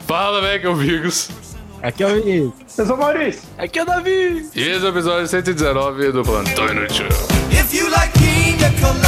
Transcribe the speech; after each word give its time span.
Fala, 0.00 0.40
velho, 0.40 0.60
que 0.60 0.66
é 0.66 0.70
o 0.70 0.74
Vigos. 0.74 1.55
Aqui 1.86 2.02
é 2.02 2.06
o 2.08 2.14
Vinícius. 2.20 2.78
Eu 2.78 2.86
sou 2.86 2.96
o 2.96 2.98
Maurício. 2.98 3.42
Aqui 3.56 3.78
é 3.78 3.82
o 3.84 3.86
Davi. 3.86 4.50
E 4.56 4.60
esse 4.60 4.84
é 4.84 4.88
o 4.88 4.88
episódio 4.88 5.28
119 5.28 6.10
do 6.10 6.24
Plantão 6.24 6.68
Inútil. 6.68 7.06
If 7.52 7.72
you 7.72 7.88
like 7.88 8.12
pina 8.18 9.05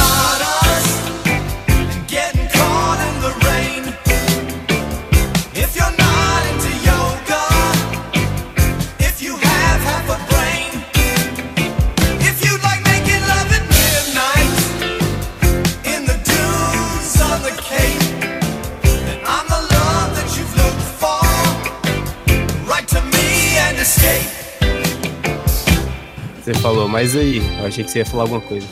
Você 26.49 26.55
falou, 26.61 26.87
mas 26.87 27.15
aí, 27.15 27.43
eu 27.59 27.67
achei 27.67 27.83
que 27.83 27.91
você 27.91 27.99
ia 27.99 28.05
falar 28.07 28.23
alguma 28.23 28.41
coisa. 28.41 28.65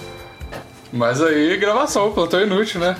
Mas 0.92 1.22
aí, 1.22 1.56
gravação, 1.58 2.12
Plantão 2.12 2.42
Inútil, 2.42 2.82
né? 2.82 2.98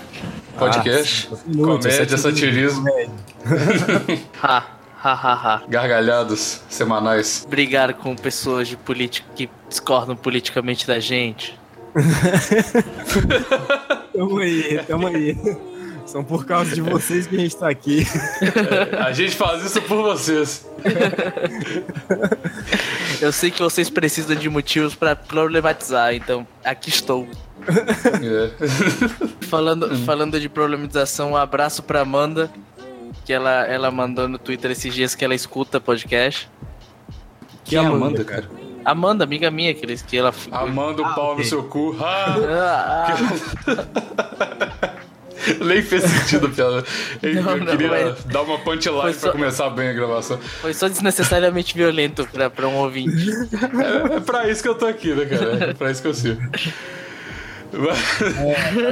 Podcast, 0.56 1.30
Ah, 1.32 1.36
inútil, 1.48 1.90
comédia, 1.90 2.16
satirismo, 2.16 2.84
satirismo, 2.86 4.28
Ha, 4.44 4.64
ha, 5.04 5.14
ha, 5.14 5.34
ha. 5.34 5.64
gargalhados 5.68 6.62
semanais. 6.70 7.48
Brigar 7.50 7.92
com 7.96 8.16
pessoas 8.16 8.68
de 8.68 8.78
política 8.78 9.28
que 9.36 9.50
discordam 9.68 10.16
politicamente 10.16 10.86
da 10.86 11.00
gente. 11.00 11.58
Tamo 14.14 14.38
aí, 14.38 14.80
tamo 14.88 15.08
aí. 15.08 15.36
São 16.08 16.24
por 16.24 16.46
causa 16.46 16.74
de 16.74 16.82
vocês 16.82 17.28
que 17.28 17.36
a 17.36 17.40
gente 17.40 17.58
tá 17.58 17.70
aqui. 17.70 18.08
A 19.06 19.12
gente 19.12 19.36
faz 19.36 19.64
isso 19.66 19.82
por 19.82 20.02
vocês. 20.02 20.66
Eu 23.22 23.32
sei 23.34 23.52
que 23.52 23.62
vocês 23.62 23.90
precisam 23.90 24.36
de 24.36 24.50
motivos 24.50 24.96
pra 24.96 25.16
problematizar, 25.18 26.14
então 26.16 26.48
aqui 26.64 26.90
estou. 26.90 27.28
É. 27.68 28.52
Falando, 29.48 29.98
falando 30.06 30.40
de 30.40 30.48
problematização, 30.48 31.32
um 31.32 31.38
abraço 31.38 31.84
pra 31.84 32.02
Amanda, 32.02 32.50
que 33.26 33.34
ela, 33.34 33.66
ela 33.68 33.92
mandou 33.92 34.30
no 34.30 34.38
Twitter 34.38 34.72
esses 34.72 34.94
dias 34.94 35.14
que 35.14 35.26
ela 35.26 35.36
escuta 35.36 35.80
podcast. 35.82 36.50
Quem 37.66 37.80
é 37.80 37.82
Amanda, 37.86 38.24
cara? 38.24 38.50
Amanda, 38.86 39.26
amiga 39.26 39.52
minha, 39.52 39.74
que, 39.74 39.84
eles, 39.84 40.02
que 40.02 40.18
ela. 40.18 40.34
Amanda 40.52 41.02
o 41.02 41.14
pau 41.14 41.38
no 41.38 41.44
seu 41.44 41.64
cu. 41.66 41.98
Ah, 42.00 42.36
Ah, 42.50 43.16
ah, 43.68 44.94
nem 45.64 45.82
fez 45.82 46.04
sentido 46.04 46.48
a 46.48 46.50
piada. 46.50 46.84
Eu, 47.22 47.44
Não, 47.44 47.52
eu 47.52 47.58
não, 47.58 47.66
queria 47.68 47.90
mas- 47.90 48.24
dar 48.26 48.42
uma 48.42 48.58
punchline 48.60 49.02
Foi 49.02 49.12
pra 49.14 49.20
só- 49.20 49.32
começar 49.32 49.70
bem 49.70 49.90
a 49.90 49.94
gravação. 49.94 50.38
foi 50.62 50.74
só 50.74 50.88
desnecessariamente 50.88 51.76
violento 51.76 52.28
pra, 52.32 52.50
pra 52.50 52.68
um 52.68 52.76
ouvinte. 52.76 53.30
É, 54.12 54.16
é 54.16 54.20
pra 54.20 54.50
isso 54.50 54.62
que 54.64 54.70
eu 54.70 54.76
tô 54.76 54.86
aqui, 54.86 55.14
né, 55.14 55.26
cara? 55.26 55.66
É 55.72 55.74
pra 55.74 55.92
isso 55.92 56.02
que 56.02 56.08
eu 56.08 56.14
sirvo. 56.14 56.42
Mas- 57.74 58.22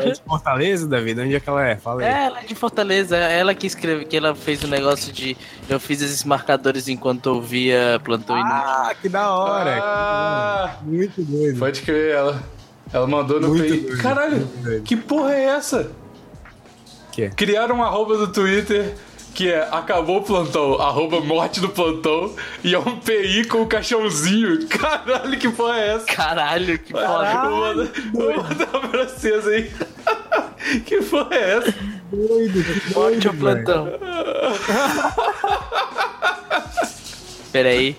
É 0.08 0.12
de 0.12 0.22
Fortaleza, 0.22 0.86
Davi? 0.88 1.14
De 1.14 1.22
onde 1.22 1.36
é 1.36 1.40
que 1.40 1.50
ela 1.50 1.66
é? 1.66 1.78
Fala 1.78 2.02
aí. 2.02 2.08
É, 2.08 2.26
ela 2.26 2.40
é 2.42 2.44
de 2.44 2.54
Fortaleza, 2.56 3.16
é 3.16 3.40
ela 3.40 3.56
que 3.56 3.66
escreve, 3.66 4.04
que 4.06 4.18
ela 4.18 4.36
fez 4.36 4.62
o 4.64 4.68
negócio 4.68 5.14
de. 5.14 5.38
Eu 5.70 5.80
fiz 5.80 6.02
esses 6.02 6.24
marcadores 6.26 6.88
enquanto 6.90 7.28
eu 7.30 7.42
via 7.42 8.00
plantão 8.04 8.36
inútil. 8.38 8.54
Ah, 8.54 8.94
que 9.02 9.08
da 9.08 9.30
hora. 9.34 9.80
Ah, 9.82 10.76
Muito 10.84 11.22
doido. 11.24 11.58
pode 11.58 11.82
crer, 11.84 12.16
ela. 12.16 12.44
Ela 12.92 13.08
mandou 13.08 13.40
no 13.40 13.48
Muito 13.50 13.64
PI. 13.64 13.80
doido, 13.80 14.02
Caralho, 14.04 14.48
que 14.84 14.96
porra 14.96 15.34
é 15.34 15.44
essa? 15.46 15.90
Que? 17.16 17.30
Criaram 17.30 17.78
um 17.78 17.84
arroba 17.84 18.18
do 18.18 18.28
Twitter 18.28 18.94
que 19.34 19.50
é 19.50 19.68
acabou 19.72 20.18
o 20.18 20.22
plantão, 20.22 20.82
arroba 20.82 21.20
morte 21.22 21.60
do 21.60 21.68
plantão, 21.68 22.34
e 22.64 22.74
é 22.74 22.80
um 22.80 22.98
PI 23.00 23.46
com 23.46 23.64
um 23.64 23.68
caixãozinho. 23.68 24.66
Caralho, 24.72 25.38
que 25.38 25.50
porra 25.50 25.78
é 25.78 25.96
essa? 25.96 26.06
Caralho, 26.06 26.80
que. 26.80 26.94
Vou 26.94 27.02
mandar, 27.02 27.50
vou 28.14 28.36
mandar 28.38 28.68
pra 28.68 29.06
vocês 29.06 29.48
aí. 29.48 29.72
que 30.86 31.02
porra 31.04 31.36
é 31.36 31.58
essa? 31.58 31.76
Doido, 32.12 32.64
que 32.64 32.94
Morte 32.94 33.20
doido, 33.20 33.28
ao 33.28 33.34
plantão. 33.36 33.88
Peraí. 37.52 37.98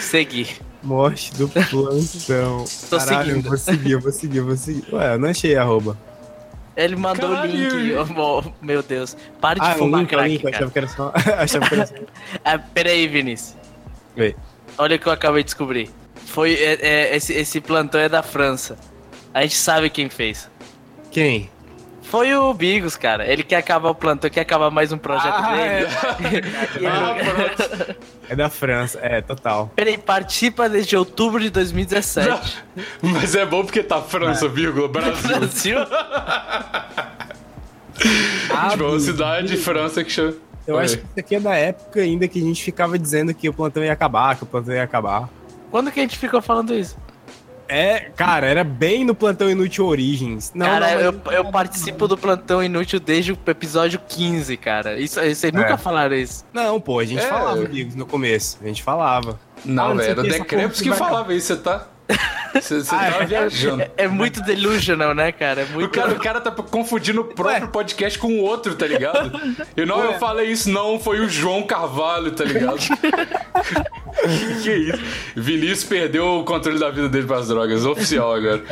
Seguir. 0.00 0.60
Morte 0.82 1.32
do 1.34 1.48
plantão. 1.48 2.64
Tô 2.90 2.98
Caralho, 2.98 3.24
seguindo. 3.24 3.46
eu 3.46 3.50
vou 3.50 3.58
seguir, 3.58 3.90
eu 3.92 4.00
vou 4.00 4.12
seguir, 4.12 4.38
eu 4.38 4.46
vou 4.46 4.56
seguir. 4.56 4.84
Ué, 4.92 5.14
eu 5.14 5.18
não 5.18 5.28
achei 5.28 5.56
arroba. 5.56 5.96
Ele 6.76 6.96
mandou 6.96 7.30
o 7.30 7.46
link. 7.46 7.94
Oh, 8.16 8.42
meu 8.60 8.82
Deus. 8.82 9.16
Para 9.40 9.60
de 9.60 9.66
Ah, 9.66 9.74
o 9.74 9.78
fumar 9.78 10.00
link, 10.00 10.12
é 10.12 10.16
crack, 10.16 10.28
link, 10.30 10.42
cara. 10.42 10.56
achava 10.56 10.70
que 10.72 10.78
era 10.78 10.88
só... 10.88 11.12
achava 11.38 11.68
que 11.68 11.74
era 11.74 11.86
só... 11.86 11.94
Ah, 12.44 12.58
peraí, 12.58 13.06
Vinícius. 13.06 13.56
Vê. 14.16 14.34
Olha 14.76 14.96
o 14.96 14.98
que 14.98 15.06
eu 15.06 15.12
acabei 15.12 15.42
de 15.42 15.46
descobrir. 15.46 15.90
Foi, 16.26 16.54
é- 16.54 16.78
é- 16.80 17.16
esse, 17.16 17.32
esse 17.32 17.60
plantão 17.60 18.00
é 18.00 18.08
da 18.08 18.22
França. 18.22 18.76
A 19.32 19.42
gente 19.42 19.56
sabe 19.56 19.88
quem 19.90 20.08
fez. 20.08 20.50
Quem? 21.10 21.48
Foi 22.02 22.34
o 22.34 22.52
Bigos, 22.54 22.96
cara. 22.96 23.26
Ele 23.26 23.42
quer 23.42 23.56
acabar 23.56 23.90
o 23.90 23.94
plantão, 23.94 24.28
quer 24.30 24.40
acabar 24.42 24.70
mais 24.70 24.92
um 24.92 24.98
projeto 24.98 25.34
Ah, 25.34 25.54
dele. 25.56 25.86
E 26.80 26.84
ele- 26.84 26.86
Ah, 26.86 27.14
pronto. 27.56 27.96
É 28.28 28.36
da 28.36 28.48
França, 28.48 28.98
é, 29.02 29.20
total. 29.20 29.70
Peraí, 29.76 29.98
participa 29.98 30.68
desde 30.68 30.96
outubro 30.96 31.40
de 31.40 31.50
2017. 31.50 32.64
Mas 33.02 33.34
é 33.34 33.44
bom 33.44 33.64
porque 33.64 33.82
tá 33.82 34.00
França, 34.00 34.48
vírgula, 34.48 34.88
Brasil. 34.88 35.38
Brasil? 35.38 35.78
tipo, 38.70 38.84
é 38.84 38.88
uma 38.88 39.00
cidade 39.00 39.48
de 39.48 39.56
França 39.56 40.02
que 40.02 40.10
chama. 40.10 40.34
Eu 40.66 40.76
Oi. 40.76 40.84
acho 40.84 40.96
que 40.96 41.04
isso 41.04 41.20
aqui 41.20 41.34
é 41.34 41.40
da 41.40 41.54
época 41.54 42.00
ainda 42.00 42.26
que 42.26 42.38
a 42.38 42.42
gente 42.42 42.62
ficava 42.62 42.98
dizendo 42.98 43.34
que 43.34 43.48
o 43.48 43.52
plantão 43.52 43.84
ia 43.84 43.92
acabar, 43.92 44.34
que 44.36 44.44
o 44.44 44.46
plantão 44.46 44.74
ia 44.74 44.82
acabar. 44.82 45.28
Quando 45.70 45.92
que 45.92 46.00
a 46.00 46.02
gente 46.02 46.18
ficou 46.18 46.40
falando 46.40 46.74
isso? 46.74 46.96
É, 47.68 48.10
cara, 48.16 48.46
era 48.46 48.62
bem 48.62 49.04
no 49.04 49.14
plantão 49.14 49.48
Inútil 49.50 49.86
Origins. 49.86 50.52
Não, 50.54 50.66
cara, 50.66 50.94
não, 50.94 51.00
eu, 51.00 51.20
eu 51.32 51.44
participo 51.46 52.06
do 52.06 52.16
plantão 52.16 52.62
inútil 52.62 53.00
desde 53.00 53.32
o 53.32 53.38
episódio 53.46 54.00
15, 54.08 54.56
cara. 54.56 54.98
Isso, 54.98 55.20
vocês 55.20 55.52
nunca 55.52 55.74
É. 55.74 55.76
falaram 55.76 56.14
isso. 56.14 56.44
Não, 56.52 56.80
pô, 56.80 56.98
a 56.98 57.04
gente 57.04 57.24
É. 57.24 57.28
falava, 57.28 57.64
amigos, 57.64 57.94
no 57.94 58.06
começo. 58.06 58.58
A 58.62 58.66
gente 58.66 58.82
falava. 58.82 59.38
Não, 59.64 59.92
Ah, 59.92 59.94
velho, 59.94 60.10
era 60.10 60.20
o 60.20 60.22
Decrepes 60.24 60.80
que 60.80 60.90
que 60.90 60.96
falava 60.96 61.32
isso, 61.34 61.46
você 61.54 61.56
tá. 61.56 61.86
Você, 62.54 62.80
você 62.82 62.94
Ah, 62.94 63.10
tava 63.10 63.22
é. 63.24 63.26
viajando. 63.26 63.82
É, 63.82 63.90
é 63.96 64.08
muito 64.08 64.40
delusional, 64.42 65.14
né, 65.14 65.32
cara? 65.32 65.62
É 65.62 65.64
muito. 65.66 65.86
O 65.86 65.90
cara, 65.90 66.12
o 66.12 66.20
cara 66.20 66.40
tá 66.40 66.50
confundindo 66.50 67.20
o 67.22 67.24
próprio 67.24 67.64
Ué. 67.64 67.70
podcast 67.70 68.18
com 68.18 68.28
o 68.28 68.40
outro, 68.40 68.74
tá 68.74 68.86
ligado? 68.86 69.32
E 69.76 69.84
não, 69.84 70.02
eu 70.04 70.14
falei 70.18 70.50
isso, 70.50 70.70
não, 70.70 70.98
foi 70.98 71.20
o 71.20 71.28
João 71.28 71.62
Carvalho, 71.64 72.30
tá 72.32 72.44
ligado? 72.44 72.78
que 74.62 74.72
isso? 74.72 75.00
Vinícius 75.36 75.84
perdeu 75.84 76.40
o 76.40 76.44
controle 76.44 76.78
da 76.78 76.90
vida 76.90 77.08
dele 77.08 77.26
pras 77.26 77.48
drogas, 77.48 77.84
oficial 77.84 78.34
agora. 78.34 78.62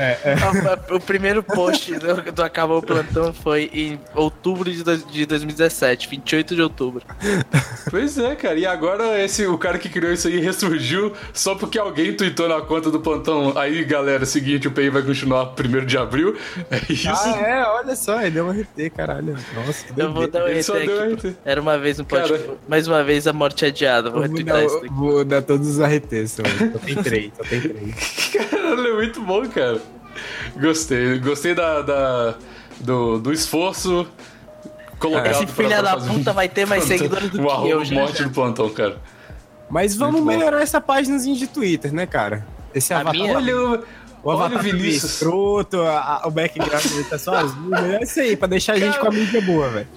O 0.91 1.01
primeiro 1.01 1.43
post 1.43 1.95
do, 1.95 2.33
do 2.33 2.43
Acabou 2.43 2.79
o 2.79 2.83
Plantão 2.83 3.33
foi 3.33 3.71
em 3.73 3.99
outubro 4.15 4.71
de, 4.71 4.83
de 5.11 5.27
2017, 5.27 6.09
28 6.09 6.55
de 6.55 6.63
outubro. 6.63 7.03
Pois 7.91 8.19
é, 8.19 8.35
cara, 8.35 8.59
e 8.59 8.67
agora 8.67 9.23
esse, 9.23 9.47
o 9.47 9.59
cara 9.59 9.79
que 9.79 9.89
criou 9.89 10.13
isso 10.13 10.29
aí 10.29 10.39
ressurgiu 10.41 11.13
só 11.33 11.55
porque 11.55 11.79
alguém 11.79 12.13
tweetou 12.15 12.49
na 12.49 12.61
conta 12.61 12.91
do 12.91 13.01
plantão. 13.01 13.53
Aí, 13.57 13.72
galera, 13.85 14.25
seguinte, 14.27 14.69
o 14.69 14.71
PI 14.71 14.91
vai 14.91 15.03
continuar 15.03 15.55
1 15.59 15.87
de 15.87 15.97
abril. 15.99 16.37
É 16.71 16.93
isso. 16.93 17.09
Ah, 17.09 17.39
é, 17.41 17.65
olha 17.65 17.97
só, 17.97 18.21
ele 18.21 18.31
deu 18.33 18.47
um 18.47 18.51
RT, 18.51 18.91
caralho. 18.97 19.37
Nossa, 19.55 19.85
que 19.87 20.01
Eu 20.01 20.13
vou 20.13 20.29
dar 20.29 20.45
um 20.45 20.49
Ele 20.49 20.63
só 20.63 20.75
RT 20.75 20.87
deu 20.87 21.03
aqui. 21.03 21.29
RT. 21.29 21.37
Era 21.45 21.61
uma 21.61 21.79
vez 21.79 21.99
um 22.01 22.05
podcast. 22.05 22.45
Cara. 22.45 22.59
Mais 22.69 22.87
uma 22.87 23.03
vez 23.03 23.27
a 23.27 23.33
morte 23.33 23.65
adiada. 23.65 24.11
Vou 24.11 24.21
retweetar 24.23 24.57
dar, 24.57 24.65
isso 24.65 24.81
daqui. 24.81 24.95
vou 24.95 25.25
dar 25.25 25.43
todos 25.43 25.69
os 25.69 25.79
RTs, 25.79 26.35
também. 26.37 26.73
só 26.73 26.79
tem 26.79 27.03
três, 27.03 27.33
só 27.37 27.45
tem 27.45 27.61
três. 27.61 28.31
Caralho, 28.51 28.87
é 28.87 28.95
muito 28.95 29.21
bom, 29.21 29.49
cara. 29.49 29.81
Gostei. 30.61 31.19
Gostei 31.19 31.55
da, 31.55 31.81
da- 31.83 32.35
do, 32.81 33.19
do 33.19 33.33
esforço 33.33 34.07
colocado 34.99 35.31
Esse 35.31 35.47
filho 35.47 35.83
da 35.83 35.97
puta 35.97 36.33
vai 36.33 36.49
ter 36.49 36.67
mais 36.67 36.85
seguidores 36.85 37.31
do 37.31 37.43
o 37.47 37.63
que 37.63 37.71
eu, 37.71 37.85
já, 37.85 37.95
morte 37.95 38.23
do 38.23 38.31
plantão, 38.31 38.69
cara. 38.71 38.97
Mas 39.71 39.97
vamos 39.97 40.23
melhorar 40.23 40.61
essa 40.63 40.81
páginazinha 40.81 41.35
de 41.35 41.47
Twitter, 41.47 41.93
né, 41.93 42.07
cara? 42.07 42.47
Esse 42.75 42.93
A 42.95 43.01
avatar, 43.01 43.15
minha? 43.21 43.37
Olha, 43.37 43.57
o- 43.57 43.75
o 43.75 43.85
olha 44.25 44.39
avatar 44.47 44.59
o 44.61 44.63
Vinícius. 44.63 45.13
escroto, 45.15 45.81
a- 45.83 46.21
a- 46.25 46.29
o 46.29 46.31
background 46.31 46.85
dele 46.85 47.05
tá 47.05 47.19
só 47.19 47.35
azul. 47.35 47.75
É 47.75 48.03
isso 48.03 48.21
aí, 48.21 48.37
pra 48.37 48.49
deixar 48.49 48.75
a 48.75 48.79
gente 48.79 48.99
com 48.99 49.09
a 49.09 49.11
mídia 49.11 49.41
boa, 49.43 49.69
velho. 49.69 49.89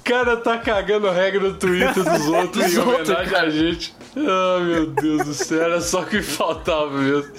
O 0.00 0.04
cara 0.10 0.36
tá 0.38 0.56
cagando 0.58 1.10
regra 1.10 1.40
no 1.40 1.54
Twitter 1.54 1.92
dos 2.02 2.26
outros 2.28 2.64
em 2.64 2.68
Dos 2.76 2.78
outros, 2.78 3.08
homenagem 3.10 3.32
cara. 3.32 3.46
a 3.46 3.50
gente. 3.50 3.94
Ah, 4.16 4.60
meu 4.64 4.86
Deus 4.86 5.24
do 5.26 5.34
céu, 5.34 5.62
era 5.62 5.80
só 5.80 6.00
o 6.00 6.06
que 6.06 6.22
faltava 6.22 6.90
mesmo. 6.98 7.30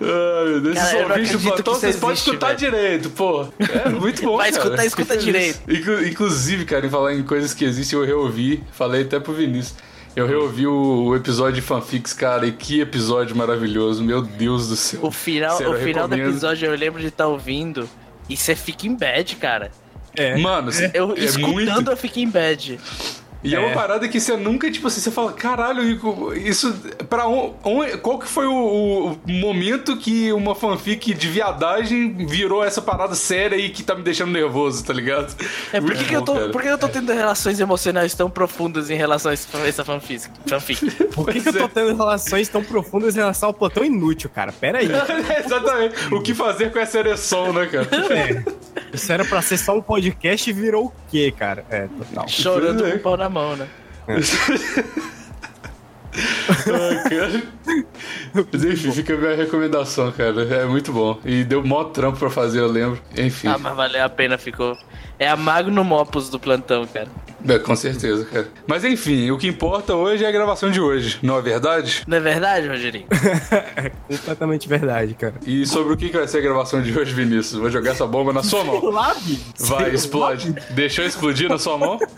Ai, 0.00 0.48
meu 0.48 0.60
Deus, 0.60 0.74
Cara, 0.78 1.02
ouvintes 1.12 1.32
do 1.32 1.38
plantão, 1.40 1.74
vocês 1.74 1.96
podem 1.96 2.14
escutar 2.16 2.46
velho. 2.48 2.58
direito, 2.58 3.10
pô. 3.10 3.46
É 3.58 3.88
muito 3.90 4.22
bom, 4.22 4.36
Vai 4.38 4.50
escutar, 4.50 4.84
escuta 4.86 5.16
direito. 5.16 5.60
Inclu- 5.70 6.06
Inclusive, 6.06 6.64
cara, 6.64 6.86
em 6.86 6.90
falar 6.90 7.14
em 7.14 7.22
coisas 7.22 7.52
que 7.52 7.64
existem, 7.64 7.98
eu 7.98 8.04
reouvi, 8.04 8.64
falei 8.72 9.02
até 9.02 9.20
pro 9.20 9.32
Vinícius. 9.34 9.76
Eu 10.18 10.26
reouvi 10.26 10.66
o, 10.66 11.04
o 11.04 11.16
episódio 11.16 11.54
de 11.54 11.62
fanfics, 11.62 12.12
cara, 12.12 12.44
e 12.44 12.50
que 12.52 12.80
episódio 12.80 13.36
maravilhoso, 13.36 14.02
meu 14.02 14.20
Deus 14.20 14.68
do 14.68 14.74
céu. 14.74 15.00
O 15.04 15.12
final, 15.12 15.56
Sério, 15.56 15.72
o 15.72 15.76
final 15.76 16.08
do 16.08 16.14
episódio 16.16 16.66
eu 16.66 16.74
lembro 16.74 17.00
de 17.00 17.06
estar 17.06 17.28
ouvindo 17.28 17.88
e 18.28 18.36
você 18.36 18.56
fica 18.56 18.86
em 18.86 18.96
bad, 18.96 19.36
cara. 19.36 19.70
É. 20.16 20.36
Mano, 20.36 20.72
Eu 20.92 21.14
é 21.16 21.20
escutando 21.20 21.52
muito. 21.52 21.90
eu 21.92 21.96
fico 21.96 22.18
em 22.18 22.28
bad. 22.28 22.80
E 23.42 23.54
é. 23.54 23.58
uma 23.58 23.68
É. 23.68 23.74
parada 23.74 24.08
que 24.08 24.18
você 24.20 24.36
nunca, 24.36 24.70
tipo 24.70 24.88
assim, 24.88 25.00
você 25.00 25.10
fala, 25.10 25.32
caralho, 25.32 25.82
Rico, 25.82 26.32
isso. 26.34 26.72
Pra 27.08 27.22
qual 28.02 28.18
que 28.18 28.26
foi 28.26 28.46
o, 28.46 29.16
o 29.26 29.30
momento 29.30 29.96
que 29.96 30.32
uma 30.32 30.54
fanfic 30.54 31.14
de 31.14 31.28
viadagem 31.28 32.26
virou 32.26 32.64
essa 32.64 32.82
parada 32.82 33.14
séria 33.14 33.56
e 33.56 33.68
que 33.70 33.82
tá 33.82 33.94
me 33.94 34.02
deixando 34.02 34.32
nervoso, 34.32 34.84
tá 34.84 34.92
ligado? 34.92 35.34
É, 35.72 35.80
por 35.80 35.94
que, 35.94 36.12
eu 36.12 36.22
tô, 36.22 36.34
cara. 36.34 36.48
por 36.50 36.62
que 36.62 36.68
eu 36.68 36.78
tô 36.78 36.88
tendo 36.88 37.12
relações 37.12 37.60
emocionais 37.60 38.12
tão 38.14 38.28
profundas 38.28 38.90
em 38.90 38.94
relação 38.96 39.30
a 39.30 39.34
essa 39.34 39.84
fanfic? 39.84 40.28
fanfic? 40.46 40.90
Por 41.18 41.32
que, 41.32 41.40
que 41.40 41.48
eu 41.48 41.52
tô 41.52 41.68
tendo 41.68 41.96
relações 41.96 42.48
tão 42.48 42.62
profundas 42.62 43.14
em 43.16 43.18
relação 43.18 43.48
ao 43.48 43.52
plantão 43.54 43.84
inútil, 43.84 44.30
cara? 44.30 44.52
Pera 44.52 44.78
aí. 44.78 44.88
Exatamente. 45.44 46.14
O 46.14 46.22
que 46.22 46.32
fazer 46.34 46.72
com 46.72 46.78
essa 46.78 46.98
ereção, 46.98 47.52
né, 47.52 47.66
cara? 47.66 47.88
É. 48.14 48.42
Isso 48.92 49.12
era 49.12 49.24
pra 49.24 49.42
ser 49.42 49.58
só 49.58 49.76
um 49.76 49.82
podcast 49.82 50.48
e 50.48 50.52
virou 50.52 50.86
o 50.86 50.92
quê, 51.10 51.32
cara? 51.36 51.64
É, 51.70 51.86
total. 51.86 52.28
Chorando 52.28 52.86
é. 52.86 52.92
com 52.92 52.96
o 52.96 53.00
pau 53.00 53.16
na 53.16 53.28
mão, 53.28 53.56
né? 53.56 53.68
Ai, 54.06 54.20
Mas 58.52 58.64
enfim, 58.64 58.92
fica 58.92 59.14
a 59.14 59.16
minha 59.16 59.36
recomendação, 59.36 60.10
cara. 60.12 60.42
É 60.42 60.64
muito 60.64 60.92
bom. 60.92 61.18
E 61.24 61.44
deu 61.44 61.64
mó 61.64 61.84
trampo 61.84 62.18
pra 62.18 62.30
fazer, 62.30 62.60
eu 62.60 62.68
lembro. 62.68 63.00
Enfim. 63.16 63.48
Ah, 63.48 63.58
mas 63.58 63.76
valeu 63.76 64.04
a 64.04 64.08
pena, 64.08 64.38
ficou. 64.38 64.76
É 65.18 65.28
a 65.28 65.36
Magnum 65.36 65.92
Opus 65.92 66.28
do 66.28 66.38
plantão, 66.38 66.86
cara. 66.86 67.08
É, 67.46 67.58
com 67.58 67.74
certeza, 67.76 68.24
cara. 68.24 68.48
Mas 68.66 68.84
enfim, 68.84 69.30
o 69.30 69.38
que 69.38 69.46
importa 69.46 69.94
hoje 69.94 70.24
é 70.24 70.28
a 70.28 70.32
gravação 70.32 70.70
de 70.70 70.80
hoje, 70.80 71.18
não 71.22 71.38
é 71.38 71.42
verdade? 71.42 72.02
Não 72.06 72.16
é 72.16 72.20
verdade, 72.20 72.68
Rogerinho? 72.68 73.06
É 73.76 73.90
completamente 74.08 74.68
verdade, 74.68 75.14
cara. 75.14 75.34
E 75.46 75.64
sobre 75.66 75.92
o 75.92 75.96
que 75.96 76.08
que 76.08 76.16
vai 76.16 76.26
ser 76.26 76.38
a 76.38 76.40
gravação 76.40 76.82
de 76.82 76.96
hoje, 76.96 77.12
Vinícius? 77.14 77.60
Vou 77.60 77.70
jogar 77.70 77.92
essa 77.92 78.06
bomba 78.06 78.32
na 78.32 78.42
sua 78.42 78.64
mão. 78.64 78.92
Vai, 78.92 79.14
Sei 79.54 79.94
explode. 79.94 80.52
Deixou 80.70 81.04
explodir 81.04 81.48
na 81.48 81.58
sua 81.58 81.78
mão? 81.78 81.98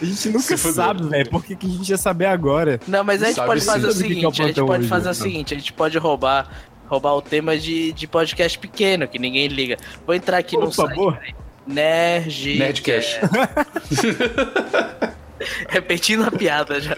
A 0.00 0.04
gente 0.04 0.28
nunca 0.30 0.56
sabe, 0.56 1.06
velho. 1.08 1.28
Por 1.28 1.44
que, 1.44 1.54
que 1.54 1.66
a 1.66 1.68
gente 1.68 1.88
ia 1.90 1.98
saber 1.98 2.26
agora? 2.26 2.80
Não, 2.86 3.04
mas 3.04 3.09
a 3.10 3.26
gente 3.26 3.36
pode 3.36 3.64
fazer 3.64 3.86
o 3.86 3.88
é 3.88 3.90
o 3.90 3.92
seguinte, 3.92 4.42
a 4.42 4.46
gente 4.46 4.60
pode 4.60 4.88
fazer 4.88 5.10
o 5.10 5.14
seguinte, 5.14 5.54
a 5.54 5.56
gente 5.56 5.72
pode 5.72 5.98
roubar 5.98 6.50
roubar 6.90 7.14
o 7.14 7.22
tema 7.22 7.56
de, 7.56 7.92
de 7.92 8.06
podcast 8.08 8.58
pequeno, 8.58 9.06
que 9.06 9.16
ninguém 9.16 9.46
liga. 9.46 9.76
Vou 10.04 10.14
entrar 10.14 10.38
aqui 10.38 10.56
Por 10.56 10.64
no 10.64 10.72
site. 10.72 10.88
favor. 10.88 11.20
Nerd. 11.64 12.58
Nerdcast. 12.58 13.20
Repetindo 15.68 16.24
a 16.24 16.30
piada 16.30 16.80
já. 16.80 16.96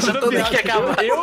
já 0.00 0.12
tô 0.20 0.28
tendo 0.30 0.44
que 0.48 0.56
acabar. 0.56 1.04
Eu, 1.04 1.16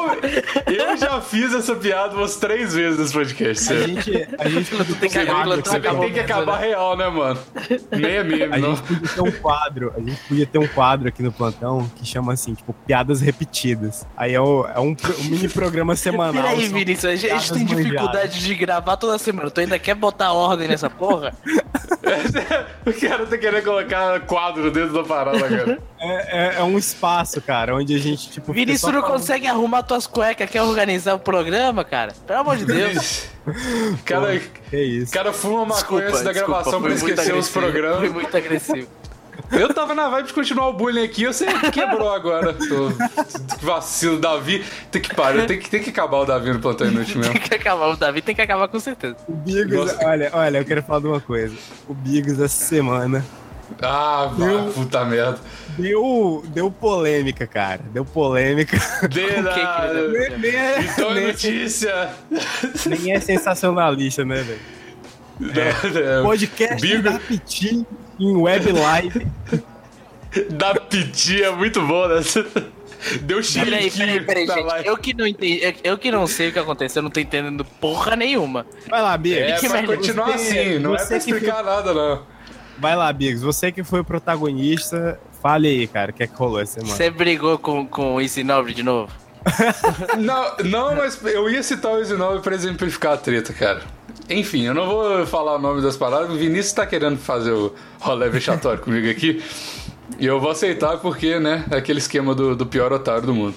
eu 0.73 0.97
já 0.97 1.19
fiz 1.21 1.53
essa 1.53 1.75
piada 1.75 2.15
umas 2.15 2.35
três 2.37 2.73
vezes 2.73 2.99
nesse 2.99 3.13
podcast. 3.13 3.73
A 3.73 3.87
gente, 3.87 4.27
a 4.39 4.49
gente 4.49 4.71
tem 4.95 5.09
que 5.09 5.17
acabar, 5.19 5.61
que 5.61 5.69
tem 5.69 6.13
que 6.13 6.19
acabar 6.19 6.57
real, 6.59 6.95
né, 6.97 7.07
mano? 7.09 7.39
Nem 7.91 8.11
é 8.11 8.23
meme, 8.23 8.43
A 8.43 8.57
não. 8.57 8.75
gente 8.75 8.83
podia 8.87 9.09
ter 9.09 9.21
um 9.21 9.31
quadro, 9.31 9.93
a 9.95 9.99
gente 9.99 10.21
podia 10.27 10.45
ter 10.45 10.57
um 10.59 10.67
quadro 10.67 11.07
aqui 11.07 11.21
no 11.23 11.31
plantão 11.31 11.89
que 11.95 12.05
chama 12.05 12.33
assim, 12.33 12.53
tipo, 12.53 12.73
piadas 12.85 13.21
repetidas. 13.21 14.05
Aí 14.15 14.33
é, 14.33 14.41
o- 14.41 14.65
é 14.67 14.79
um, 14.79 14.95
um 15.19 15.23
mini 15.29 15.49
programa 15.49 15.95
semanal. 15.95 16.43
Peraí, 16.43 16.67
Vinícius, 16.69 17.05
a 17.11 17.15
gente, 17.15 17.31
a 17.51 17.53
tem 17.53 17.65
dificuldade 17.65 18.39
de 18.39 18.55
gravar 18.55 18.97
toda 18.97 19.17
semana. 19.17 19.49
Tu 19.51 19.61
ainda 19.61 19.77
quer 19.77 19.95
botar 19.95 20.31
ordem 20.33 20.67
nessa 20.67 20.89
porra? 20.89 21.33
O 22.85 22.93
cara 22.93 23.25
tá 23.25 23.37
querendo 23.37 23.63
colocar 23.63 24.19
quadro 24.21 24.69
dentro 24.71 24.93
da 24.93 25.03
parada, 25.03 25.39
cara. 25.47 25.79
É, 25.99 26.12
é- 26.27 26.55
é 26.59 26.63
um 26.63 26.77
espaço, 26.77 27.41
cara, 27.41 27.75
onde 27.75 27.93
a 27.95 27.97
gente, 27.99 28.29
tipo. 28.29 28.51
Vinícius 28.53 28.91
não 28.93 29.01
consegue 29.01 29.47
arrumar 29.47 29.83
tuas 29.83 30.05
cuecas, 30.07 30.49
quer 30.49 30.61
organizar 30.61 31.13
o 31.15 31.19
programa, 31.19 31.83
cara? 31.83 32.13
Pelo 32.27 32.39
amor 32.39 32.57
de 32.57 32.65
Deus. 32.65 33.25
Cara, 34.05 34.39
Que 34.69 34.77
isso. 34.81 35.11
cara 35.11 35.33
fuma 35.33 35.65
maconha 35.65 36.07
antes 36.07 36.21
da 36.21 36.31
gravação 36.33 36.81
pra 36.81 36.93
esquecer 36.93 37.21
os 37.21 37.27
agressivo, 37.29 37.51
Foi 37.51 37.61
programas. 37.71 38.11
muito 38.11 38.37
agressivo. 38.37 38.87
Eu 39.51 39.73
tava 39.73 39.93
na 39.93 40.07
vibe 40.09 40.27
de 40.27 40.33
continuar 40.33 40.69
o 40.69 40.73
bullying 40.73 41.03
aqui, 41.03 41.25
você 41.25 41.45
quebrou 41.71 42.11
agora. 42.13 42.53
Tô... 42.53 42.91
Que 43.57 43.65
vacilo, 43.65 44.19
Davi. 44.19 44.63
Tem 44.91 45.01
que 45.01 45.13
parar, 45.13 45.45
tem 45.45 45.59
que, 45.59 45.69
tem 45.69 45.81
que 45.83 45.89
acabar 45.89 46.17
o 46.19 46.25
Davi 46.25 46.53
no 46.53 46.59
plantão 46.59 46.87
inútil 46.87 47.19
mesmo. 47.19 47.33
Tem 47.33 47.41
que 47.41 47.53
acabar, 47.55 47.87
o 47.89 47.95
Davi 47.97 48.21
tem 48.21 48.33
que 48.35 48.41
acabar 48.41 48.67
com 48.67 48.79
certeza. 48.79 49.15
O 49.27 49.33
Bigos, 49.33 49.91
Nossa. 49.91 50.07
olha, 50.07 50.29
olha, 50.33 50.57
eu 50.59 50.65
quero 50.65 50.81
falar 50.83 50.99
de 51.01 51.07
uma 51.07 51.19
coisa. 51.19 51.55
O 51.87 51.93
Bigos 51.93 52.33
essa 52.39 52.47
semana 52.65 53.25
Ah, 53.81 54.29
vá, 54.31 54.45
Eu- 54.45 54.71
puta 54.71 55.03
merda. 55.03 55.39
Deu, 55.77 56.43
deu 56.47 56.71
polêmica, 56.71 57.45
cara. 57.47 57.81
Deu 57.93 58.05
polêmica. 58.05 58.77
De 59.07 59.21
que 59.21 59.33
que 59.33 59.41
nada. 59.41 60.07
nem, 60.09 60.37
nem 60.39 60.55
é, 60.55 60.79
Então 60.81 61.11
é 61.11 61.13
nem, 61.15 61.27
notícia. 61.27 62.09
nem 62.85 63.13
é 63.13 63.19
sensacionalista, 63.19 64.23
né, 64.25 64.41
velho? 64.43 65.53
Da, 65.53 66.21
Podcast 66.23 66.79
Bigo- 66.81 67.03
da 67.03 67.19
Piti 67.19 67.85
em 68.19 68.35
web 68.35 68.71
live. 68.71 69.27
da 70.51 70.75
Piti 70.75 71.43
é 71.43 71.51
muito 71.51 71.81
bom, 71.81 72.07
né? 72.07 72.21
Deu 73.21 73.41
Peraí, 73.53 73.91
peraí, 73.91 74.21
peraí, 74.21 74.45
na 74.45 74.55
gente. 74.55 74.65
live. 74.65 74.87
Eu 74.87 74.95
que 74.97 75.13
não 75.13 75.27
entendi, 75.27 75.59
eu, 75.61 75.73
eu 75.83 75.97
que 75.97 76.09
não 76.09 76.25
sei 76.25 76.47
o 76.49 76.53
que 76.53 76.59
aconteceu, 76.59 77.01
não 77.01 77.09
tô 77.09 77.19
entendendo 77.19 77.65
porra 77.65 78.15
nenhuma. 78.15 78.65
Vai 78.89 79.01
lá, 79.01 79.17
Bigos. 79.17 79.39
É 79.41 79.57
que 79.57 79.67
merda. 79.67 79.97
continuar 79.97 80.25
Você- 80.37 80.59
assim, 80.59 80.79
não 80.79 80.93
é 80.95 80.97
pra 80.97 81.07
que 81.07 81.15
explicar 81.15 81.63
nada, 81.63 81.93
não. 81.93 82.23
Vai 82.77 82.95
lá, 82.95 83.11
Bigos. 83.11 83.41
Você 83.41 83.71
que 83.73 83.83
foi 83.83 83.99
o 83.99 84.03
protagonista, 84.05 85.19
fale 85.43 85.67
aí, 85.67 85.87
cara, 85.87 86.09
o 86.09 86.13
que 86.13 86.23
é 86.23 86.27
que 86.27 86.35
rolou 86.35 86.59
essa 86.59 86.79
semana? 86.79 86.95
Você 86.95 87.11
brigou 87.11 87.59
com, 87.59 87.85
com 87.85 88.15
o 88.15 88.21
Easy 88.21 88.43
Nobre 88.43 88.73
de 88.73 88.81
novo? 88.81 89.11
Não, 90.17 90.55
não, 90.63 90.95
mas 90.95 91.21
eu 91.25 91.49
ia 91.49 91.61
citar 91.61 91.91
o 91.91 91.97
Easy 91.99 92.13
9 92.15 92.39
pra 92.41 92.55
exemplificar 92.55 93.13
a 93.13 93.17
treta, 93.17 93.51
cara. 93.51 93.81
Enfim, 94.29 94.63
eu 94.63 94.73
não 94.73 94.85
vou 94.87 95.25
falar 95.25 95.55
o 95.55 95.59
nome 95.59 95.81
das 95.81 95.97
paradas. 95.97 96.29
O 96.29 96.35
Vinícius 96.37 96.71
tá 96.71 96.85
querendo 96.85 97.17
fazer 97.17 97.51
o 97.51 97.73
rolê 97.99 98.29
vexatório 98.29 98.79
comigo 98.81 99.09
aqui. 99.09 99.43
E 100.17 100.25
eu 100.25 100.39
vou 100.39 100.49
aceitar 100.51 100.97
porque, 100.99 101.39
né, 101.41 101.65
é 101.69 101.75
aquele 101.75 101.99
esquema 101.99 102.33
do, 102.33 102.55
do 102.55 102.65
pior 102.65 102.93
otário 102.93 103.23
do 103.23 103.33
mundo. 103.33 103.53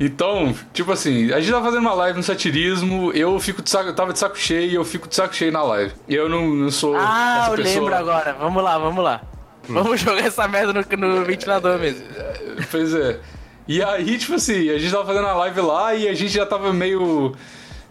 Então, 0.00 0.52
tipo 0.72 0.90
assim, 0.90 1.30
a 1.32 1.38
gente 1.38 1.52
tá 1.52 1.62
fazendo 1.62 1.82
uma 1.82 1.94
live 1.94 2.16
no 2.16 2.24
satirismo, 2.24 3.12
eu 3.12 3.38
fico 3.38 3.62
de 3.62 3.70
saco, 3.70 3.90
eu 3.90 3.94
tava 3.94 4.12
de 4.12 4.18
saco 4.18 4.36
cheio 4.36 4.70
e 4.72 4.74
eu 4.74 4.84
fico 4.84 5.06
de 5.06 5.14
saco 5.14 5.32
cheio 5.36 5.52
na 5.52 5.62
live. 5.62 5.92
Eu 6.08 6.28
não, 6.28 6.48
não 6.48 6.70
sou 6.72 6.96
Ah, 6.96 7.42
essa 7.42 7.50
eu 7.52 7.56
pessoa. 7.58 7.74
lembro 7.84 7.94
agora. 7.94 8.32
Vamos 8.40 8.64
lá, 8.64 8.76
vamos 8.78 9.04
lá. 9.04 9.20
Vamos 9.68 10.00
jogar 10.00 10.24
essa 10.26 10.46
merda 10.48 10.72
no, 10.72 10.84
no 11.08 11.24
ventilador 11.24 11.78
mesmo. 11.78 12.04
Pois 12.70 12.94
é. 12.94 13.18
E 13.68 13.82
aí, 13.82 14.18
tipo 14.18 14.34
assim, 14.34 14.70
a 14.70 14.78
gente 14.78 14.90
tava 14.90 15.06
fazendo 15.06 15.26
a 15.26 15.34
live 15.34 15.60
lá 15.60 15.94
e 15.94 16.08
a 16.08 16.14
gente 16.14 16.32
já 16.32 16.44
tava 16.44 16.72
meio 16.72 17.32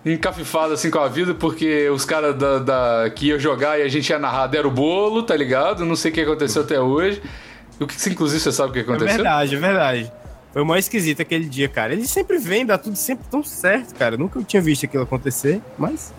encafifado 0.05 0.73
assim 0.73 0.89
com 0.89 0.99
a 0.99 1.07
vida, 1.07 1.33
porque 1.33 1.89
os 1.89 2.03
caras 2.05 2.35
da, 2.35 2.59
da- 2.59 3.09
que 3.15 3.27
ia 3.27 3.39
jogar 3.39 3.79
e 3.79 3.83
a 3.83 3.87
gente 3.87 4.09
ia 4.09 4.19
narrar 4.19 4.47
deram 4.47 4.69
o 4.69 4.73
bolo, 4.73 5.23
tá 5.23 5.35
ligado? 5.35 5.85
Não 5.85 5.95
sei 5.95 6.11
o 6.11 6.13
que 6.13 6.21
aconteceu 6.21 6.63
até 6.63 6.79
hoje. 6.79 7.21
O 7.79 7.87
que, 7.87 7.95
inclusive 8.09 8.39
você 8.41 8.51
sabe 8.51 8.69
o 8.71 8.73
que 8.73 8.79
É 8.79 8.81
aconteceu? 8.83 9.07
verdade, 9.15 9.55
é 9.55 9.59
verdade. 9.59 10.11
Foi 10.51 10.61
o 10.61 10.65
mais 10.65 10.85
esquisito 10.85 11.21
aquele 11.21 11.45
dia, 11.45 11.69
cara. 11.69 11.93
Ele 11.93 12.05
sempre 12.05 12.37
vem, 12.37 12.65
dá 12.65 12.77
tudo 12.77 12.95
sempre 12.97 13.25
tão 13.31 13.41
certo, 13.43 13.95
cara. 13.95 14.17
Nunca 14.17 14.41
tinha 14.43 14.61
visto 14.61 14.85
aquilo 14.85 15.03
acontecer, 15.03 15.61
mas. 15.77 16.13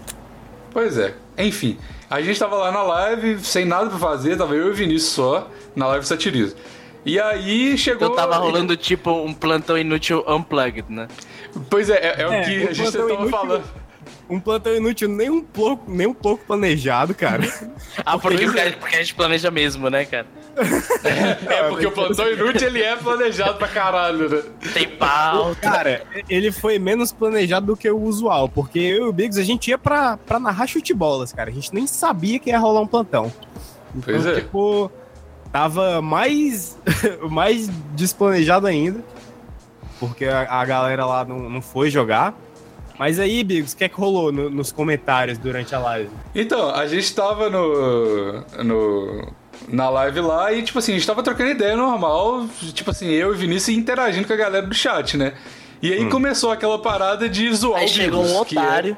Pois 0.72 0.96
é. 0.98 1.14
Enfim, 1.38 1.78
a 2.08 2.20
gente 2.20 2.38
tava 2.38 2.56
lá 2.56 2.72
na 2.72 2.82
live, 2.82 3.38
sem 3.44 3.64
nada 3.64 3.90
pra 3.90 3.98
fazer, 3.98 4.36
tava 4.36 4.54
eu 4.54 4.68
e 4.68 4.70
o 4.70 4.74
Vinícius 4.74 5.12
só, 5.12 5.50
na 5.76 5.86
live 5.88 6.06
satirismo. 6.06 6.58
E 7.04 7.18
aí 7.18 7.76
chegou. 7.76 8.08
Eu 8.08 8.14
tava 8.14 8.36
rolando 8.36 8.76
tipo 8.76 9.10
um 9.10 9.34
plantão 9.34 9.76
inútil 9.76 10.24
unplugged, 10.28 10.84
né? 10.88 11.08
Pois 11.68 11.90
é, 11.90 11.96
é, 11.96 12.22
é 12.22 12.28
o 12.28 12.32
É, 12.32 12.42
que 12.44 12.68
a 12.68 12.72
gente 12.72 12.92
tava 12.92 13.10
inútil- 13.12 13.30
falando. 13.30 13.64
Um 14.32 14.40
plantão 14.40 14.74
inútil 14.74 15.10
nem 15.10 15.28
um 15.28 15.42
pouco, 15.42 15.90
nem 15.90 16.06
um 16.06 16.14
pouco 16.14 16.44
planejado, 16.46 17.14
cara. 17.14 17.42
Ah, 18.06 18.18
porque, 18.18 18.44
é. 18.44 18.70
porque 18.72 18.96
a 18.96 19.00
gente 19.00 19.14
planeja 19.14 19.50
mesmo, 19.50 19.90
né, 19.90 20.06
cara? 20.06 20.26
É, 21.04 21.64
porque 21.68 21.86
o 21.86 21.90
plantão 21.90 22.26
inútil 22.26 22.68
ele 22.68 22.82
é 22.82 22.96
planejado 22.96 23.58
pra 23.58 23.68
caralho, 23.68 24.30
né? 24.30 24.42
Tem 24.72 24.88
pau. 24.88 25.54
Cara, 25.60 26.02
ele 26.26 26.50
foi 26.50 26.78
menos 26.78 27.12
planejado 27.12 27.66
do 27.66 27.76
que 27.76 27.90
o 27.90 28.00
usual, 28.00 28.48
porque 28.48 28.78
eu 28.78 29.06
e 29.06 29.08
o 29.08 29.12
Biggs, 29.12 29.38
a 29.38 29.44
gente 29.44 29.68
ia 29.68 29.76
pra, 29.76 30.16
pra 30.16 30.40
narrar 30.40 30.66
chute-bolas, 30.66 31.34
cara. 31.34 31.50
A 31.50 31.52
gente 31.52 31.72
nem 31.74 31.86
sabia 31.86 32.38
que 32.38 32.48
ia 32.48 32.58
rolar 32.58 32.80
um 32.80 32.86
plantão. 32.86 33.30
Então, 33.94 34.14
Pois 34.14 34.26
é. 34.26 34.36
tipo, 34.36 34.90
tava 35.52 36.00
mais, 36.00 36.78
mais 37.30 37.68
desplanejado 37.94 38.66
ainda, 38.66 39.04
porque 40.00 40.24
a, 40.24 40.50
a 40.50 40.64
galera 40.64 41.04
lá 41.04 41.24
não, 41.26 41.38
não 41.50 41.60
foi 41.60 41.90
jogar. 41.90 42.34
Mas 43.02 43.18
aí, 43.18 43.42
Biggs, 43.42 43.74
o 43.74 43.76
que 43.76 43.82
é 43.82 43.88
que 43.88 43.96
rolou 43.96 44.30
no- 44.30 44.48
nos 44.48 44.70
comentários 44.70 45.36
durante 45.36 45.74
a 45.74 45.78
live? 45.80 46.08
Então, 46.36 46.72
a 46.72 46.86
gente 46.86 47.12
tava 47.12 47.50
no. 47.50 48.44
no 48.62 49.32
na 49.66 49.90
live 49.90 50.20
lá 50.20 50.52
e, 50.52 50.62
tipo 50.62 50.78
assim, 50.78 50.92
a 50.92 50.94
gente 50.94 51.06
tava 51.06 51.20
trocando 51.20 51.50
ideia 51.50 51.76
normal, 51.76 52.46
tipo 52.72 52.92
assim, 52.92 53.08
eu 53.08 53.34
e 53.34 53.36
Vinícius 53.36 53.76
interagindo 53.76 54.24
com 54.28 54.32
a 54.32 54.36
galera 54.36 54.64
do 54.64 54.72
chat, 54.74 55.16
né? 55.16 55.32
E 55.82 55.92
aí 55.92 56.08
começou 56.10 56.52
aquela 56.52 56.78
parada 56.80 57.28
de 57.28 57.52
zoar 57.52 57.80
Aí 57.80 57.86
o 57.86 57.88
chegou 57.88 58.22
Bigos, 58.22 58.40
um 58.40 58.44
que 58.44 58.56
é- 58.56 58.60
otário. 58.60 58.96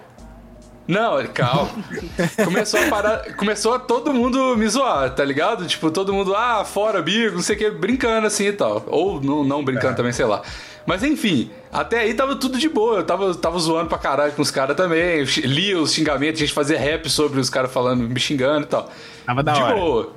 Não, 0.87 1.27
calma. 1.29 1.71
começou 2.45 2.79
a 2.79 2.87
parar. 2.89 3.35
Começou 3.37 3.73
a 3.73 3.79
todo 3.79 4.13
mundo 4.13 4.55
me 4.55 4.69
zoar, 4.69 5.15
tá 5.15 5.25
ligado? 5.25 5.67
Tipo, 5.67 5.91
todo 5.91 6.13
mundo, 6.13 6.35
ah, 6.37 6.63
fora, 6.63 7.01
Bigo, 7.01 7.37
não 7.37 7.43
sei 7.43 7.57
o 7.57 7.59
que, 7.59 7.71
brincando 7.71 8.27
assim 8.27 8.49
e 8.49 8.53
tal. 8.53 8.85
Ou 8.89 9.19
não, 9.19 9.43
não 9.43 9.65
brincando 9.65 9.97
também, 9.97 10.13
sei 10.13 10.27
lá. 10.27 10.43
Mas 10.87 11.03
enfim, 11.03 11.51
até 11.73 12.01
aí 12.01 12.13
tava 12.15 12.37
tudo 12.37 12.59
de 12.59 12.69
boa. 12.69 12.99
Eu 12.99 13.05
tava, 13.05 13.35
tava 13.35 13.59
zoando 13.59 13.89
pra 13.89 13.97
caralho 13.99 14.33
com 14.33 14.43
os 14.43 14.51
caras 14.51 14.77
também. 14.77 15.21
Eu 15.21 15.27
Lia 15.45 15.79
os 15.81 15.93
xingamentos, 15.93 16.41
a 16.43 16.45
gente 16.45 16.55
fazia 16.55 16.79
rap 16.79 17.09
sobre 17.09 17.41
os 17.41 17.49
caras 17.49 17.73
falando, 17.73 18.03
me 18.09 18.21
xingando 18.21 18.65
e 18.65 18.69
tal. 18.69 18.91
Tava 19.25 19.43
da 19.43 19.53
de 19.53 19.63
hora. 19.63 19.75
boa. 19.75 20.13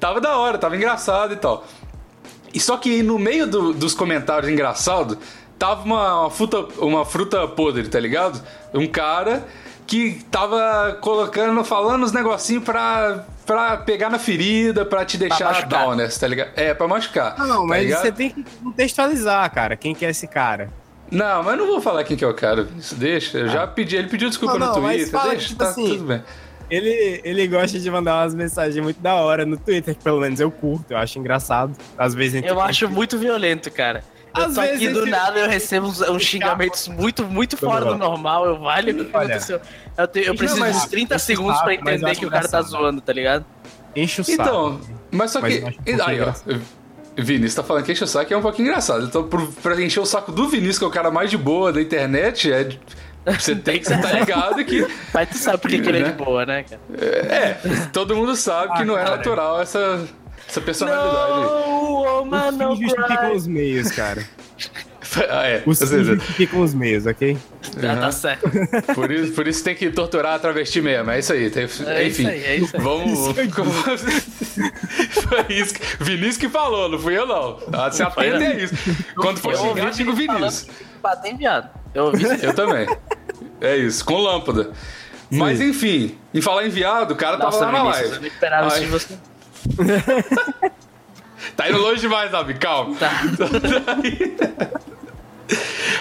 Tava 0.00 0.20
da 0.20 0.36
hora, 0.36 0.58
tava 0.58 0.76
engraçado 0.76 1.32
e 1.34 1.36
tal. 1.36 1.64
E 2.52 2.58
só 2.60 2.76
que 2.76 3.02
no 3.02 3.18
meio 3.18 3.46
do- 3.46 3.72
dos 3.72 3.94
comentários 3.94 4.50
engraçados, 4.50 5.16
tava 5.58 5.82
uma, 5.84 6.20
uma 6.22 6.30
fruta, 6.30 6.66
uma 6.78 7.04
fruta 7.04 7.46
podre, 7.48 7.88
tá 7.88 7.98
ligado? 8.00 8.42
Um 8.72 8.86
cara 8.86 9.46
que 9.86 10.24
tava 10.30 10.98
colocando, 11.00 11.62
falando 11.64 12.02
os 12.04 12.12
negocinhos 12.12 12.64
pra, 12.64 13.24
pra 13.46 13.76
pegar 13.76 14.10
na 14.10 14.18
ferida, 14.18 14.84
pra 14.84 15.04
te 15.04 15.16
deixar 15.18 15.44
machucar. 15.46 15.84
downer, 15.86 16.18
tá 16.18 16.26
ligado? 16.26 16.50
É, 16.56 16.74
pra 16.74 16.88
machucar. 16.88 17.34
Ah, 17.38 17.44
não, 17.46 17.62
tá 17.62 17.66
mas 17.66 17.82
ligado? 17.84 18.02
você 18.02 18.12
tem 18.12 18.30
que 18.30 18.44
contextualizar, 18.62 19.50
cara. 19.52 19.76
Quem 19.76 19.94
que 19.94 20.04
é 20.04 20.10
esse 20.10 20.26
cara? 20.26 20.70
Não, 21.10 21.42
mas 21.42 21.56
não 21.58 21.66
vou 21.66 21.80
falar 21.80 22.02
quem 22.04 22.16
que 22.16 22.24
é 22.24 22.28
o 22.28 22.34
cara. 22.34 22.66
Isso 22.78 22.94
deixa. 22.94 23.38
Eu 23.38 23.48
já 23.48 23.66
pedi, 23.66 23.96
ele 23.96 24.08
pediu 24.08 24.28
desculpa 24.28 24.58
Não, 24.58 24.66
no 24.68 24.72
não, 24.74 24.80
mas 24.82 24.96
Twitter. 25.02 25.12
fala, 25.20 25.30
deixa, 25.32 25.48
tipo 25.48 25.58
tá 25.58 25.70
assim, 25.70 25.88
tudo 25.88 26.04
bem. 26.04 26.22
Ele, 26.70 27.20
ele 27.22 27.46
gosta 27.46 27.78
de 27.78 27.90
mandar 27.90 28.22
umas 28.22 28.34
mensagens 28.34 28.82
muito 28.82 28.98
da 29.00 29.14
hora 29.14 29.44
no 29.44 29.56
Twitter, 29.56 29.94
que 29.94 30.02
pelo 30.02 30.18
menos 30.20 30.40
eu 30.40 30.50
curto, 30.50 30.92
eu 30.92 30.96
acho 30.96 31.18
engraçado. 31.18 31.76
Às 31.96 32.14
vezes 32.14 32.42
Eu 32.42 32.60
acho 32.60 32.88
muito 32.88 33.18
violento, 33.18 33.70
cara. 33.70 34.02
Eu 34.36 34.46
Às 34.46 34.54
tô 34.54 34.60
aqui 34.62 34.78
vezes 34.78 34.94
do 34.94 35.06
nada, 35.06 35.38
eu 35.38 35.48
recebo 35.48 35.86
uns, 35.86 36.00
uns 36.00 36.22
xingamentos 36.22 36.88
muito, 36.88 37.22
muito 37.24 37.56
fora 37.56 37.84
do 37.84 37.96
normal. 37.96 38.46
Eu 38.46 38.58
valho 38.58 38.92
o 39.02 39.04
que 39.04 39.16
Olha. 39.16 39.38
Eu, 39.96 40.08
tenho- 40.08 40.26
eu 40.26 40.34
preciso 40.34 40.60
mas- 40.60 40.72
de 40.76 40.78
uns 40.82 40.86
30 40.86 41.14
esse 41.16 41.24
segundos 41.26 41.60
mas 41.60 41.66
eu 41.66 41.72
entender 41.72 42.16
que 42.16 42.26
o 42.26 42.30
cara 42.30 42.48
tá 42.48 42.60
zoando, 42.62 43.00
tá 43.00 43.12
ligado? 43.12 43.44
Enche 43.94 44.20
o 44.20 44.24
saco. 44.24 44.42
Então, 44.42 44.80
mas 45.10 45.30
só 45.30 45.40
Mas 45.40 45.54
que. 45.58 45.64
acho 45.64 45.78
um 45.78 46.04
aí, 46.04 46.20
ó. 46.20 46.32
Vinícius 47.16 47.54
tá 47.54 47.62
falando 47.62 47.84
que 47.84 47.92
enche 47.92 48.02
o 48.02 48.06
saco 48.08 48.34
é 48.34 48.36
um 48.36 48.42
pouquinho 48.42 48.66
engraçado. 48.68 49.04
Então, 49.04 49.28
pro, 49.28 49.46
pra 49.62 49.80
encher 49.80 50.00
o 50.00 50.06
saco 50.06 50.32
do 50.32 50.48
Vinícius, 50.48 50.78
que 50.78 50.84
é 50.84 50.88
o 50.88 50.90
cara 50.90 51.12
mais 51.12 51.30
de 51.30 51.36
boa 51.38 51.72
da 51.72 51.80
internet, 51.80 52.52
é. 52.52 52.68
Você 53.38 53.54
tem 53.56 53.78
que 53.80 53.90
estar 53.90 54.12
ligado 54.12 54.64
que. 54.64 54.84
Mas 55.12 55.28
tu 55.30 55.38
sabe 55.38 55.58
por 55.58 55.70
que 55.70 55.78
que 55.80 55.88
ele 55.88 55.98
é 55.98 56.02
Né? 56.02 56.10
de 56.10 56.16
boa, 56.24 56.44
né, 56.44 56.64
cara? 56.64 56.80
É, 57.00 57.56
todo 57.92 58.16
mundo 58.16 58.34
sabe 58.34 58.72
que 58.74 58.82
Ah, 58.82 58.84
não 58.84 58.98
é 58.98 59.04
cara. 59.04 59.16
natural 59.16 59.60
essa, 59.62 60.04
essa 60.48 60.60
personalidade. 60.60 61.40
No, 61.40 62.00
Os 62.00 62.06
woman, 62.06 62.50
no 62.50 62.70
fins 62.76 62.80
justificam 62.80 63.16
cry. 63.28 63.36
os 63.36 63.46
meios, 63.46 63.90
cara. 63.92 64.24
Ah, 65.30 65.46
é. 65.46 65.62
Os 65.66 65.78
seja, 65.78 66.14
justificam 66.16 66.60
os 66.60 66.74
meios, 66.74 67.06
ok? 67.06 67.36
Ah, 67.78 67.96
tá 67.96 68.12
certo. 68.12 68.48
por, 68.94 69.10
isso, 69.10 69.32
por 69.32 69.46
isso 69.46 69.62
tem 69.64 69.74
que 69.74 69.90
torturar 69.90 70.34
a 70.34 70.38
travesti 70.38 70.80
mesmo. 70.80 71.10
É 71.10 71.18
isso 71.18 71.32
aí. 71.32 71.50
Tem, 71.50 71.64
É 71.64 72.06
enfim. 72.06 72.22
isso 72.22 72.28
aí, 72.28 72.44
é 72.44 72.56
isso 72.56 72.76
aí. 72.76 72.82
Vamos. 72.84 73.34
Foi 75.22 75.46
isso. 75.56 75.74
que- 75.74 76.04
Vinícius 76.04 76.36
que 76.36 76.48
falou, 76.48 76.88
não 76.88 76.98
fui 76.98 77.16
eu, 77.16 77.26
não. 77.26 77.58
Ah, 77.72 77.90
Se 77.90 78.02
atende 78.02 78.44
a 78.44 78.54
isso. 78.54 78.74
Quando 79.16 79.38
for 79.38 79.52
Eu 79.52 79.58
xingar, 79.58 79.84
ouvi 79.86 79.94
xinga 79.96 80.10
o 80.10 80.14
ele 80.14 80.26
Vinícius. 80.28 80.66
Bater 81.02 81.32
em 81.32 81.36
viado. 81.36 81.70
Eu 81.94 82.04
ouvi 82.06 82.22
isso. 82.22 82.44
Eu 82.44 82.54
também. 82.54 82.86
É 83.60 83.76
isso, 83.76 84.04
com 84.04 84.18
lâmpada. 84.18 84.72
Mas 85.30 85.60
enfim, 85.60 86.16
em 86.32 86.40
falar 86.40 86.66
em 86.66 86.70
viado, 86.70 87.12
o 87.12 87.16
cara 87.16 87.36
Nossa, 87.38 87.58
tava 87.60 87.72
lá 87.72 87.84
na 87.84 87.90
Vinícius, 87.92 88.04
eu 88.04 88.10
live. 88.10 88.20
não 88.20 88.28
esperava 88.34 88.66
isso 88.68 88.76
Ai. 88.76 88.82
de 88.84 88.86
você. 88.90 89.18
Tá 91.56 91.68
indo 91.68 91.78
longe 91.78 92.00
demais, 92.00 92.30
Davi, 92.30 92.54
calma. 92.54 92.96
Tá. 92.96 93.10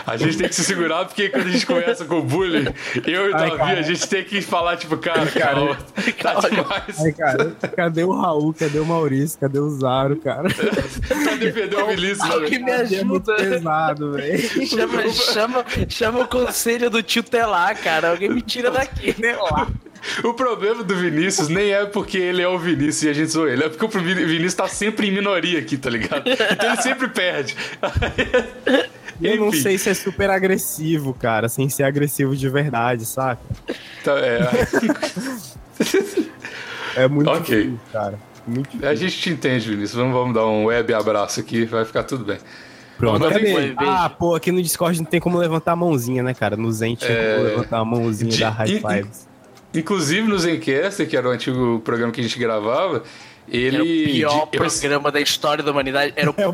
A 0.05 0.17
gente 0.17 0.38
tem 0.38 0.47
que 0.47 0.55
se 0.55 0.63
segurar 0.63 1.05
porque 1.05 1.29
quando 1.29 1.47
a 1.47 1.51
gente 1.51 1.65
começa 1.65 2.05
com 2.05 2.19
o 2.19 2.21
bullying, 2.21 2.65
eu 3.05 3.27
e 3.27 3.29
o 3.29 3.31
Davi, 3.31 3.57
cara. 3.57 3.79
a 3.79 3.81
gente 3.81 4.07
tem 4.07 4.23
que 4.23 4.41
falar, 4.41 4.77
tipo, 4.77 4.97
cara, 4.97 5.25
calma. 5.27 5.77
Tá 6.21 6.39
demais. 6.50 7.00
Ai, 7.00 7.12
cara, 7.13 7.51
cadê 7.75 8.03
o 8.03 8.12
Raul? 8.12 8.53
Cadê 8.53 8.79
o 8.79 8.85
Maurício? 8.85 9.39
Cadê 9.39 9.59
o 9.59 9.69
Zaro, 9.69 10.17
cara? 10.17 10.50
Defender 11.39 11.75
o 11.77 11.88
Vinícius, 11.88 12.19
né? 12.27 12.33
Alguém 12.33 12.63
me 12.63 12.71
É 12.71 12.75
ajuda. 12.75 13.35
pesado, 13.35 14.12
velho. 14.13 14.43
Chama, 14.67 15.09
chama, 15.12 15.65
chama 15.89 16.19
o 16.21 16.27
conselho 16.27 16.89
do 16.89 17.01
tio 17.03 17.23
Telar, 17.23 17.77
cara. 17.81 18.12
Alguém 18.12 18.29
me 18.29 18.41
tira 18.41 18.71
daqui. 18.71 19.15
O 20.23 20.33
problema 20.33 20.83
do 20.83 20.95
Vinícius 20.95 21.47
nem 21.47 21.71
é 21.71 21.85
porque 21.85 22.17
ele 22.17 22.41
é 22.41 22.47
o 22.47 22.57
Vinícius 22.59 23.03
e 23.03 23.09
a 23.09 23.13
gente 23.13 23.31
zoou 23.31 23.47
ele, 23.47 23.63
é 23.63 23.69
porque 23.69 23.85
o 23.85 24.01
Vinícius 24.01 24.53
tá 24.53 24.67
sempre 24.67 25.07
em 25.07 25.12
minoria 25.12 25.59
aqui, 25.59 25.77
tá 25.77 25.89
ligado? 25.89 26.23
Então 26.29 26.73
ele 26.73 26.81
sempre 26.81 27.07
perde. 27.07 27.55
Eu 29.22 29.38
não 29.38 29.51
sei 29.53 29.77
se 29.77 29.89
é 29.89 29.93
super 29.93 30.29
agressivo, 30.29 31.13
cara, 31.13 31.48
sem 31.50 31.70
ser 31.70 31.84
agressivo 31.84 32.36
de 32.36 32.50
verdade, 32.50 33.05
saca? 33.05 33.41
Então, 34.01 34.17
é, 34.17 34.39
É 36.96 37.08
muito 37.08 37.29
Ok. 37.29 37.55
difícil, 37.55 37.79
cara. 37.91 38.20
Muito 38.46 38.67
difícil. 38.70 38.89
a 38.89 38.96
gente 38.96 39.17
te 39.20 39.29
entende, 39.32 39.70
Vinícius. 39.70 39.93
Vamos, 39.96 40.13
vamos 40.13 40.34
dar 40.34 40.46
um 40.46 40.65
web 40.65 40.93
abraço 40.93 41.39
aqui, 41.39 41.65
vai 41.65 41.86
ficar 41.86 42.03
tudo 42.03 42.24
bem. 42.25 42.38
Pronto, 42.98 43.27
cadê? 43.27 43.74
Ah, 43.77 44.10
pô, 44.10 44.36
aqui 44.36 44.51
no 44.51 44.62
Discord 44.62 44.98
não 45.00 45.05
tem 45.05 45.20
como 45.20 45.38
levantar 45.38 45.72
a 45.72 45.75
mãozinha, 45.75 46.22
né, 46.22 46.34
cara? 46.34 46.55
No 46.55 46.72
Zen 46.72 46.96
tinha 46.96 47.10
É. 47.12 47.36
como 47.36 47.48
levantar 47.48 47.79
a 47.79 47.86
mãozinha 47.86 48.32
De- 48.32 48.39
da 48.39 48.50
High 48.50 48.79
Fives. 48.79 49.27
Inclusive 49.74 50.27
no 50.27 50.38
Zencast, 50.38 51.03
que 51.08 51.17
era 51.17 51.27
o 51.27 51.32
antigo 51.32 51.82
programa 51.84 52.12
que 52.12 52.22
a 52.22 52.24
gente 52.24 52.38
gravava, 52.38 53.01
ele. 53.57 53.75
Era 53.75 53.83
o 53.83 53.88
pior 54.13 54.31
de- 54.50 54.57
eu- 54.57 54.62
programa 54.63 55.12
da 55.12 55.22
história 55.22 55.63
da 55.63 55.72
humanidade. 55.72 56.13
Era 56.15 56.29
o 56.29 56.33
pior 56.33 56.53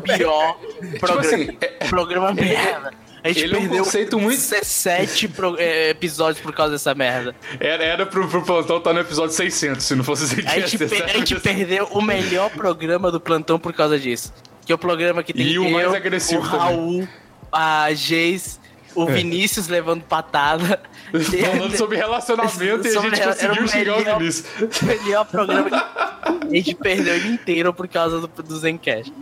programa. 0.98 1.20
assim, 1.20 1.56
é- 1.60 1.66
programa 1.88 2.32
merda. 2.32 2.92
A 3.22 3.28
gente 3.28 3.44
ele 3.44 3.54
é 3.54 3.58
um 3.58 3.60
perdeu 3.62 3.84
conceito 3.84 4.18
muito- 4.18 4.38
17 4.38 5.28
pro- 5.28 5.54
episódios 5.60 6.40
por 6.42 6.54
causa 6.54 6.72
dessa 6.72 6.94
merda. 6.94 7.34
Era, 7.58 7.84
era 7.84 8.06
pro, 8.06 8.26
pro 8.26 8.42
plantão 8.42 8.78
estar 8.78 8.92
no 8.94 9.00
episódio 9.00 9.34
600, 9.34 9.84
se 9.84 9.94
não 9.94 10.02
fosse 10.02 10.24
o 10.24 10.48
A 10.48 10.58
gente, 10.60 10.78
per- 10.78 11.04
a 11.04 11.08
gente 11.08 11.34
perdeu 11.40 11.86
o 11.90 12.00
melhor 12.00 12.48
programa 12.50 13.10
do 13.12 13.20
plantão 13.20 13.58
por 13.58 13.74
causa 13.74 13.98
disso. 13.98 14.32
Que 14.64 14.72
é 14.72 14.74
o 14.74 14.78
programa 14.78 15.22
que 15.22 15.34
tem 15.34 15.46
E 15.48 15.58
o 15.58 15.64
eu, 15.66 15.70
mais 15.70 15.92
agressivo 15.92 16.40
o 16.40 16.44
também. 16.44 16.58
Raul, 16.60 17.08
a 17.52 17.92
Geis, 17.92 18.58
o 18.94 19.04
Vinícius 19.04 19.68
levando 19.68 20.02
patada. 20.02 20.80
Falando 21.12 21.76
sobre 21.76 21.96
relacionamento 21.98 22.86
e 22.86 22.90
a 22.90 22.92
Sobre 22.92 23.16
gente 23.16 23.26
conseguiu 23.26 23.64
o 23.64 23.68
xingar 23.68 23.94
o 23.96 23.98
melhor- 23.98 24.18
Vinícius. 24.18 24.46
O 24.80 24.84
melhor 24.86 25.24
programa 25.26 25.68
que 25.70 25.76
a 26.22 26.54
gente 26.54 26.74
perdeu 26.74 27.14
ele 27.14 27.28
inteiro 27.28 27.72
por 27.72 27.88
causa 27.88 28.20
do, 28.20 28.26
do 28.28 28.56
Zencast. 28.58 29.12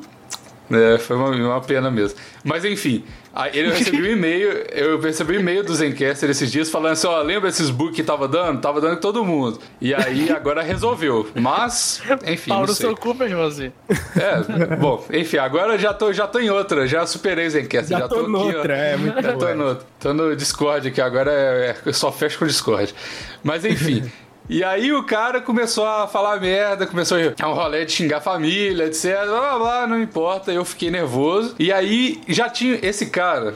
É, 0.71 0.99
foi 0.99 1.17
uma, 1.17 1.31
uma 1.31 1.61
pena 1.63 1.91
mesmo. 1.91 2.19
Mas 2.45 2.63
enfim, 2.63 3.03
aí 3.35 3.53
ele 3.59 3.73
recebeu 3.73 4.03
um 4.03 4.13
e-mail, 4.13 4.51
eu 4.71 5.01
recebi 5.01 5.39
um 5.39 5.41
e-mail 5.41 5.65
do 5.65 5.75
Zencaster 5.75 6.29
esses 6.29 6.53
dias 6.53 6.69
falando 6.69 6.93
assim, 6.93 7.07
ó, 7.07 7.23
lembra 7.23 7.49
esses 7.49 7.71
bugs 7.71 7.97
que 7.97 8.03
tava 8.03 8.29
dando? 8.29 8.61
Tava 8.61 8.79
dando 8.79 8.97
com 8.97 9.01
todo 9.01 9.25
mundo. 9.25 9.59
E 9.81 9.95
aí 9.95 10.31
agora 10.31 10.61
resolveu. 10.61 11.27
Mas, 11.35 12.03
enfim, 12.27 12.51
Pau 12.51 12.67
não 12.67 12.75
sei. 12.75 12.85
seu 12.87 12.95
cu, 12.95 13.15
meu 13.15 13.27
irmãozinho. 13.27 13.73
É, 13.89 14.77
bom, 14.77 15.03
enfim, 15.11 15.39
agora 15.39 15.79
já 15.79 15.95
tô, 15.95 16.13
já 16.13 16.27
tô 16.27 16.39
em 16.39 16.51
outra, 16.51 16.87
já 16.87 17.07
superei 17.07 17.47
o 17.47 17.51
Zencaster. 17.51 17.97
Já, 17.97 18.01
Já, 18.01 18.09
tô 18.09 18.17
aqui, 18.17 18.25
ó. 18.25 18.29
noutra, 18.29 18.77
é 18.77 18.97
muito 18.99 19.23
Já 19.23 19.33
tô 19.33 19.39
boa. 19.39 19.55
no, 19.55 19.75
tô 19.99 20.13
no 20.13 20.37
Discord 20.37 20.89
aqui, 20.89 21.01
agora 21.01 21.33
é, 21.33 21.71
é- 21.71 21.77
eu 21.87 21.95
só 21.95 22.13
fecho 22.13 22.39
com 22.39 22.45
o 22.45 22.49
Discord. 22.49 22.95
Mas 23.43 23.65
enfim. 23.65 24.05
E 24.49 24.65
aí 24.65 24.95
o 24.95 25.03
cara 25.03 25.43
começou 25.43 25.87
a 25.87 26.09
falar 26.09 26.41
merda, 26.41 26.87
começou 26.87 27.19
a 27.39 27.49
um 27.49 27.53
rolê 27.53 27.85
de 27.85 27.93
xingar 27.93 28.17
a 28.17 28.21
família, 28.21 28.87
etc. 28.87 29.27
Blá 29.27 29.41
blá 29.41 29.59
blá, 29.59 29.87
não 29.87 30.01
importa, 30.01 30.51
eu 30.51 30.65
fiquei 30.65 30.91
nervoso. 30.91 31.55
E 31.59 31.71
aí 31.71 32.19
já 32.27 32.49
tinha. 32.49 32.79
Esse 32.81 33.07
cara, 33.07 33.55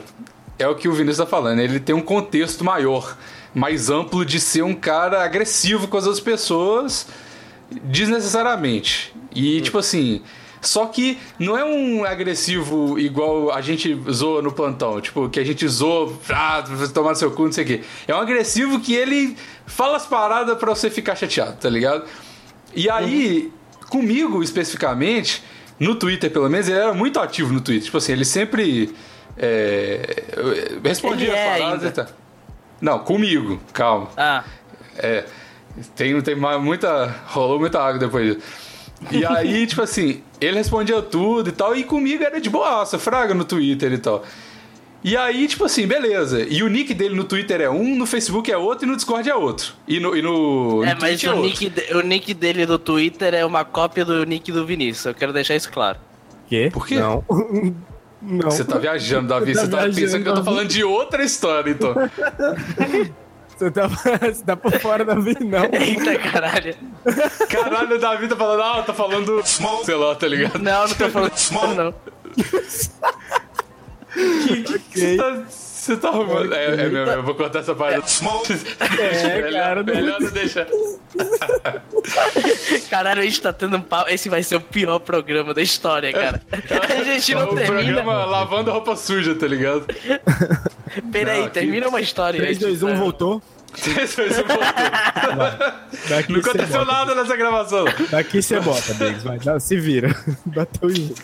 é 0.58 0.68
o 0.68 0.74
que 0.74 0.88
o 0.88 0.92
Vinícius 0.92 1.24
tá 1.24 1.26
falando, 1.26 1.60
ele 1.60 1.80
tem 1.80 1.94
um 1.94 2.02
contexto 2.02 2.62
maior, 2.62 3.16
mais 3.54 3.88
amplo 3.88 4.22
de 4.22 4.38
ser 4.38 4.62
um 4.62 4.74
cara 4.74 5.24
agressivo 5.24 5.88
com 5.88 5.96
as 5.96 6.04
outras 6.04 6.22
pessoas 6.22 7.06
desnecessariamente. 7.84 9.14
E 9.34 9.62
tipo 9.62 9.78
assim. 9.78 10.22
Só 10.60 10.86
que 10.86 11.18
não 11.40 11.58
é 11.58 11.64
um 11.64 12.04
agressivo 12.04 12.96
igual 12.96 13.50
a 13.50 13.60
gente 13.60 14.00
zoa 14.08 14.40
no 14.40 14.52
plantão. 14.52 15.00
Tipo, 15.00 15.28
que 15.28 15.40
a 15.40 15.44
gente 15.44 15.66
zoa, 15.66 16.12
ah, 16.30 16.62
tomar 16.94 17.16
seu 17.16 17.32
cu, 17.32 17.46
não 17.46 17.52
sei 17.52 17.64
o 17.64 17.66
quê. 17.66 17.80
É 18.06 18.14
um 18.14 18.18
agressivo 18.18 18.78
que 18.78 18.94
ele 18.94 19.36
fala 19.66 19.96
as 19.96 20.06
paradas 20.06 20.56
pra 20.58 20.74
você 20.74 20.90
ficar 20.90 21.16
chateado, 21.16 21.56
tá 21.56 21.68
ligado? 21.68 22.04
E 22.74 22.88
aí, 22.88 23.52
comigo 23.88 24.42
especificamente, 24.42 25.42
no 25.78 25.94
Twitter 25.94 26.30
pelo 26.30 26.48
menos, 26.48 26.68
ele 26.68 26.78
era 26.78 26.94
muito 26.94 27.20
ativo 27.20 27.52
no 27.52 27.60
Twitter. 27.60 27.84
Tipo 27.84 27.98
assim, 27.98 28.12
ele 28.12 28.24
sempre 28.24 28.94
é, 29.36 30.22
respondia 30.82 31.28
Ele 31.28 31.36
as 31.36 31.38
é 31.38 31.58
paradas 31.58 31.90
e 31.90 31.92
tal. 31.92 32.06
Não, 32.80 32.98
comigo, 32.98 33.60
calma. 33.72 34.08
Ah, 34.16 34.44
É. 34.98 35.24
Tem, 35.96 36.20
tem 36.20 36.34
muita. 36.34 37.14
Rolou 37.26 37.58
muita 37.58 37.80
água 37.80 37.98
depois 37.98 38.34
disso. 38.34 38.46
E 39.10 39.24
aí, 39.26 39.66
tipo 39.66 39.82
assim, 39.82 40.22
ele 40.40 40.58
respondia 40.58 41.00
tudo 41.00 41.48
e 41.48 41.52
tal, 41.52 41.74
e 41.74 41.82
comigo 41.82 42.22
era 42.22 42.40
de 42.40 42.50
boaça, 42.50 42.98
fraga 42.98 43.32
no 43.32 43.44
Twitter 43.44 43.92
e 43.92 43.98
tal. 43.98 44.22
E 45.04 45.16
aí, 45.16 45.48
tipo 45.48 45.64
assim, 45.64 45.86
beleza. 45.86 46.46
E 46.48 46.62
o 46.62 46.68
nick 46.68 46.94
dele 46.94 47.14
no 47.16 47.24
Twitter 47.24 47.60
é 47.60 47.68
um, 47.68 47.96
no 47.96 48.06
Facebook 48.06 48.50
é 48.52 48.56
outro 48.56 48.86
e 48.86 48.88
no 48.88 48.94
Discord 48.96 49.28
é 49.28 49.34
outro. 49.34 49.72
E 49.88 49.98
no, 49.98 50.16
e 50.16 50.22
no, 50.22 50.84
É, 50.84 50.94
no 50.94 51.00
mas 51.00 51.20
Twitch 51.20 51.24
é 51.24 51.28
o 51.30 51.36
outro. 51.36 51.48
nick, 51.48 51.68
de- 51.70 51.94
o 51.96 52.00
nick 52.02 52.34
dele 52.34 52.66
do 52.66 52.78
Twitter 52.78 53.34
é 53.34 53.44
uma 53.44 53.64
cópia 53.64 54.04
do 54.04 54.24
nick 54.24 54.52
do 54.52 54.64
Vinícius. 54.64 55.06
Eu 55.06 55.14
quero 55.14 55.32
deixar 55.32 55.56
isso 55.56 55.72
claro. 55.72 55.98
Quê? 56.48 56.70
Por 56.72 56.86
quê? 56.86 56.96
Não. 57.00 57.24
Não. 58.24 58.48
Você 58.52 58.64
tá 58.64 58.78
viajando, 58.78 59.26
Davi. 59.26 59.52
Tá 59.52 59.62
Você 59.62 59.68
tá 59.68 59.76
viajando, 59.78 59.96
pensando 60.00 60.22
que 60.22 60.28
eu 60.28 60.34
tô 60.34 60.40
Davi. 60.42 60.54
falando 60.54 60.68
de 60.68 60.84
outra 60.84 61.24
história, 61.24 61.70
então. 61.72 61.92
Você 63.58 63.70
tá, 63.70 63.86
você 63.86 64.44
tá 64.44 64.56
por 64.56 64.72
fora 64.80 65.04
da 65.04 65.14
vida, 65.14 65.38
não. 65.44 65.64
Eita 65.78 66.18
caralho. 66.18 66.74
Caralho, 67.48 67.94
o 67.96 67.98
Davi 67.98 68.26
tá 68.26 68.34
falando, 68.34 68.60
ah, 68.62 68.82
tá 68.82 68.92
falando. 68.94 69.40
Sei 69.84 69.94
lá, 69.94 70.14
tá 70.16 70.26
ligado? 70.26 70.58
Não, 70.58 70.88
não 70.88 70.94
tô 70.94 71.08
falando 71.10 71.32
disso, 71.32 71.52
não. 71.76 71.94
Você 74.92 75.16
tá. 75.16 75.42
Você 75.48 75.96
tá 75.96 76.08
arrumando. 76.10 76.54
É, 76.54 76.64
é 76.66 76.76
mesmo, 76.88 76.96
eu 76.96 77.22
vou 77.24 77.34
cortar 77.34 77.58
essa 77.58 77.74
parte. 77.74 78.22
É, 79.00 79.42
melhor, 79.42 79.52
cara, 79.52 79.82
não- 79.82 79.94
melhor 79.94 80.20
não 80.20 80.30
deixar. 80.30 80.66
Caralho, 82.88 83.20
a 83.20 83.24
gente 83.24 83.40
tá 83.40 83.52
tendo 83.52 83.76
um 83.76 83.80
pau. 83.80 84.04
Esse 84.08 84.28
vai 84.28 84.42
ser 84.44 84.54
o 84.56 84.60
pior 84.60 85.00
programa 85.00 85.52
da 85.52 85.60
história, 85.62 86.12
cara. 86.12 86.40
A 86.52 87.02
gente 87.04 87.34
não 87.34 87.50
o 87.50 87.54
termina. 87.56 87.94
programa 87.94 88.24
lavando 88.26 88.70
roupa 88.70 88.94
suja, 88.94 89.34
tá 89.34 89.46
ligado? 89.48 89.86
Peraí, 91.10 91.40
Não, 91.42 91.48
termina 91.48 91.88
uma 91.88 92.00
história. 92.00 92.38
3, 92.40 92.58
2, 92.58 92.82
1, 92.84 92.94
voltou. 92.96 93.42
Isso 93.76 94.08
foi 94.14 94.28
isso, 94.28 94.44
voltou. 94.44 94.58
Não 96.28 96.38
aconteceu 96.40 96.84
nada 96.84 97.14
nessa 97.14 97.36
gravação. 97.36 97.84
Daqui 98.10 98.42
você 98.42 98.60
bota, 98.60 98.92
Biggs. 98.94 99.24
Vai, 99.24 99.38
dá- 99.38 99.58
se 99.58 99.76
vira. 99.80 100.14
Bateu 100.46 100.90
junto. 100.90 101.22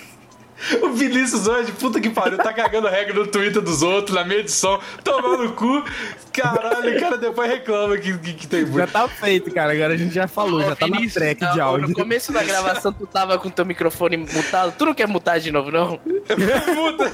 O 0.83 0.91
Vinícius 0.91 1.47
hoje, 1.47 1.73
puta 1.73 2.01
que 2.01 2.11
pariu, 2.11 2.37
tá 2.37 2.53
cagando 2.53 2.89
regra 2.89 3.15
no 3.15 3.27
Twitter 3.27 3.63
dos 3.63 3.83
outros, 3.83 4.15
na 4.17 4.25
minha 4.25 4.41
edição, 4.41 4.81
tomando 5.05 5.45
no 5.45 5.53
cu. 5.53 5.85
Caralho, 6.33 6.97
o 6.97 7.01
cara 7.01 7.17
depois 7.17 7.51
reclama 7.51 7.97
que, 7.97 8.17
que, 8.19 8.33
que 8.35 8.47
tem 8.47 8.67
Já 8.67 8.73
muito. 8.73 8.93
tá 8.93 9.09
feito, 9.09 9.53
cara. 9.53 9.73
Agora 9.73 9.95
a 9.95 9.97
gente 9.97 10.15
já 10.15 10.29
falou. 10.29 10.61
Já 10.61 10.77
tá 10.77 10.87
na 10.87 10.97
Vinícius, 10.97 11.15
track 11.15 11.41
de 11.41 11.59
não, 11.59 11.65
áudio. 11.65 11.89
No 11.89 11.95
começo 11.95 12.33
da 12.33 12.43
gravação, 12.43 12.93
tu 12.93 13.07
tava 13.07 13.39
com 13.39 13.51
teu 13.51 13.65
microfone 13.65 14.17
mutado. 14.17 14.75
Tu 14.77 14.85
não 14.85 14.95
quer 14.95 15.09
mutar 15.09 15.41
de 15.41 15.51
novo, 15.51 15.71
não? 15.71 15.99
Puta. 15.99 17.13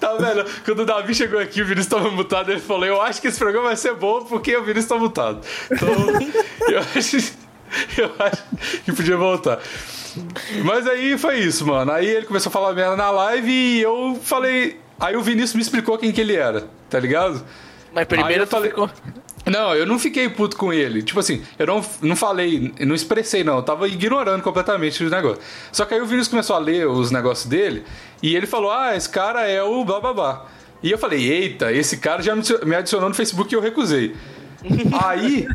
Tá 0.00 0.14
vendo? 0.14 0.44
Quando 0.64 0.80
o 0.80 0.86
Davi 0.86 1.14
chegou 1.14 1.38
aqui, 1.38 1.60
o 1.60 1.66
Vinícius 1.66 1.88
tava 1.88 2.10
mutado, 2.10 2.50
ele 2.50 2.60
falou: 2.60 2.84
Eu 2.84 3.02
acho 3.02 3.20
que 3.20 3.28
esse 3.28 3.38
programa 3.38 3.68
vai 3.68 3.76
ser 3.76 3.94
bom 3.94 4.24
porque 4.24 4.56
o 4.56 4.62
Vinícius 4.62 4.86
tá 4.86 4.96
mutado. 4.96 5.40
Então, 5.70 5.88
eu 6.68 6.80
acho, 6.96 7.16
eu 7.98 8.12
acho 8.18 8.42
que 8.84 8.92
podia 8.92 9.16
voltar. 9.16 9.60
Mas 10.64 10.86
aí 10.86 11.16
foi 11.18 11.38
isso, 11.40 11.66
mano. 11.66 11.90
Aí 11.92 12.06
ele 12.06 12.26
começou 12.26 12.50
a 12.50 12.52
falar 12.52 12.72
merda 12.72 12.96
na 12.96 13.10
live 13.10 13.50
e 13.50 13.82
eu 13.82 14.18
falei. 14.22 14.78
Aí 14.98 15.16
o 15.16 15.22
Vinícius 15.22 15.54
me 15.54 15.62
explicou 15.62 15.98
quem 15.98 16.12
que 16.12 16.20
ele 16.20 16.36
era, 16.36 16.66
tá 16.88 16.98
ligado? 17.00 17.44
Mas 17.92 18.06
primeiro 18.06 18.42
eu 18.44 18.46
falei- 18.46 18.70
ficou. 18.70 18.90
Não, 19.46 19.74
eu 19.74 19.84
não 19.84 19.98
fiquei 19.98 20.28
puto 20.28 20.56
com 20.56 20.72
ele. 20.72 21.02
Tipo 21.02 21.20
assim, 21.20 21.42
eu 21.58 21.66
não, 21.66 21.84
não 22.00 22.16
falei, 22.16 22.72
não 22.80 22.94
expressei, 22.94 23.44
não. 23.44 23.56
Eu 23.56 23.62
tava 23.62 23.86
ignorando 23.86 24.42
completamente 24.42 25.04
os 25.04 25.10
negócios. 25.10 25.44
Só 25.70 25.84
que 25.84 25.92
aí 25.92 26.00
o 26.00 26.06
Vinícius 26.06 26.28
começou 26.28 26.56
a 26.56 26.58
ler 26.58 26.88
os 26.88 27.10
negócios 27.10 27.46
dele 27.46 27.84
e 28.22 28.34
ele 28.34 28.46
falou: 28.46 28.70
Ah, 28.72 28.96
esse 28.96 29.08
cara 29.08 29.46
é 29.46 29.62
o 29.62 29.84
blá 29.84 30.00
blá 30.00 30.14
blá. 30.14 30.46
E 30.82 30.90
eu 30.90 30.96
falei: 30.98 31.30
Eita, 31.30 31.72
esse 31.72 31.98
cara 31.98 32.22
já 32.22 32.34
me 32.34 32.74
adicionou 32.74 33.08
no 33.08 33.14
Facebook 33.14 33.52
e 33.52 33.56
eu 33.56 33.60
recusei. 33.60 34.14
aí. 35.04 35.46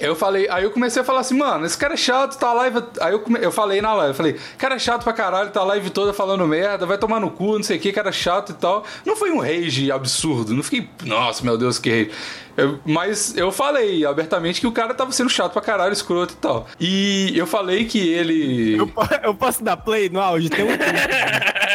Eu 0.00 0.14
falei, 0.14 0.48
aí 0.48 0.62
eu 0.64 0.70
comecei 0.70 1.02
a 1.02 1.04
falar 1.04 1.20
assim, 1.20 1.36
mano, 1.36 1.66
esse 1.66 1.76
cara 1.76 1.94
é 1.94 1.96
chato, 1.96 2.38
tá 2.38 2.52
live. 2.52 2.82
Aí 3.00 3.12
eu, 3.12 3.20
come- 3.20 3.40
eu 3.42 3.50
falei 3.50 3.80
na 3.80 3.92
live, 3.94 4.10
eu 4.10 4.14
falei, 4.14 4.36
cara 4.56 4.76
é 4.76 4.78
chato 4.78 5.02
pra 5.02 5.12
caralho, 5.12 5.50
tá 5.50 5.60
a 5.60 5.64
live 5.64 5.90
toda 5.90 6.12
falando 6.12 6.46
merda, 6.46 6.86
vai 6.86 6.96
tomar 6.98 7.18
no 7.20 7.30
cu, 7.30 7.56
não 7.56 7.62
sei 7.64 7.78
o 7.78 7.80
que, 7.80 7.92
cara 7.92 8.10
é 8.10 8.12
chato 8.12 8.50
e 8.50 8.54
tal. 8.54 8.84
Não 9.04 9.16
foi 9.16 9.30
um 9.32 9.40
rage 9.40 9.90
absurdo, 9.90 10.54
não 10.54 10.62
fiquei, 10.62 10.88
nossa, 11.04 11.42
meu 11.44 11.58
Deus, 11.58 11.78
que 11.78 11.90
rage. 11.90 12.10
Eu- 12.58 12.78
mas 12.84 13.36
eu 13.36 13.50
falei 13.52 14.04
abertamente 14.04 14.60
que 14.60 14.66
o 14.66 14.72
cara 14.72 14.92
tava 14.92 15.12
sendo 15.12 15.30
chato 15.30 15.52
pra 15.52 15.62
caralho, 15.62 15.92
escroto 15.92 16.34
e 16.34 16.36
tal. 16.36 16.66
E 16.80 17.32
eu 17.36 17.46
falei 17.46 17.84
que 17.84 17.98
ele. 18.12 18.76
Eu, 18.76 18.90
eu 19.22 19.34
posso 19.34 19.62
dar 19.62 19.76
play 19.76 20.08
no 20.08 20.20
áudio? 20.20 20.50
Tem 20.50 20.64
um 20.64 20.76
tempo. 20.76 20.98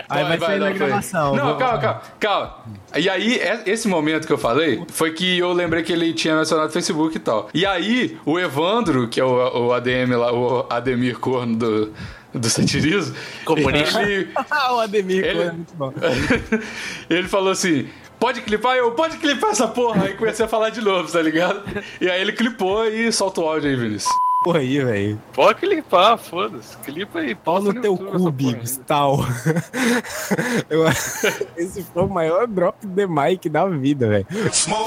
Aí 0.10 0.24
vai, 0.26 0.38
sair 0.40 0.60
dar 0.60 0.66
na 0.70 0.76
play. 0.76 0.88
gravação. 0.88 1.36
Não, 1.36 1.46
Vou- 1.48 1.56
calma, 1.56 1.78
calma, 1.80 2.02
calma. 2.20 2.56
E 2.96 3.10
aí, 3.10 3.38
é- 3.40 3.64
esse 3.66 3.88
momento 3.88 4.28
que 4.28 4.34
eu 4.34 4.38
falei, 4.38 4.84
foi 4.92 5.12
que 5.14 5.40
eu 5.40 5.54
lembrei 5.54 5.82
que 5.84 5.92
ele 5.94 6.14
tinha 6.14 6.36
mencionado 6.36 6.70
o 6.70 6.72
Facebook 6.72 7.16
e 7.16 7.20
tal. 7.20 7.50
E 7.54 7.66
aí, 7.66 8.18
o 8.26 8.38
Evandro, 8.40 9.08
que 9.08 9.20
é 9.20 9.24
o, 9.26 9.68
o 9.68 9.74
ADM 9.74 10.16
lá, 10.18 10.32
o 10.34 10.66
Ademir 10.70 11.18
Corno 11.18 11.56
do, 11.56 11.94
do 12.34 12.50
satirismo, 12.50 13.16
Comunista. 13.46 14.02
ele, 14.04 14.28
Ah, 14.52 14.74
o 14.76 14.80
Ademir, 14.82 15.24
Ele- 15.24 15.42
é 15.44 15.52
muito 15.54 15.74
bom. 15.76 15.94
ele 17.10 17.28
falou 17.28 17.52
assim. 17.52 17.88
Pode 18.24 18.42
clipar? 18.42 18.78
Eu, 18.78 18.92
pode 18.94 19.18
clipar 19.18 19.50
essa 19.50 19.68
porra. 19.68 20.06
Aí 20.06 20.14
comecei 20.14 20.46
a 20.46 20.48
falar 20.48 20.70
de 20.70 20.80
novo, 20.80 21.12
tá 21.12 21.22
ligado? 21.22 21.62
E 22.00 22.10
aí 22.10 22.22
ele 22.22 22.32
clipou 22.32 22.86
e 22.88 23.12
solta 23.12 23.42
o 23.42 23.46
áudio 23.50 23.70
aí, 23.70 23.76
Vinícius. 23.76 24.14
Porra 24.46 24.60
aí, 24.60 24.80
velho. 24.82 25.22
Pode 25.34 25.60
clipar, 25.60 26.18
foda-se. 26.18 26.78
Clipa 26.78 27.20
aí, 27.20 27.36
Pau 27.36 27.62
no 27.62 27.74
teu 27.82 27.98
cu, 27.98 28.32
Biggs, 28.32 28.80
tal. 28.88 29.20
Eu- 30.70 30.86
Esse 31.58 31.84
foi 31.84 32.04
o 32.04 32.08
maior 32.08 32.48
drop 32.48 32.88
de 32.88 33.06
mic 33.06 33.50
da 33.50 33.68
vida, 33.68 34.08
velho. 34.08 34.26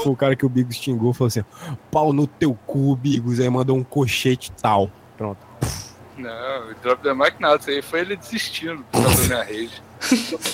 Foi 0.01 0.11
o 0.11 0.15
cara 0.15 0.35
que 0.35 0.43
o 0.45 0.49
Biggs 0.49 0.79
xingou, 0.83 1.13
falou 1.13 1.27
assim, 1.27 1.43
pau 1.91 2.11
no 2.11 2.25
teu 2.25 2.57
cu, 2.65 2.95
Biggs, 2.95 3.39
aí 3.39 3.49
mandou 3.51 3.77
um 3.77 3.83
cochete 3.83 4.51
tal. 4.59 4.89
Pronto. 5.15 5.45
Não, 6.17 6.73
Drop 6.81 7.03
the 7.03 7.13
Mic 7.13 7.39
nada. 7.39 7.57
Isso 7.59 7.69
aí 7.69 7.83
foi 7.83 7.99
ele 7.99 8.15
desistindo 8.15 8.83
da 8.91 8.99
minha 9.27 9.43
rede. 9.43 9.83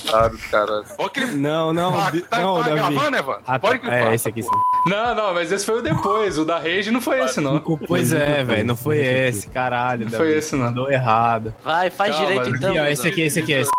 Claro, 0.10 0.38
cara. 0.52 0.84
Pode 0.98 1.10
clipar. 1.12 1.36
Não, 1.36 1.74
não, 1.74 1.98
Ah, 2.00 2.12
tá, 2.30 2.40
não, 2.40 2.56
tá 2.64 2.70
Davi. 2.70 2.76
gravando, 2.96 3.18
Evandro? 3.18 3.42
Ah, 3.46 3.60
Pode 3.60 3.80
tá. 3.80 3.88
clipar. 3.90 4.12
É, 4.12 4.16
esse 4.16 4.28
aqui 4.30 4.44
sim. 4.44 4.50
Não, 4.88 5.16
não, 5.16 5.34
mas 5.34 5.52
esse 5.52 5.66
foi 5.66 5.80
o 5.80 5.82
depois. 5.82 6.38
O 6.38 6.46
da 6.46 6.58
Rage 6.58 6.92
não 6.92 7.02
foi 7.02 7.20
esse, 7.22 7.40
não. 7.42 7.60
Pois 7.88 8.12
é, 8.14 8.44
velho, 8.44 8.66
não 8.66 8.76
foi 8.76 8.98
esse, 9.00 9.48
caralho. 9.48 10.06
Não 10.06 10.12
Davi. 10.12 10.24
foi 10.24 10.38
esse, 10.38 10.56
não. 10.56 10.66
Mandou 10.66 10.92
errado. 10.92 11.54
Vai, 11.64 11.90
faz 11.90 12.12
Calma, 12.16 12.28
direito 12.28 12.50
então. 12.56 12.70
Aqui, 12.72 12.80
ó, 12.80 12.86
esse 12.86 13.08
aqui, 13.08 13.22
esse 13.22 13.40
aqui, 13.40 13.52
esse 13.54 13.72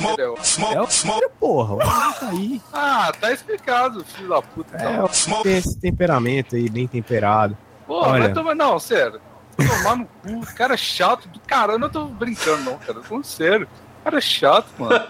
Entendeu? 0.00 0.36
é 0.72 0.80
o 0.80 1.30
porra, 1.40 1.76
tá 1.84 2.28
aí. 2.28 2.62
Ah, 2.72 3.12
tá 3.20 3.32
explicado, 3.32 4.04
filho 4.04 4.28
da 4.28 4.40
puta. 4.40 4.76
É, 4.76 4.92
Então. 4.92 5.04
o- 5.38 5.42
tem 5.42 5.56
esse 5.58 5.76
temperamento 5.80 6.54
aí, 6.54 6.68
bem 6.70 6.86
temperado. 6.86 7.56
Pô, 7.86 8.00
olha. 8.02 8.24
vai 8.24 8.32
tomar. 8.32 8.54
Não, 8.54 8.78
sério. 8.78 9.20
Tomar 9.56 9.96
no 9.96 10.06
cu. 10.06 10.54
Cara 10.54 10.76
chato 10.76 11.28
do 11.28 11.40
caralho. 11.40 11.72
Eu 11.76 11.78
não 11.80 11.88
tô 11.88 12.04
brincando, 12.04 12.62
não, 12.62 12.76
cara. 12.78 12.90
Eu 12.92 12.94
tô 12.96 13.02
falando 13.02 13.24
sério. 13.24 13.66
Cara 14.06 14.18
é 14.18 14.20
chato, 14.20 14.68
mano. 14.78 15.04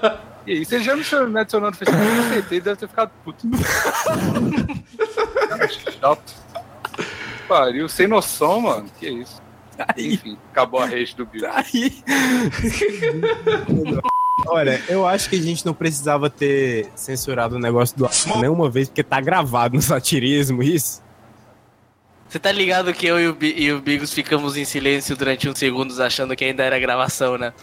E 0.47 0.53
aí, 0.53 0.65
você 0.65 0.81
já 0.81 0.97
me 0.97 1.03
adicionou 1.39 1.71
no 1.71 1.77
Facebook, 1.77 2.03
eu 2.03 2.23
aceitei, 2.23 2.61
deve 2.63 2.77
ter 2.77 2.89
ficado 2.89 3.11
puto. 3.23 3.47
Cara 5.51 5.65
é 5.67 5.69
chato. 5.69 6.35
Pariu, 7.47 7.91
sem 7.91 8.07
noção, 8.07 8.63
mano. 8.63 8.89
Que 8.99 9.07
isso. 9.07 9.43
Enfim, 9.99 10.39
acabou 10.51 10.81
a 10.81 10.87
rede 10.87 11.15
do 11.15 11.27
Bill. 11.27 11.47
Aí. 11.53 12.03
Olha, 14.47 14.83
eu 14.89 15.07
acho 15.07 15.29
que 15.29 15.37
a 15.37 15.43
gente 15.43 15.67
não 15.67 15.75
precisava 15.75 16.31
ter 16.31 16.91
censurado 16.95 17.57
o 17.57 17.59
negócio 17.59 17.99
do 17.99 18.09
nenhuma 18.41 18.71
vez, 18.71 18.89
porque 18.89 19.05
tá 19.05 19.21
gravado 19.21 19.75
no 19.75 19.83
satirismo 19.83 20.63
isso. 20.63 21.03
Você 22.29 22.39
tá 22.41 22.51
ligado 22.51 22.93
que 22.93 23.07
eu 23.07 23.21
e 23.21 23.29
o, 23.29 23.35
Bi- 23.35 23.55
e 23.57 23.73
o 23.73 23.81
Bigos 23.81 24.13
ficamos 24.13 24.57
em 24.57 24.65
silêncio 24.65 25.17
durante 25.17 25.49
uns 25.49 25.59
segundos 25.59 26.01
achando 26.01 26.35
que 26.35 26.45
ainda 26.45 26.65
era 26.65 26.79
gravação, 26.79 27.39
né? 27.39 27.53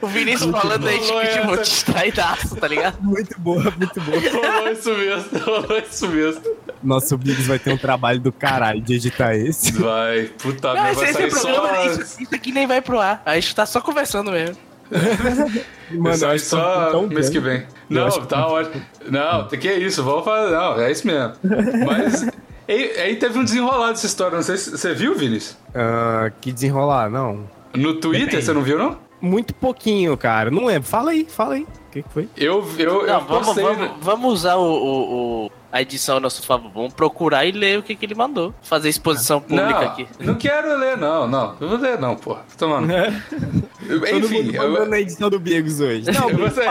o 0.00 0.06
Vinícius 0.06 0.50
falando 0.50 0.88
aí, 0.88 0.98
tipo, 0.98 1.20
tipo, 1.26 1.56
distraidaço, 1.62 2.56
tá 2.56 2.66
ligado? 2.68 2.98
Muito 3.02 3.38
boa, 3.40 3.72
muito 3.76 4.00
boa. 4.00 4.18
Rolou 4.18 4.72
isso 4.72 4.94
mesmo, 4.94 5.38
rolou 5.44 5.78
isso 5.78 6.08
mesmo. 6.08 6.42
Nosso 6.82 7.16
Biggs 7.16 7.46
vai 7.46 7.58
ter 7.58 7.72
um 7.72 7.78
trabalho 7.78 8.20
do 8.20 8.32
caralho 8.32 8.80
de 8.80 8.94
editar 8.94 9.34
esse. 9.36 9.72
Vai, 9.72 10.24
puta 10.42 10.72
merda, 10.74 10.92
vai 10.94 11.04
esse 11.04 11.12
sair 11.12 11.30
programa, 11.30 11.68
só... 11.68 11.86
isso, 11.86 12.22
isso 12.22 12.34
aqui 12.34 12.50
nem 12.52 12.66
vai 12.66 12.80
pro 12.80 12.98
ar. 13.00 13.22
A 13.24 13.34
gente 13.34 13.54
tá 13.54 13.66
só 13.66 13.80
conversando 13.80 14.32
mesmo. 14.32 14.56
Mano, 15.90 16.18
que 16.32 16.38
só 16.38 16.90
tão 16.90 17.06
mês 17.06 17.28
que 17.28 17.38
vem. 17.40 17.64
Não, 17.88 18.10
que- 18.10 18.26
tá 18.26 18.46
ótimo. 18.46 18.82
Não, 19.08 19.46
que 19.48 19.68
é 19.68 19.78
isso, 19.78 20.02
vamos 20.02 20.24
fazer. 20.24 20.50
Não, 20.54 20.80
é 20.80 20.90
isso 20.90 21.06
mesmo. 21.06 21.32
Mas 21.86 22.26
aí, 22.68 23.16
teve 23.16 23.38
um 23.38 23.44
desenrolado 23.44 23.92
essa 23.92 24.06
história, 24.06 24.36
não 24.36 24.42
sei 24.42 24.56
se 24.56 24.70
você 24.70 24.94
viu, 24.94 25.14
Vinícius? 25.14 25.56
Ah, 25.74 26.30
que 26.40 26.52
desenrolar, 26.52 27.10
não. 27.10 27.48
No 27.74 27.94
Twitter, 27.94 28.26
Depende. 28.26 28.44
você 28.44 28.52
não 28.52 28.62
viu, 28.62 28.78
não? 28.78 28.98
Muito 29.20 29.54
pouquinho, 29.54 30.16
cara. 30.16 30.50
Não 30.50 30.64
lembro. 30.66 30.88
Fala 30.88 31.12
aí, 31.12 31.26
fala 31.28 31.54
aí. 31.54 31.62
O 31.62 31.90
que, 31.92 32.02
que 32.02 32.08
foi? 32.08 32.28
Eu, 32.36 32.66
eu, 32.78 33.06
Não, 33.06 33.14
eu 33.14 33.20
vamos, 33.20 33.46
postei... 33.46 33.64
vamos, 33.64 33.90
vamos 34.00 34.32
usar 34.32 34.56
o, 34.56 34.62
o- 34.64 35.46
o- 35.46 35.50
a 35.72 35.80
edição 35.80 36.18
a 36.18 36.20
nosso 36.20 36.44
favor. 36.46 36.70
Vamos 36.72 36.92
procurar 36.92 37.46
e 37.46 37.50
ler 37.52 37.78
o 37.78 37.82
que, 37.82 37.96
que 37.96 38.04
ele 38.04 38.14
mandou. 38.14 38.54
Fazer 38.62 38.90
exposição 38.90 39.40
pública 39.40 39.70
Não, 39.70 39.78
aqui. 39.78 40.06
não 40.20 40.34
quero 40.34 40.78
ler, 40.78 40.98
não, 40.98 41.26
não. 41.26 41.56
Não 41.58 41.68
vou 41.68 41.78
ler, 41.78 41.98
não, 41.98 42.14
porra. 42.14 42.44
Tô 42.58 42.66
tomando. 42.66 42.92
Todo 43.88 44.08
Enfim, 44.26 44.42
mundo 44.42 44.52
mandando 44.52 44.76
eu, 44.76 44.86
na 44.86 45.00
edição 45.00 45.30
do 45.30 45.40
Biggs 45.40 45.82
hoje. 45.82 46.04
Não, 46.12 46.28
você... 46.28 46.62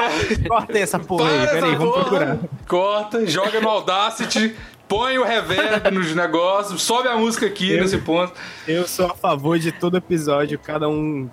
corta 0.48 0.78
essa 0.78 1.00
porra 1.00 1.30
aí. 1.30 1.48
Para 1.48 1.52
aí, 1.52 1.58
essa 1.58 1.78
vamos 1.78 1.94
porra, 1.94 2.02
procurar. 2.06 2.38
Corta, 2.68 3.26
joga 3.26 3.60
no 3.60 3.70
Audacity, 3.70 4.56
põe 4.88 5.18
o 5.18 5.24
reverb 5.26 5.90
nos 5.92 6.14
negócios, 6.16 6.82
sobe 6.82 7.08
a 7.08 7.16
música 7.16 7.48
aqui 7.48 7.72
Eu- 7.72 7.82
nesse 7.82 7.98
ponto. 7.98 8.34
Eu 8.68 8.88
sou 8.88 9.08
a 9.08 9.16
favor 9.16 9.58
de 9.58 9.72
todo 9.72 9.98
episódio, 9.98 10.60
cada 10.60 10.88
um 10.88 11.28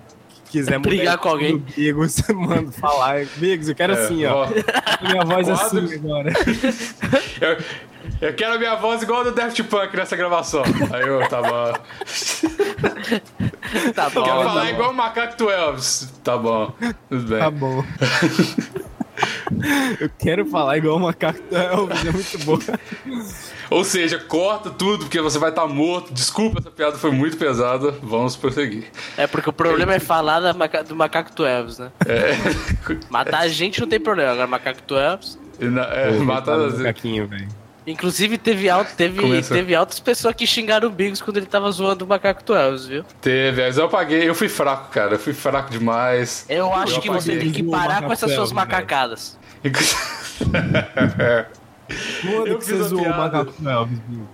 quiser 0.49 0.77
Brigar 0.81 1.17
com 1.17 1.29
alguém. 1.29 1.57
do 1.57 1.73
Bigos, 1.73 2.21
manda 2.33 2.71
falar. 2.71 3.25
Bigos, 3.37 3.69
eu 3.69 3.75
quero 3.75 3.93
É, 3.93 4.03
assim, 4.03 4.25
ó. 4.25 4.47
Minha 5.01 5.23
voz 5.25 5.47
Quadro- 5.47 5.79
assim 5.79 5.93
agora. 5.95 6.33
Eu, 7.41 7.57
eu 8.29 8.33
quero 8.33 8.55
a 8.55 8.57
minha 8.57 8.75
voz 8.75 9.01
igual 9.01 9.21
a 9.21 9.23
do 9.25 9.31
Daft 9.31 9.61
Punk 9.63 9.95
nessa 9.95 10.15
gravação. 10.15 10.63
Aí 10.91 11.07
eu, 11.07 11.19
tá 11.29 11.41
bom. 11.41 11.73
Tá 13.93 14.09
bom. 14.09 14.23
Quero 14.23 14.37
tá 14.37 14.43
falar 14.43 14.63
bom. 14.65 14.69
igual 14.69 14.91
o 14.91 14.93
Macaco 14.93 15.37
12. 15.37 16.07
Tá 16.23 16.37
bom. 16.37 16.73
Tudo 17.09 17.27
bem. 17.29 17.39
Tá 17.39 17.49
bom. 17.51 17.83
Eu 19.99 20.09
quero 20.17 20.45
falar 20.45 20.77
igual 20.77 20.97
o 20.97 20.99
macaco 20.99 21.39
do 21.49 21.55
Elvis, 21.57 22.05
é 22.05 22.11
muito 22.11 22.45
bom. 22.45 22.59
Ou 23.69 23.83
seja, 23.83 24.17
corta 24.19 24.69
tudo, 24.69 24.99
porque 25.05 25.21
você 25.21 25.37
vai 25.37 25.49
estar 25.49 25.67
morto. 25.67 26.13
Desculpa, 26.13 26.59
essa 26.59 26.71
piada 26.71 26.97
foi 26.97 27.11
muito 27.11 27.37
pesada. 27.37 27.91
Vamos 28.01 28.35
prosseguir. 28.35 28.85
É 29.17 29.27
porque 29.27 29.49
o 29.49 29.53
problema 29.53 29.93
é 29.93 29.99
falar 29.99 30.39
do 30.83 30.95
macaco 30.95 31.33
do 31.35 31.45
Elvis, 31.45 31.77
né? 31.79 31.91
É. 32.05 32.31
Matar 33.09 33.41
a 33.41 33.47
gente 33.47 33.79
não 33.81 33.87
tem 33.87 33.99
problema, 33.99 34.31
agora 34.31 34.47
macaco 34.47 34.81
do 34.87 34.97
Elvis. 34.97 35.37
Na- 35.59 35.83
é, 35.93 36.11
matar 36.19 36.57
as- 36.59 36.73
do 36.73 36.77
macaquinho, 36.79 37.27
velho. 37.27 37.47
Inclusive, 37.87 38.37
teve, 38.37 38.69
alto, 38.69 38.93
teve, 38.95 39.19
Começou. 39.19 39.55
teve 39.57 39.73
altas 39.73 39.99
pessoas 39.99 40.35
que 40.35 40.45
xingaram 40.45 40.87
o 40.89 40.91
Bigos 40.91 41.21
quando 41.21 41.37
ele 41.37 41.45
tava 41.47 41.71
zoando 41.71 42.05
o 42.05 42.07
macaco 42.07 42.43
do 42.43 42.53
Elvis, 42.53 42.85
viu? 42.85 43.03
Teve, 43.21 43.63
mas 43.63 43.77
eu 43.77 43.85
apaguei. 43.85 44.29
Eu 44.29 44.35
fui 44.35 44.47
fraco, 44.49 44.89
cara. 44.91 45.15
Eu 45.15 45.19
fui 45.19 45.33
fraco 45.33 45.71
demais. 45.71 46.45
Eu 46.49 46.71
acho 46.73 46.97
Eu 46.97 47.01
que 47.01 47.09
você 47.09 47.37
tem 47.37 47.51
que 47.51 47.63
parar 47.63 48.03
com 48.03 48.11
essas 48.13 48.29
suas 48.29 48.51
Elvis, 48.51 48.53
macacadas. 48.53 49.39
Quando 52.21 52.47
Eu 52.47 52.57
que 52.59 52.65
fiz 52.65 52.77
você 52.77 52.83
zoou 52.89 53.05
o 53.05 53.09
macaco 53.17 53.51
do 53.57 53.69
Elvis, 53.69 53.99
Binho? 53.99 54.29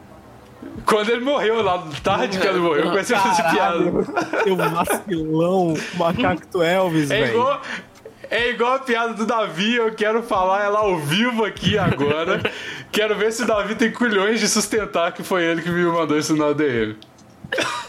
Quando 0.85 1.09
ele 1.09 1.21
morreu, 1.23 1.61
lá 1.61 1.87
tarde 2.03 2.37
que 2.37 2.45
ele 2.45 2.59
morreu, 2.59 2.83
eu 2.85 2.89
comecei 2.91 3.15
a 3.15 3.19
fazer 3.19 3.43
piada. 3.49 3.79
Teu 4.43 4.55
vacilão, 4.57 5.73
macaco 5.95 6.45
do 6.51 6.61
Elvis, 6.63 7.09
É 7.11 7.21
velho. 7.21 7.31
igual, 7.33 7.61
é 8.29 8.49
igual 8.49 8.73
a 8.73 8.79
piada 8.79 9.13
do 9.13 9.25
Davi, 9.25 9.75
eu 9.75 9.93
quero 9.93 10.21
falar 10.23 10.63
ela 10.63 10.79
ao 10.79 10.97
vivo 10.97 11.45
aqui 11.45 11.77
agora. 11.77 12.41
Quero 12.95 13.15
ver 13.15 13.31
se 13.31 13.43
o 13.43 13.45
Davi 13.45 13.75
tem 13.75 13.91
culhões 13.91 14.39
de 14.39 14.47
sustentar 14.47 15.11
que 15.11 15.21
foi 15.21 15.43
ele 15.43 15.61
que 15.61 15.69
me 15.69 15.83
mandou 15.83 16.17
isso 16.17 16.35
na 16.35 16.53
DM. 16.53 16.95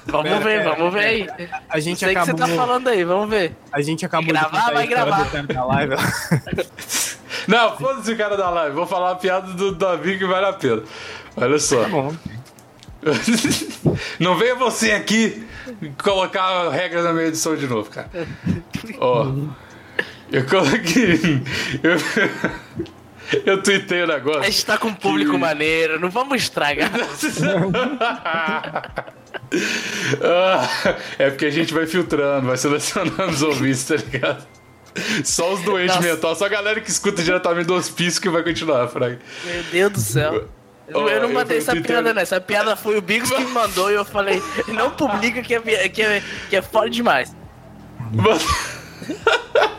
Vamos 0.06 0.28
Pera, 0.30 0.40
ver, 0.44 0.62
pera, 0.62 0.74
vamos 0.76 0.92
ver 0.92 1.00
aí. 1.04 1.26
A 1.68 1.80
gente 1.80 1.98
Sei 2.00 2.14
que 2.14 2.20
você 2.20 2.30
acabou. 2.30 2.46
tá 2.46 2.54
falando 2.54 2.88
aí, 2.88 3.04
vamos 3.04 3.28
ver. 3.30 3.56
A 3.72 3.80
gente 3.80 4.04
acabou 4.04 4.28
Gravar, 4.32 4.66
de 4.68 4.74
vai 4.74 4.86
gravar. 4.86 5.22
do 5.24 5.30
cara 5.30 5.46
da 5.46 5.64
live. 5.64 5.94
Não, 7.48 7.76
foda-se 7.76 8.12
o 8.12 8.16
cara 8.16 8.36
da 8.36 8.50
live, 8.50 8.74
vou 8.74 8.86
falar 8.86 9.12
a 9.12 9.14
piada 9.14 9.52
do 9.52 9.72
Davi 9.74 10.18
que 10.18 10.26
vale 10.26 10.46
a 10.46 10.52
pena. 10.52 10.82
Olha 11.36 11.58
só. 11.58 11.82
Tá 11.82 11.88
bom. 11.88 12.14
Não 14.18 14.36
venha 14.36 14.54
você 14.56 14.92
aqui 14.92 15.46
colocar 16.02 16.68
regras 16.70 17.04
na 17.04 17.12
minha 17.12 17.26
edição 17.26 17.54
de 17.56 17.66
novo, 17.66 17.88
cara. 17.90 18.10
Ó. 18.98 19.26
Eu 20.30 20.44
coloquei. 20.46 21.42
Eu, 21.82 21.96
eu 23.46 23.62
tuitei 23.62 24.00
o 24.02 24.04
A 24.04 24.06
negócio. 24.06 24.44
gente 24.44 24.64
tá 24.66 24.78
com 24.78 24.88
um 24.88 24.94
público 24.94 25.32
Que- 25.32 25.38
maneiro, 25.38 25.98
não 26.00 26.10
vamos 26.10 26.42
estragar. 26.42 26.90
Ah, 30.22 30.96
é 31.18 31.30
porque 31.30 31.46
a 31.46 31.50
gente 31.50 31.72
vai 31.72 31.86
filtrando, 31.86 32.46
vai 32.48 32.56
selecionando 32.56 33.30
os 33.30 33.42
ouvintes, 33.42 33.84
tá 33.84 33.96
ligado? 33.96 34.46
Só 35.24 35.52
os 35.52 35.62
doentes 35.62 35.98
mentais, 35.98 36.38
só 36.38 36.46
a 36.46 36.48
galera 36.48 36.80
que 36.80 36.90
escuta 36.90 37.22
diretamente 37.22 37.66
do 37.66 37.74
hospício 37.74 38.20
que 38.20 38.28
vai 38.28 38.42
continuar, 38.42 38.88
Frank. 38.88 39.18
Meu 39.44 39.62
Deus 39.64 39.92
do 39.92 40.00
céu. 40.00 40.48
Eu, 40.88 41.00
Ó, 41.00 41.08
eu 41.08 41.22
não 41.22 41.32
mandei 41.32 41.58
eu 41.58 41.62
essa 41.62 41.76
piada, 41.76 42.14
não. 42.14 42.22
Essa 42.22 42.40
piada 42.40 42.76
foi 42.76 42.96
o 42.96 43.02
Bigos 43.02 43.30
que 43.30 43.44
me 43.44 43.50
mandou 43.50 43.90
e 43.90 43.94
eu 43.94 44.04
falei, 44.04 44.42
não 44.68 44.90
publica 44.90 45.42
que 45.42 45.54
é, 45.54 45.88
que 45.88 46.02
é, 46.02 46.22
que 46.48 46.56
é 46.56 46.62
foda 46.62 46.88
demais. 46.88 47.34
Mano. 48.12 48.40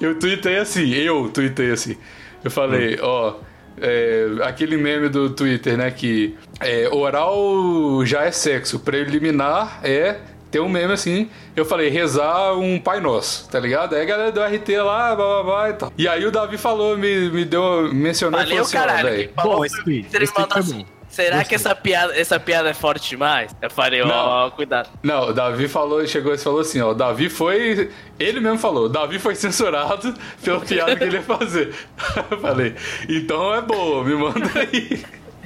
Eu 0.00 0.18
tuitei 0.18 0.58
assim, 0.58 0.90
eu 0.92 1.28
tuitei 1.28 1.70
assim. 1.70 1.96
Eu 2.42 2.50
falei, 2.50 2.98
ó, 3.00 3.34
é, 3.80 4.28
aquele 4.42 4.76
meme 4.76 5.08
do 5.08 5.30
Twitter, 5.30 5.76
né, 5.76 5.90
que 5.90 6.34
é, 6.60 6.88
oral 6.90 8.04
já 8.04 8.24
é 8.24 8.30
sexo, 8.30 8.78
preliminar 8.80 9.80
é 9.82 10.18
ter 10.50 10.60
um 10.60 10.68
meme 10.68 10.92
assim. 10.92 11.28
Eu 11.56 11.64
falei, 11.64 11.88
rezar 11.88 12.52
um 12.54 12.78
Pai 12.78 13.00
Nosso, 13.00 13.48
tá 13.48 13.58
ligado? 13.58 13.94
Aí 13.94 14.02
a 14.02 14.04
galera 14.04 14.30
deu 14.32 14.44
RT 14.44 14.68
lá, 14.82 15.16
blá 15.16 15.26
blá 15.26 15.42
blá 15.42 15.70
e 15.70 15.72
tal. 15.72 15.92
E 15.98 16.06
aí 16.06 16.24
o 16.24 16.30
Davi 16.30 16.56
falou, 16.58 16.96
me, 16.96 17.30
me 17.30 17.44
deu, 17.44 17.92
mencionou 17.92 18.40
e 18.40 18.44
Valeu, 18.44 18.64
falou 18.64 18.66
assim, 18.66 18.76
ó, 18.76 18.80
caralho. 18.80 19.30
falou 19.34 19.56
Bom, 19.58 19.64
esse 19.64 19.82
tweet, 19.82 20.16
esse 20.16 20.32
tweet 20.32 20.52
foi 20.52 20.60
assim. 20.60 20.78
bom. 20.78 20.86
Será 21.14 21.44
que 21.44 21.54
essa 21.54 21.72
piada, 21.76 22.18
essa 22.18 22.40
piada 22.40 22.68
é 22.68 22.74
forte 22.74 23.10
demais? 23.10 23.54
Eu 23.62 23.70
falei, 23.70 24.02
ó, 24.02 24.06
Não. 24.44 24.50
cuidado. 24.50 24.88
Não, 25.00 25.28
o 25.28 25.32
Davi 25.32 25.68
falou, 25.68 26.04
chegou 26.08 26.34
e 26.34 26.38
falou 26.38 26.58
assim, 26.58 26.80
ó, 26.80 26.90
o 26.90 26.94
Davi 26.94 27.28
foi, 27.28 27.88
ele 28.18 28.40
mesmo 28.40 28.58
falou, 28.58 28.86
o 28.86 28.88
Davi 28.88 29.20
foi 29.20 29.36
censurado 29.36 30.12
pela 30.42 30.58
piada 30.60 30.96
que 30.96 31.04
ele 31.04 31.16
ia 31.18 31.22
fazer. 31.22 31.72
Eu 32.32 32.38
falei, 32.42 32.74
então 33.08 33.54
é 33.54 33.60
boa, 33.62 34.02
me 34.02 34.16
manda 34.16 34.50
aí. 34.58 35.04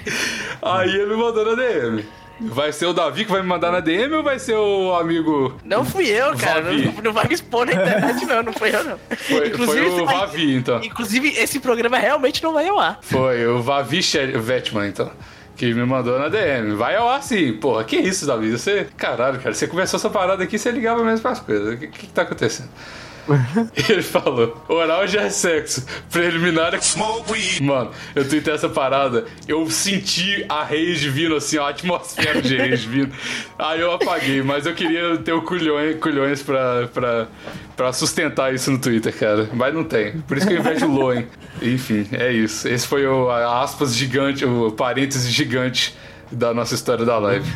Aí 0.62 0.88
ele 0.88 1.14
me 1.14 1.16
mandou 1.16 1.44
na 1.44 1.54
DM. 1.54 2.04
Vai 2.40 2.72
ser 2.72 2.86
o 2.86 2.94
Davi 2.94 3.26
que 3.26 3.30
vai 3.30 3.42
me 3.42 3.48
mandar 3.48 3.70
na 3.70 3.80
DM 3.80 4.14
ou 4.14 4.22
vai 4.22 4.38
ser 4.38 4.54
o 4.54 4.94
amigo... 4.94 5.58
Não 5.64 5.84
fui 5.84 6.06
eu, 6.06 6.34
cara. 6.36 6.62
Não, 6.62 7.02
não 7.02 7.12
vai 7.12 7.26
me 7.26 7.34
expor 7.34 7.66
na 7.66 7.72
internet, 7.72 8.24
não. 8.24 8.42
Não 8.42 8.52
fui 8.54 8.74
eu, 8.74 8.84
não. 8.84 8.98
Foi, 9.16 9.50
foi 9.50 10.00
o 10.00 10.06
Vavi, 10.06 10.54
então. 10.54 10.80
Inclusive, 10.82 11.28
esse 11.36 11.60
programa 11.60 11.98
realmente 11.98 12.42
não 12.42 12.54
vai 12.54 12.68
ao 12.68 12.78
ar. 12.78 13.00
Foi 13.02 13.44
o 13.46 13.60
Vavi 13.60 14.00
Vetman, 14.40 14.88
então. 14.88 15.10
Que 15.58 15.74
me 15.74 15.84
mandou 15.84 16.20
na 16.20 16.28
DM. 16.28 16.76
Vai 16.76 16.94
ao 16.94 17.08
ar 17.08 17.20
sim. 17.20 17.52
Porra, 17.54 17.82
que 17.82 17.96
isso, 17.96 18.24
Davi? 18.24 18.52
Você. 18.52 18.86
Caralho, 18.96 19.40
cara. 19.40 19.52
Você 19.52 19.66
começou 19.66 19.98
essa 19.98 20.08
parada 20.08 20.44
aqui, 20.44 20.56
você 20.56 20.70
ligava 20.70 21.02
mesmo 21.02 21.20
pras 21.20 21.40
coisas. 21.40 21.74
O 21.74 21.76
que, 21.76 21.88
que 21.88 22.06
tá 22.06 22.22
acontecendo? 22.22 22.68
Ele 23.88 24.02
falou: 24.02 24.62
oral 24.68 25.06
já 25.06 25.22
é 25.22 25.30
sexo. 25.30 25.84
Preliminar 26.10 26.74
é. 26.74 26.78
Mano, 27.62 27.90
eu 28.14 28.28
tuitei 28.28 28.54
essa 28.54 28.68
parada. 28.68 29.26
Eu 29.46 29.68
senti 29.70 30.44
a 30.48 30.62
rage 30.62 31.08
vindo, 31.10 31.36
assim, 31.36 31.58
ó, 31.58 31.66
a 31.66 31.70
atmosfera 31.70 32.40
de 32.40 32.56
rage 32.56 32.86
vindo. 32.88 33.12
Aí 33.58 33.80
eu 33.80 33.92
apaguei, 33.92 34.42
mas 34.42 34.66
eu 34.66 34.74
queria 34.74 35.16
ter 35.18 35.32
o 35.32 35.42
culhões, 35.42 35.96
culhões 35.98 36.42
pra, 36.42 36.88
pra, 36.88 37.28
pra 37.76 37.92
sustentar 37.92 38.54
isso 38.54 38.70
no 38.70 38.78
Twitter, 38.78 39.16
cara. 39.16 39.48
Mas 39.52 39.74
não 39.74 39.84
tem. 39.84 40.20
Por 40.22 40.36
isso 40.36 40.46
que 40.46 40.54
eu 40.54 40.58
invejo 40.58 40.86
o 40.86 40.92
Loen. 40.92 41.26
Enfim, 41.60 42.06
é 42.12 42.32
isso. 42.32 42.68
Esse 42.68 42.86
foi 42.86 43.06
o 43.06 43.28
a 43.30 43.62
aspas 43.62 43.94
gigante, 43.94 44.44
o 44.44 44.72
parênteses 44.72 45.30
gigante 45.30 45.96
da 46.30 46.52
nossa 46.52 46.74
história 46.74 47.04
da 47.04 47.18
live. 47.18 47.50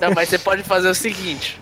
Não, 0.00 0.12
mas 0.14 0.28
você 0.28 0.38
pode 0.38 0.62
fazer 0.62 0.88
o 0.88 0.94
seguinte. 0.94 1.60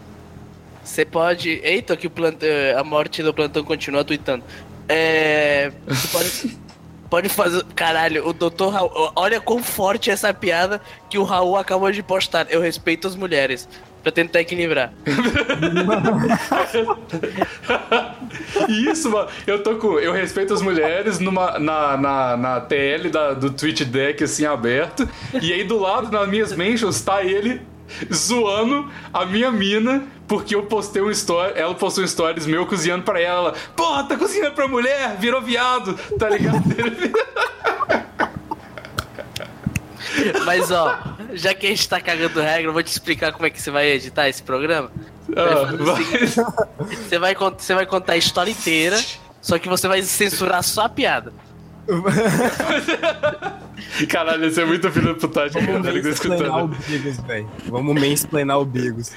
Você 0.95 1.05
pode. 1.05 1.61
Eita, 1.65 1.97
que 1.97 2.07
o 2.07 2.11
plant... 2.11 2.41
a 2.79 2.85
morte 2.85 3.21
do 3.21 3.35
plantão 3.35 3.65
continua 3.65 4.05
tweetando. 4.05 4.45
É. 4.89 5.73
Você 5.89 6.09
pode. 6.09 6.57
Pode 7.11 7.29
fazer. 7.29 7.63
Caralho, 7.77 8.27
o 8.27 8.33
doutor 8.33 8.71
Raul. 8.71 9.13
Olha 9.15 9.41
quão 9.41 9.63
forte 9.63 10.11
é 10.11 10.15
essa 10.15 10.35
piada 10.35 10.81
que 11.09 11.17
o 11.17 11.23
Raul 11.23 11.57
acabou 11.57 11.93
de 11.93 12.03
postar. 12.03 12.49
Eu 12.51 12.61
respeito 12.61 13.07
as 13.07 13.15
mulheres. 13.15 13.69
Pra 14.03 14.11
tentar 14.11 14.41
equilibrar. 14.41 14.93
Isso, 18.69 19.11
mano. 19.11 19.29
Eu 19.47 19.63
tô 19.63 19.77
com. 19.77 20.01
Eu 20.01 20.13
respeito 20.13 20.53
as 20.53 20.61
mulheres 20.61 21.21
numa, 21.21 21.57
na, 21.59 21.97
na, 21.97 22.37
na 22.37 22.61
TL 22.63 23.11
da, 23.11 23.33
do 23.33 23.51
Twitch 23.51 23.83
Deck, 23.83 24.25
assim, 24.25 24.45
aberto. 24.45 25.09
E 25.41 25.53
aí 25.53 25.63
do 25.63 25.79
lado, 25.79 26.11
nas 26.11 26.29
minhas 26.29 26.53
mentions, 26.57 27.01
tá 27.01 27.23
ele 27.23 27.63
zoando 28.13 28.91
a 29.13 29.25
minha 29.27 29.51
mina. 29.51 30.05
Porque 30.27 30.55
eu 30.55 30.63
postei 30.63 31.03
um 31.03 31.11
story, 31.11 31.53
ela 31.55 31.75
postou 31.75 32.03
um 32.03 32.07
stories 32.07 32.47
meu 32.47 32.65
cozinhando 32.65 33.03
pra 33.05 33.21
ela. 33.21 33.53
Porra, 33.77 34.05
tá 34.05 34.17
cozinhando 34.17 34.55
pra 34.55 34.67
mulher, 34.67 35.17
virou 35.19 35.43
viado, 35.43 35.93
tá 36.19 36.31
ligado? 36.31 36.63
Mas 40.45 40.71
ó, 40.71 40.99
já 41.33 41.55
que 41.55 41.67
a 41.67 41.71
gente 41.71 41.89
tá 41.89 42.01
cagando 42.01 42.41
regra, 42.41 42.69
eu 42.69 42.73
vou 42.73 42.83
te 42.83 42.89
explicar 42.89 43.33
como 43.33 43.47
é 43.47 43.51
que 43.51 43.61
você 43.61 43.71
vai 43.71 43.87
editar 43.89 44.29
esse 44.29 44.43
programa. 44.43 44.91
Ah, 45.37 45.75
vai- 45.77 46.05
Você 46.97 47.19
vai, 47.19 47.35
você 47.35 47.75
vai 47.75 47.87
contar 47.87 48.13
a 48.13 48.17
história 48.17 48.51
inteira, 48.51 49.03
só 49.41 49.59
que 49.59 49.69
você 49.69 49.89
vai 49.89 50.03
censurar 50.03 50.63
só 50.63 50.83
a 50.85 50.89
piada. 50.89 51.33
Caralho, 54.09 54.47
isso 54.47 54.61
é 54.61 54.65
muito 54.65 54.91
filho 54.91 55.15
da 55.15 55.21
putagem, 55.21 55.63
Vamos 55.63 55.87
tá 55.87 55.93
mansplainar 55.93 56.65
o. 56.65 56.69
Bigos, 56.69 57.17
velho. 57.21 57.49
Vamos 57.67 58.01
mansplainar 58.01 58.59
o 58.59 58.65
Bigos. 58.65 59.13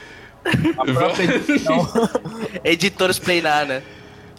A 0.77 0.85
própria 0.85 1.35
edição 1.35 1.87
Editores 2.63 3.19
pleinar, 3.19 3.65
né? 3.65 3.83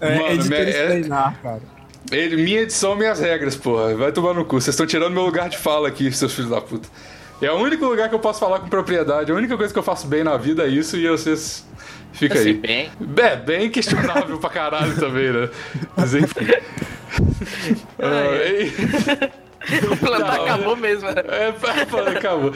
é 0.00 0.16
Mano, 0.16 0.32
editor 0.32 0.58
é- 0.58 0.70
explainar, 0.70 1.38
cara. 1.42 1.62
Ele, 2.10 2.42
minha 2.42 2.62
edição, 2.62 2.96
minhas 2.96 3.20
regras, 3.20 3.54
porra. 3.54 3.94
Vai 3.94 4.10
tomar 4.12 4.32
no 4.32 4.44
cu. 4.44 4.60
Vocês 4.60 4.74
estão 4.74 4.86
tirando 4.86 5.12
meu 5.12 5.24
lugar 5.24 5.50
de 5.50 5.58
fala 5.58 5.88
aqui, 5.88 6.10
seus 6.10 6.32
filhos 6.32 6.50
da 6.50 6.60
puta. 6.60 6.88
É 7.40 7.50
o 7.50 7.56
único 7.56 7.84
lugar 7.86 8.08
que 8.08 8.14
eu 8.14 8.18
posso 8.18 8.40
falar 8.40 8.58
com 8.60 8.68
propriedade. 8.68 9.30
A 9.30 9.34
única 9.34 9.56
coisa 9.56 9.72
que 9.72 9.78
eu 9.78 9.82
faço 9.82 10.06
bem 10.06 10.24
na 10.24 10.36
vida 10.36 10.64
é 10.64 10.68
isso 10.68 10.96
e 10.96 11.08
vocês. 11.08 11.64
Fica 12.12 12.34
Assim, 12.38 12.48
aí. 12.48 12.54
bem. 12.54 12.90
É, 13.18 13.36
bem 13.36 13.70
questionável 13.70 14.38
pra 14.38 14.50
caralho 14.50 14.94
também, 14.96 15.30
né? 15.30 15.48
Mas 15.96 16.14
enfim. 16.14 16.46
Ah, 17.98 18.34
e- 18.44 19.84
O 19.92 19.96
plantão 19.96 20.18
Não, 20.36 20.44
acabou 20.44 20.76
mesmo, 20.76 21.08
né? 21.08 21.22
É, 21.28 21.48
acabou. 22.16 22.50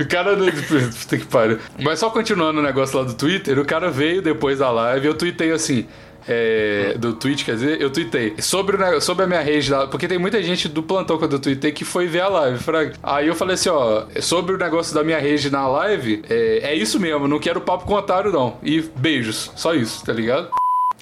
O 0.00 0.06
cara. 0.08 0.36
Puta 0.36 1.18
que 1.18 1.26
pariu. 1.26 1.58
Mas 1.80 1.98
só 1.98 2.10
continuando 2.10 2.60
o 2.60 2.62
negócio 2.62 2.98
lá 2.98 3.04
do 3.04 3.14
Twitter, 3.14 3.58
o 3.58 3.64
cara 3.64 3.90
veio 3.90 4.20
depois 4.22 4.58
da 4.58 4.70
live, 4.70 5.06
eu 5.06 5.14
tuitei 5.14 5.50
assim. 5.52 5.86
É, 6.26 6.94
do 6.98 7.14
Twitch, 7.14 7.44
quer 7.44 7.54
dizer, 7.54 7.80
eu 7.80 7.90
tuitei 7.90 8.34
sobre, 8.38 8.76
o 8.76 9.00
sobre 9.00 9.24
a 9.24 9.26
minha 9.26 9.40
rede 9.40 9.70
lá, 9.70 9.86
porque 9.86 10.08
tem 10.08 10.18
muita 10.18 10.42
gente 10.42 10.68
do 10.68 10.82
plantão 10.82 11.18
quando 11.18 11.34
eu 11.34 11.38
tuitei 11.38 11.72
que 11.72 11.84
foi 11.84 12.06
ver 12.06 12.20
a 12.20 12.28
live, 12.28 12.58
fraga. 12.58 12.94
Aí 13.02 13.26
eu 13.26 13.34
falei 13.34 13.54
assim, 13.54 13.68
ó, 13.68 14.06
sobre 14.20 14.54
o 14.54 14.58
negócio 14.58 14.94
da 14.94 15.04
minha 15.04 15.18
rede 15.18 15.50
na 15.50 15.66
live, 15.68 16.22
é, 16.28 16.70
é 16.70 16.74
isso 16.74 16.98
mesmo, 16.98 17.28
não 17.28 17.38
quero 17.38 17.60
papo 17.60 17.84
com 17.84 17.94
otário 17.94 18.32
não. 18.32 18.58
E 18.62 18.80
beijos, 18.80 19.52
só 19.54 19.74
isso, 19.74 20.04
tá 20.04 20.12
ligado? 20.12 20.50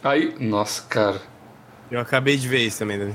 Aí, 0.02 0.34
nossa, 0.38 0.82
cara. 0.82 1.20
Eu 1.90 2.00
acabei 2.00 2.36
de 2.36 2.48
ver 2.48 2.66
isso 2.66 2.78
também, 2.78 2.98
Davi. 2.98 3.14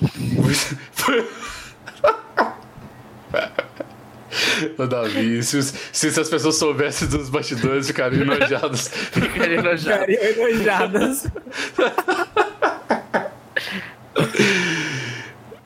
Ô, 4.78 4.86
Davi, 4.86 5.42
se, 5.42 5.56
os- 5.56 5.72
se 5.92 6.08
as 6.08 6.28
pessoas 6.28 6.56
soubessem 6.56 7.08
dos 7.08 7.28
bastidores, 7.28 7.86
ficariam 7.86 8.22
enojadas. 8.22 8.88
Ficaria 9.12 9.58
enojado. 9.58 10.04
Ficariam 10.06 10.48
enojadas. 10.48 11.26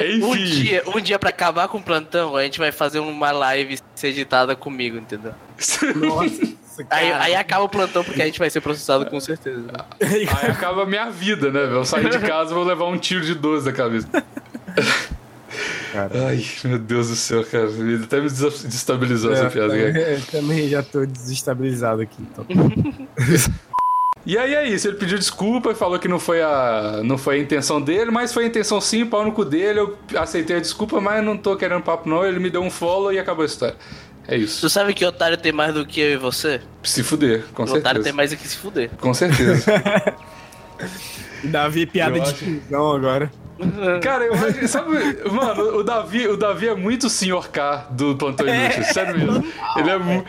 Enfim. 0.01 0.23
Um 0.25 0.35
dia, 0.37 0.83
um 0.95 1.01
dia 1.01 1.19
pra 1.19 1.31
acabar 1.31 1.67
com 1.69 1.79
o 1.79 1.83
plantão, 1.83 2.37
a 2.37 2.43
gente 2.45 2.59
vai 2.59 2.71
fazer 2.71 3.01
uma 3.01 3.33
live 3.33 3.79
ser 3.97 4.09
editada 4.09 4.55
comigo, 4.55 4.97
entendeu? 4.97 5.33
Nossa, 5.97 6.59
Aí, 6.91 7.13
aí 7.13 7.35
acaba 7.35 7.65
o 7.65 7.69
plantão 7.69 8.05
porque 8.05 8.23
a 8.23 8.27
gente 8.27 8.39
vai 8.39 8.49
ser 8.49 8.61
processado 8.61 9.05
com 9.07 9.19
certeza. 9.19 9.65
Aí 10.01 10.23
acaba 10.49 10.85
a 10.85 10.87
minha 10.87 11.11
vida, 11.11 11.51
né, 11.51 11.63
velho? 11.63 11.79
Eu 11.79 11.85
sair 11.85 12.09
de 12.09 12.19
casa 12.25 12.53
e 12.53 12.55
vou 12.55 12.63
levar 12.63 12.85
um 12.85 12.97
tiro 12.97 13.23
de 13.25 13.35
12 13.35 13.67
na 13.67 13.73
cabeça. 13.73 14.09
Ai, 15.95 16.45
meu 16.65 16.79
Deus 16.79 17.09
do 17.09 17.17
céu, 17.17 17.45
cara. 17.45 17.65
Ele 17.65 18.03
Até 18.05 18.17
me 18.21 18.29
desa- 18.29 18.67
destabilizou 18.69 19.33
essa 19.33 19.45
É, 19.45 19.49
piada. 19.51 19.69
cara. 19.77 19.99
eu 20.13 20.21
também 20.23 20.69
já 20.69 20.83
tô 20.83 21.05
desestabilizado 21.07 22.03
aqui. 22.03 22.17
Então. 22.21 22.47
E 24.27 24.37
aí 24.37 24.53
é 24.55 24.69
isso, 24.69 24.87
ele 24.87 24.97
pediu 24.99 25.17
desculpa 25.17 25.71
e 25.71 25.75
falou 25.75 25.99
que 25.99 26.07
não 26.07 26.19
foi, 26.19 26.43
a, 26.43 27.01
não 27.03 27.17
foi 27.17 27.37
a 27.37 27.39
intenção 27.39 27.81
dele, 27.81 28.11
mas 28.11 28.31
foi 28.35 28.45
a 28.45 28.47
intenção 28.47 28.79
sim, 28.79 29.07
pau 29.07 29.25
no 29.25 29.33
cu 29.33 29.43
dele. 29.43 29.79
Eu 29.79 29.97
aceitei 30.17 30.57
a 30.57 30.61
desculpa, 30.61 31.01
mas 31.01 31.25
não 31.25 31.35
tô 31.35 31.57
querendo 31.57 31.81
papo 31.83 32.07
não. 32.07 32.27
Ele 32.27 32.39
me 32.39 32.51
deu 32.51 32.61
um 32.61 32.71
follow 32.71 33.11
e 33.11 33.19
acabou 33.19 33.43
a 33.45 33.47
história. 33.47 33.77
É 34.27 34.37
Tu 34.37 34.43
isso. 34.43 34.69
sabe 34.69 34.93
que 34.93 35.03
otário 35.07 35.39
tem 35.39 35.51
mais 35.53 35.73
do 35.73 35.87
que 35.87 35.99
eu 36.01 36.11
e 36.13 36.17
você? 36.19 36.61
Se 36.83 37.03
fuder, 37.03 37.45
com 37.55 37.63
o 37.63 37.65
otário 37.65 37.83
tem 37.83 38.13
certeza. 38.13 38.17
mais 38.17 38.31
do 38.33 38.37
que 38.37 38.49
se 38.49 38.57
fuder. 38.59 38.91
Com 39.01 39.15
certeza. 39.15 39.65
Davi, 41.45 41.87
piada 41.87 42.19
Eu 42.19 42.23
de 42.25 42.29
acho- 42.31 42.61
agora. 42.75 43.31
Cara, 44.03 44.25
eu 44.25 44.69
sabe, 44.69 44.91
mano, 45.31 45.79
o 45.79 45.83
Davi, 45.83 46.29
o 46.29 46.37
Davi 46.37 46.69
é 46.69 46.75
muito 46.75 47.09
senhor 47.09 47.49
K 47.49 47.89
do 47.91 48.17
Plantão 48.17 48.47
Inútil, 48.47 48.85
sério 48.85 49.19
mesmo. 49.19 49.45
Ele 49.77 49.91
é, 49.91 49.99
mu... 49.99 50.25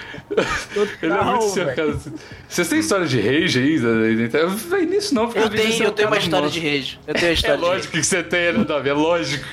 ele 1.02 1.14
é 1.14 1.24
muito 1.24 1.50
senhor 1.50 1.74
K. 1.76 2.00
Vocês 2.48 2.68
têm 2.68 2.80
história 2.80 3.06
de 3.06 3.20
rage 3.22 3.60
aí? 3.60 3.76
internet? 4.24 4.56
Vem 4.70 4.86
nisso 4.88 5.14
não, 5.14 5.28
porque 5.28 5.40
Eu 5.40 5.50
tenho, 5.50 5.84
é 5.84 5.86
eu 5.86 5.92
tenho 5.92 6.08
uma 6.08 6.18
história 6.18 6.50
de 6.50 6.60
rage. 6.60 7.00
Eu 7.08 7.14
tenho 7.14 7.28
uma 7.28 7.32
É 7.32 7.34
história 7.34 7.58
de 7.58 7.64
rage. 7.64 7.76
lógico 7.76 7.94
que 7.94 8.04
você 8.04 8.24
tem, 8.24 8.54
né, 8.54 8.64
Davi? 8.64 8.90
É 8.90 8.94
lógico. 8.94 9.46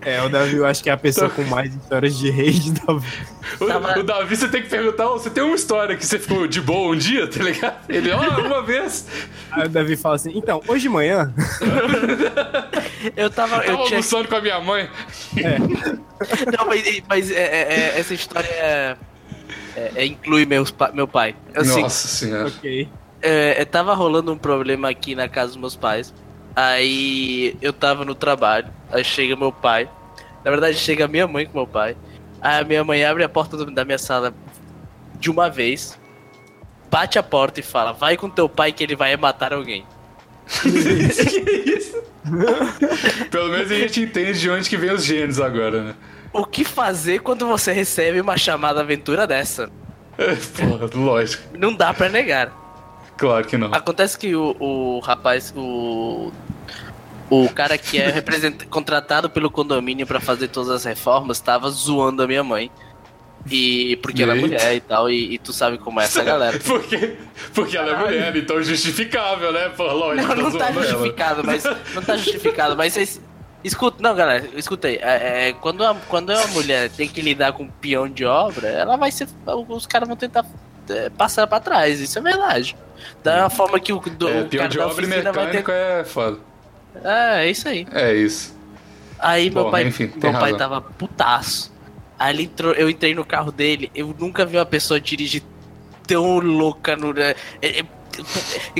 É, 0.00 0.22
o 0.22 0.28
Davi 0.28 0.56
eu 0.56 0.66
acho 0.66 0.82
que 0.82 0.88
é 0.90 0.92
a 0.92 0.96
pessoa 0.96 1.28
com 1.30 1.42
mais 1.44 1.74
histórias 1.74 2.16
de 2.18 2.30
rage 2.30 2.70
da 2.86 2.92
O, 3.60 3.66
Tava- 3.66 3.98
o 3.98 4.02
Davi, 4.02 4.36
você 4.36 4.48
tem 4.48 4.62
que 4.62 4.68
perguntar, 4.68 5.08
"Ô, 5.10 5.18
você 5.18 5.30
tem 5.30 5.42
uma 5.42 5.54
história 5.56 5.96
que 5.96 6.04
você 6.06 6.18
ficou 6.18 6.46
de 6.46 6.60
boa 6.60 6.94
um 6.94 6.96
dia, 6.98 7.26
tá 7.28 7.42
ligado? 7.42 7.78
Ele, 7.88 8.10
ó, 8.12 8.20
uma 8.46 8.62
vez. 8.62 9.06
Aí 9.50 9.66
o 9.66 9.68
Davi 9.68 9.96
fala 9.96 10.16
assim, 10.16 10.32
então, 10.36 10.62
hoje 10.68 10.82
de 10.82 10.88
manhã, 10.88 11.32
Eu 13.16 13.30
tava. 13.30 13.56
Eu 13.58 13.62
Tava 13.62 13.84
tinha, 13.84 13.96
almoçando 13.96 14.28
com 14.28 14.36
a 14.36 14.40
minha 14.40 14.60
mãe. 14.60 14.88
não, 16.58 16.66
mas, 16.66 17.02
mas 17.08 17.30
é, 17.30 17.34
é, 17.34 17.72
é, 17.96 18.00
essa 18.00 18.14
história 18.14 18.48
é, 18.48 18.96
é- 19.76 19.92
é 19.96 20.06
inclui 20.06 20.44
meus, 20.46 20.74
meu 20.94 21.06
pai. 21.06 21.34
Assim, 21.54 21.82
Nossa 21.82 22.08
senhora. 22.08 22.48
ok. 22.48 22.88
é, 23.22 23.60
é, 23.62 23.64
tava 23.64 23.94
rolando 23.94 24.32
um 24.32 24.38
problema 24.38 24.88
aqui 24.90 25.14
na 25.14 25.28
casa 25.28 25.48
dos 25.52 25.56
meus 25.60 25.76
pais. 25.76 26.12
Aí 26.56 27.54
eu 27.60 27.72
tava 27.72 28.04
no 28.04 28.14
trabalho. 28.14 28.68
Aí 28.90 29.04
chega 29.04 29.36
meu 29.36 29.52
pai. 29.52 29.88
Na 30.42 30.50
verdade, 30.50 30.76
chega 30.78 31.06
minha 31.06 31.28
mãe 31.28 31.44
com 31.46 31.58
meu 31.58 31.66
pai. 31.66 31.94
Aí 32.40 32.60
a 32.60 32.64
minha 32.64 32.82
mãe 32.82 33.04
abre 33.04 33.22
a 33.22 33.28
porta 33.28 33.56
do- 33.56 33.70
da 33.70 33.84
minha 33.84 33.98
sala 33.98 34.32
de 35.20 35.30
uma 35.30 35.50
vez. 35.50 35.98
Bate 36.90 37.18
a 37.18 37.22
porta 37.22 37.60
e 37.60 37.62
fala: 37.62 37.92
Vai 37.92 38.16
com 38.16 38.30
teu 38.30 38.48
pai 38.48 38.72
que 38.72 38.82
ele 38.82 38.96
vai 38.96 39.14
matar 39.16 39.52
alguém. 39.52 39.84
Pelo 43.30 43.48
menos 43.50 43.70
a 43.70 43.74
gente 43.74 44.00
entende 44.02 44.40
de 44.40 44.50
onde 44.50 44.68
que 44.68 44.76
vem 44.76 44.90
os 44.92 45.04
gênios 45.04 45.40
agora, 45.40 45.82
né? 45.82 45.94
O 46.32 46.44
que 46.44 46.64
fazer 46.64 47.20
quando 47.20 47.46
você 47.46 47.72
recebe 47.72 48.20
uma 48.20 48.36
chamada 48.36 48.80
aventura 48.80 49.26
dessa? 49.26 49.70
Porra, 50.16 50.88
lógico. 50.94 51.42
Não 51.58 51.74
dá 51.74 51.92
pra 51.94 52.08
negar. 52.08 52.52
Claro 53.16 53.46
que 53.46 53.56
não. 53.56 53.72
Acontece 53.72 54.18
que 54.18 54.34
o, 54.34 54.56
o 54.60 55.00
rapaz, 55.00 55.52
o. 55.56 56.32
O 57.28 57.48
cara 57.48 57.76
que 57.76 57.98
é 57.98 58.08
represent... 58.08 58.66
contratado 58.70 59.28
pelo 59.28 59.50
condomínio 59.50 60.06
pra 60.06 60.20
fazer 60.20 60.46
todas 60.46 60.70
as 60.70 60.84
reformas 60.84 61.40
tava 61.40 61.68
zoando 61.70 62.22
a 62.22 62.26
minha 62.26 62.44
mãe. 62.44 62.70
E 63.50 63.96
porque 64.02 64.22
ela 64.22 64.32
é 64.32 64.36
Eita. 64.36 64.46
mulher 64.46 64.74
e 64.74 64.80
tal, 64.80 65.10
e, 65.10 65.34
e 65.34 65.38
tu 65.38 65.52
sabe 65.52 65.78
como 65.78 66.00
é 66.00 66.04
essa 66.04 66.22
galera. 66.22 66.58
Porque, 66.64 67.16
porque 67.54 67.76
ela 67.76 67.92
é 67.92 67.96
mulher, 67.96 68.36
então 68.36 68.60
justificável, 68.60 69.52
né? 69.52 69.68
Pô, 69.68 69.84
lógico. 69.84 70.34
Não, 70.34 70.50
não 70.50 70.58
tá 70.58 70.66
zoando 70.66 70.80
ela. 70.80 70.88
justificado, 70.88 71.44
mas. 71.44 71.64
Não 71.94 72.02
tá 72.02 72.16
justificado, 72.16 72.76
mas 72.76 72.92
vocês. 72.92 73.20
Escuta, 73.62 73.96
não, 74.00 74.14
galera, 74.14 74.48
escuta 74.56 74.88
aí. 74.88 74.96
É, 74.96 75.48
é, 75.48 75.52
quando, 75.52 75.84
a, 75.84 75.94
quando 76.08 76.30
uma 76.30 76.46
mulher 76.48 76.90
tem 76.90 77.08
que 77.08 77.20
lidar 77.20 77.52
com 77.52 77.64
um 77.64 77.68
peão 77.68 78.08
de 78.08 78.24
obra, 78.24 78.68
ela 78.68 78.96
vai 78.96 79.10
ser. 79.12 79.28
Os 79.68 79.86
caras 79.86 80.08
vão 80.08 80.16
tentar 80.16 80.44
é, 80.88 81.10
passar 81.10 81.46
pra 81.46 81.60
trás, 81.60 82.00
isso 82.00 82.18
é 82.18 82.22
verdade. 82.22 82.76
Da 83.22 83.48
forma 83.50 83.78
que 83.78 83.92
o, 83.92 84.00
do, 84.00 84.28
É, 84.28 84.44
cara 84.44 84.68
de 84.68 84.78
obra 84.78 85.06
vai 85.06 85.22
ter. 85.22 85.24
mecânico 85.32 85.70
é 85.70 86.04
foda. 86.04 86.38
É, 87.02 87.46
é 87.46 87.50
isso 87.50 87.68
aí. 87.68 87.86
É 87.92 88.14
isso. 88.14 88.56
Aí 89.18 89.50
meu 89.50 89.64
Bom, 89.64 89.70
pai, 89.70 89.86
enfim, 89.86 90.12
meu 90.16 90.32
pai 90.32 90.56
tava 90.56 90.80
putaço. 90.80 91.72
Aí 92.18 92.34
ele 92.34 92.44
entrou, 92.44 92.72
eu 92.72 92.88
entrei 92.88 93.14
no 93.14 93.24
carro 93.24 93.52
dele, 93.52 93.90
eu 93.94 94.14
nunca 94.18 94.44
vi 94.46 94.56
uma 94.56 94.66
pessoa 94.66 95.00
dirigir 95.00 95.42
tão 96.06 96.38
louca 96.38 96.96
no. 96.96 97.18
é, 97.18 97.34
é, 97.60 97.80
é, 97.80 97.84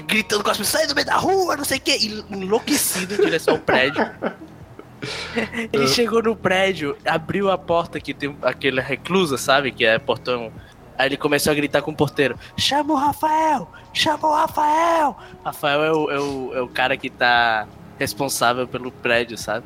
gritando 0.01 0.43
com 0.43 0.51
as 0.51 0.57
pessoas, 0.57 0.81
sai 0.81 0.87
do 0.87 0.95
meio 0.95 1.07
da 1.07 1.17
rua, 1.17 1.57
não 1.57 1.65
sei 1.65 1.79
o 1.79 1.81
que, 1.81 2.25
enlouquecido 2.31 3.15
em 3.15 3.19
direção 3.19 3.55
ao 3.55 3.61
prédio. 3.61 4.09
Ele 5.73 5.87
chegou 5.89 6.23
no 6.23 6.35
prédio, 6.35 6.97
abriu 7.05 7.51
a 7.51 7.59
porta 7.59 8.01
que 8.01 8.15
tem 8.15 8.35
aquele 8.43 8.81
reclusa, 8.81 9.37
sabe? 9.37 9.71
Que 9.71 9.85
é 9.85 9.99
portão. 9.99 10.51
Aí 10.99 11.07
ele 11.09 11.17
começou 11.17 11.51
a 11.51 11.55
gritar 11.55 11.83
com 11.83 11.91
o 11.91 11.95
porteiro: 11.97 12.39
Chama 12.57 12.93
o 12.95 12.97
Rafael! 12.97 13.69
Chama 13.93 14.29
o 14.29 14.35
Rafael! 14.35 15.17
Rafael 15.45 15.85
é 15.85 15.93
o, 15.93 16.11
é 16.11 16.19
o, 16.21 16.55
é 16.55 16.61
o 16.63 16.69
cara 16.69 16.97
que 16.97 17.11
tá 17.11 17.67
responsável 17.99 18.67
pelo 18.69 18.91
prédio, 18.91 19.37
sabe? 19.39 19.65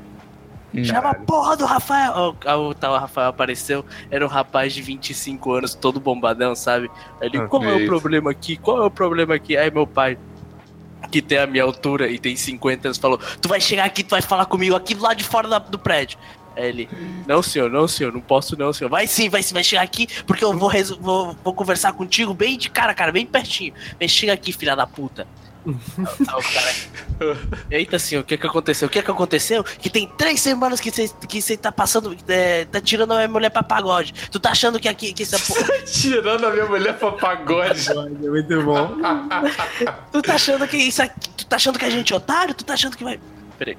Chama 0.85 1.11
a 1.11 1.15
porra 1.15 1.57
do 1.57 1.65
Rafael! 1.67 2.37
O 2.69 2.75
tal 2.75 2.97
Rafael 2.97 3.29
apareceu, 3.29 3.85
era 4.11 4.25
um 4.25 4.29
rapaz 4.29 4.73
de 4.73 4.81
25 4.83 5.53
anos, 5.53 5.75
todo 5.75 5.99
bombadão, 5.99 6.55
sabe? 6.55 6.89
Aí 7.21 7.27
ele, 7.29 7.39
Ah, 7.39 7.47
qual 7.49 7.65
é 7.65 7.69
o 7.73 7.79
eita. 7.79 7.87
problema 7.87 8.31
aqui? 8.31 8.57
Qual 8.57 8.81
é 8.83 8.87
o 8.87 8.91
problema 8.91 9.35
aqui? 9.35 9.57
Aí 9.57 9.69
meu 9.69 9.85
pai, 9.87 10.17
que 11.11 11.21
tem 11.21 11.39
a 11.39 11.47
minha 11.47 11.65
altura 11.65 12.09
e 12.09 12.21
tem 12.21 12.37
50 12.37 12.87
anos, 12.87 12.99
falou: 12.99 13.19
Tu 13.41 13.49
vai 13.49 13.61
chegar 13.61 13.85
aqui, 13.85 14.05
tu 14.05 14.11
vai 14.11 14.23
falar 14.23 14.47
comigo 14.47 14.77
aqui 14.77 14.95
do 14.95 15.03
lado 15.03 15.17
de 15.17 15.25
fora 15.25 15.49
da- 15.49 15.59
do 15.59 15.79
prédio. 15.79 16.17
Aí 16.57 16.69
ele, 16.69 16.89
não 17.27 17.43
senhor, 17.43 17.71
não 17.71 17.87
senhor, 17.87 18.13
não 18.13 18.21
posso 18.21 18.57
não 18.57 18.73
senhor. 18.73 18.91
Vai 18.91 19.07
sim, 19.07 19.29
vai 19.29 19.43
sim, 19.43 19.55
vai 19.55 19.65
chegar 19.65 19.83
aqui, 19.83 20.07
porque 20.27 20.45
eu 20.45 20.57
vou, 20.57 20.71
vou, 21.01 21.37
vou 21.45 21.55
conversar 21.55 21.93
contigo 21.93 22.35
bem 22.35 22.59
de 22.59 22.69
cara, 22.69 22.95
cara, 22.95 23.13
bem 23.13 23.27
pertinho. 23.27 23.73
Vem, 23.99 24.09
chega 24.09 24.33
aqui, 24.33 24.53
filha 24.53 24.75
da 24.75 24.87
puta. 24.87 25.27
Aí 25.67 25.73
o 26.27 26.53
cara, 26.53 27.37
Eita 27.71 27.99
senhor, 27.99 28.23
o 28.23 28.25
que 28.25 28.37
que 28.39 28.47
aconteceu? 28.47 28.89
O 28.89 28.91
que 28.91 29.03
que 29.03 29.11
aconteceu? 29.11 29.63
Que 29.63 29.91
tem 29.91 30.07
três 30.07 30.41
semanas 30.41 30.81
que 30.81 30.91
você 30.91 31.11
que 31.29 31.43
cê 31.43 31.57
tá 31.57 31.71
passando, 31.71 32.17
é, 32.27 32.65
tá 32.65 32.81
tirando 32.81 33.13
a 33.13 33.17
minha 33.17 33.29
mulher 33.29 33.51
pra 33.51 33.63
pagode. 33.63 34.15
Tu 34.31 34.41
tá 34.41 34.51
achando 34.51 34.81
que 34.81 34.89
aqui, 34.89 35.13
que 35.13 35.23
essa 35.23 35.39
porra... 35.47 35.83
Tirando 35.85 36.47
a 36.47 36.51
minha 36.51 36.65
mulher 36.65 36.99
pra 36.99 37.13
pagode. 37.13 37.91
É 37.91 38.29
muito 38.29 38.63
bom. 38.63 38.97
Tu 40.11 40.23
tá 40.23 40.35
achando 40.35 40.67
que 40.67 40.77
isso 40.77 41.03
aqui, 41.03 41.29
tu 41.37 41.47
tá 41.47 41.57
achando 41.57 41.79
que 41.79 41.85
a 41.85 41.91
gente 41.91 42.13
é 42.13 42.17
otário? 42.17 42.55
Tu 42.55 42.65
tá 42.65 42.75
achando 42.75 42.97
que 42.97 43.05
vai... 43.05 43.21
Peraí. 43.59 43.77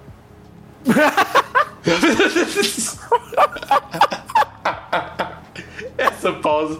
Essa 5.98 6.34
pausa. 6.34 6.80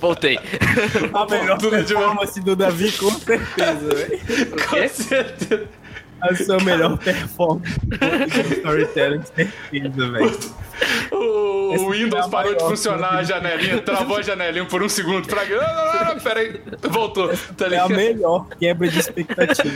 Voltei. 0.00 0.38
A 1.12 1.26
melhor 1.26 1.58
performance 1.58 2.40
do 2.40 2.54
Davi, 2.54 2.92
com 2.92 3.10
certeza, 3.10 3.94
velho. 3.94 4.20
Com 4.68 4.88
certeza. 4.88 5.68
A 6.20 6.34
sua 6.34 6.58
melhor 6.62 6.98
performance 6.98 7.78
de 7.80 8.54
storytelling, 8.54 9.22
certeza, 9.22 10.10
velho. 10.10 10.38
O, 11.10 11.74
o 11.74 11.90
Windows 11.90 12.26
é 12.26 12.28
parou 12.28 12.54
de 12.54 12.62
funcionar 12.62 13.14
a 13.16 13.22
janelinha, 13.22 13.80
travou 13.80 14.18
a 14.18 14.22
janelinha 14.22 14.64
por 14.64 14.82
um 14.82 14.88
segundo. 14.88 15.26
Pra... 15.26 15.44
Não, 15.44 15.56
não, 15.56 16.14
não, 16.14 16.20
pera 16.20 16.40
aí. 16.40 16.60
Voltou. 16.90 17.30
Tá 17.56 17.66
É 17.66 17.78
a 17.78 17.88
melhor 17.88 18.46
quebra 18.58 18.88
de 18.88 18.98
expectativa. 18.98 19.74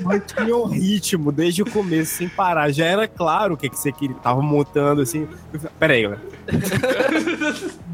Mantinha 0.00 0.56
o 0.56 0.66
ritmo 0.66 1.32
desde 1.32 1.62
o 1.62 1.70
começo, 1.70 2.14
sem 2.14 2.28
parar. 2.28 2.70
Já 2.70 2.86
era 2.86 3.08
claro 3.08 3.54
o 3.54 3.56
que, 3.56 3.68
que 3.68 3.78
você 3.78 3.90
queria. 3.90 4.16
Tava 4.16 4.40
montando 4.42 5.02
assim. 5.02 5.28
Eu 5.52 5.60
falei, 5.60 5.76
Pera 5.78 5.92
aí, 5.94 6.02
galera. 6.02 6.22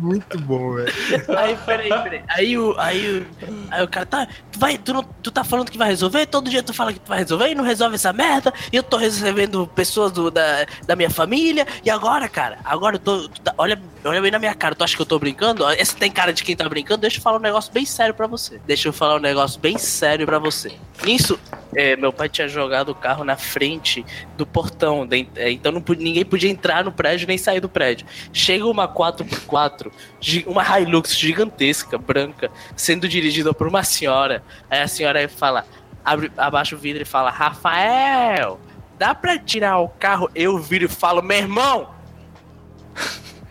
Muito 0.01 0.39
bom, 0.41 0.75
velho. 0.75 0.93
Aí, 1.39 1.57
peraí, 1.65 1.89
peraí. 1.89 2.23
Aí 2.29 2.59
o, 2.59 2.79
aí 2.79 3.19
o, 3.19 3.27
aí 3.71 3.83
o 3.83 3.89
cara 3.89 4.07
tá. 4.07 4.29
Tu, 4.51 4.59
vai, 4.59 4.77
tu, 4.77 4.93
não, 4.93 5.03
tu 5.23 5.31
tá 5.31 5.43
falando 5.45 5.71
que 5.71 5.79
vai 5.79 5.89
resolver? 5.89 6.27
Todo 6.27 6.51
dia 6.51 6.63
tu 6.63 6.75
fala 6.75 6.93
que 6.93 7.01
tu 7.01 7.09
vai 7.09 7.21
resolver 7.21 7.42
e 7.49 7.55
não 7.55 7.65
resolve 7.65 7.95
essa 7.97 8.13
merda. 8.13 8.53
E 8.73 8.77
eu 8.77 8.83
tô 8.83 8.97
recebendo 8.97 9.67
pessoas 9.69 10.13
do, 10.13 10.31
da, 10.31 10.67
da 10.87 10.95
minha 10.97 11.11
família. 11.11 11.67
E 11.85 11.91
agora, 11.91 12.29
cara, 12.29 12.59
agora 12.65 12.97
eu 12.97 13.01
tô. 13.01 13.29
tá- 13.29 13.55
olha, 13.59 13.81
olha 14.05 14.21
bem 14.23 14.31
na 14.31 14.39
minha 14.39 14.55
cara. 14.55 14.75
Tu 14.75 14.85
acha 14.85 14.97
que 14.97 15.03
eu 15.03 15.07
tô 15.07 15.19
brincando? 15.19 15.67
Essa 15.69 15.97
tem 15.97 16.11
cara 16.11 16.33
de 16.33 16.43
quem 16.45 16.57
tá 16.57 16.69
brincando? 16.69 17.01
Deixa 17.03 17.19
eu 17.19 17.23
falar 17.23 17.39
um 17.39 17.41
negócio 17.41 17.73
bem 17.73 17.85
sério 17.87 18.15
pra 18.15 18.27
você. 18.27 18.61
Deixa 18.67 18.89
eu 18.89 18.93
falar 18.93 19.17
um 19.17 19.21
negócio 19.21 19.61
bem 19.61 19.79
sério 19.79 20.27
pra 20.27 20.39
você. 20.39 20.73
Nisso, 21.05 21.39
é, 21.75 21.97
meu 21.97 22.13
pai 22.13 22.29
tinha 22.29 22.47
jogado 22.47 22.91
o 22.91 22.95
carro 22.95 23.25
na 23.25 23.37
frente 23.37 24.05
do 24.37 24.47
portão. 24.47 25.07
de- 25.07 25.29
é, 25.37 25.51
então 25.51 25.73
não, 25.73 25.83
ninguém 25.99 26.25
podia 26.25 26.51
entrar 26.51 26.85
no 26.85 26.93
prédio 26.93 27.27
nem 27.27 27.37
sair 27.39 27.61
do 27.61 27.69
prédio. 27.69 28.07
Chega 28.33 28.67
uma 28.67 28.87
4x4, 28.87 29.91
gi- 30.21 30.45
uma 30.47 30.63
Hilux 30.81 31.17
gigantesca, 31.17 31.99
branca, 31.99 32.51
sendo 32.77 33.09
dirigida 33.09 33.53
por 33.53 33.67
uma 33.67 33.83
senhora. 33.83 34.43
Aí 34.71 34.81
a 34.81 34.89
senhora 34.89 35.29
fala, 35.29 35.65
abre, 36.05 36.31
abaixa 36.37 36.75
o 36.75 36.79
vidro 36.79 37.03
e 37.03 37.07
fala: 37.07 37.31
Rafael, 37.31 38.61
dá 38.99 39.15
pra 39.15 39.39
tirar 39.39 39.79
o 39.79 39.89
carro? 39.89 40.31
Eu 40.35 40.59
viro 40.59 40.85
e 40.85 40.89
falo: 40.89 41.23
Meu 41.23 41.39
irmão, 41.39 41.91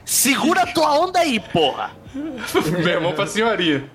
segura 0.06 0.68
tua 0.68 1.00
onda 1.00 1.20
aí, 1.20 1.40
porra. 1.40 1.92
Meu 2.14 2.88
irmão 2.88 3.14
pra 3.14 3.28
senhorinha. 3.28 3.90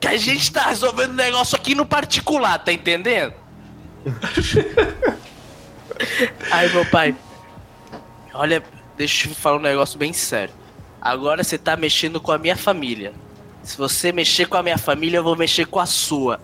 Que 0.00 0.08
a 0.08 0.16
gente 0.16 0.50
tá 0.50 0.68
resolvendo 0.68 1.10
um 1.12 1.14
negócio 1.14 1.56
aqui 1.56 1.74
no 1.74 1.86
particular, 1.86 2.58
tá 2.58 2.72
entendendo? 2.72 3.34
Aí 6.50 6.72
meu 6.72 6.84
pai, 6.86 7.14
olha, 8.34 8.62
deixa 8.96 9.28
eu 9.28 9.32
te 9.32 9.40
falar 9.40 9.58
um 9.58 9.60
negócio 9.60 9.96
bem 9.98 10.12
sério. 10.12 10.52
Agora 11.00 11.42
você 11.44 11.56
tá 11.56 11.76
mexendo 11.76 12.20
com 12.20 12.32
a 12.32 12.38
minha 12.38 12.56
família. 12.56 13.12
Se 13.62 13.76
você 13.76 14.12
mexer 14.12 14.46
com 14.46 14.56
a 14.56 14.62
minha 14.62 14.78
família, 14.78 15.18
eu 15.18 15.22
vou 15.22 15.36
mexer 15.36 15.66
com 15.66 15.78
a 15.78 15.86
sua. 15.86 16.40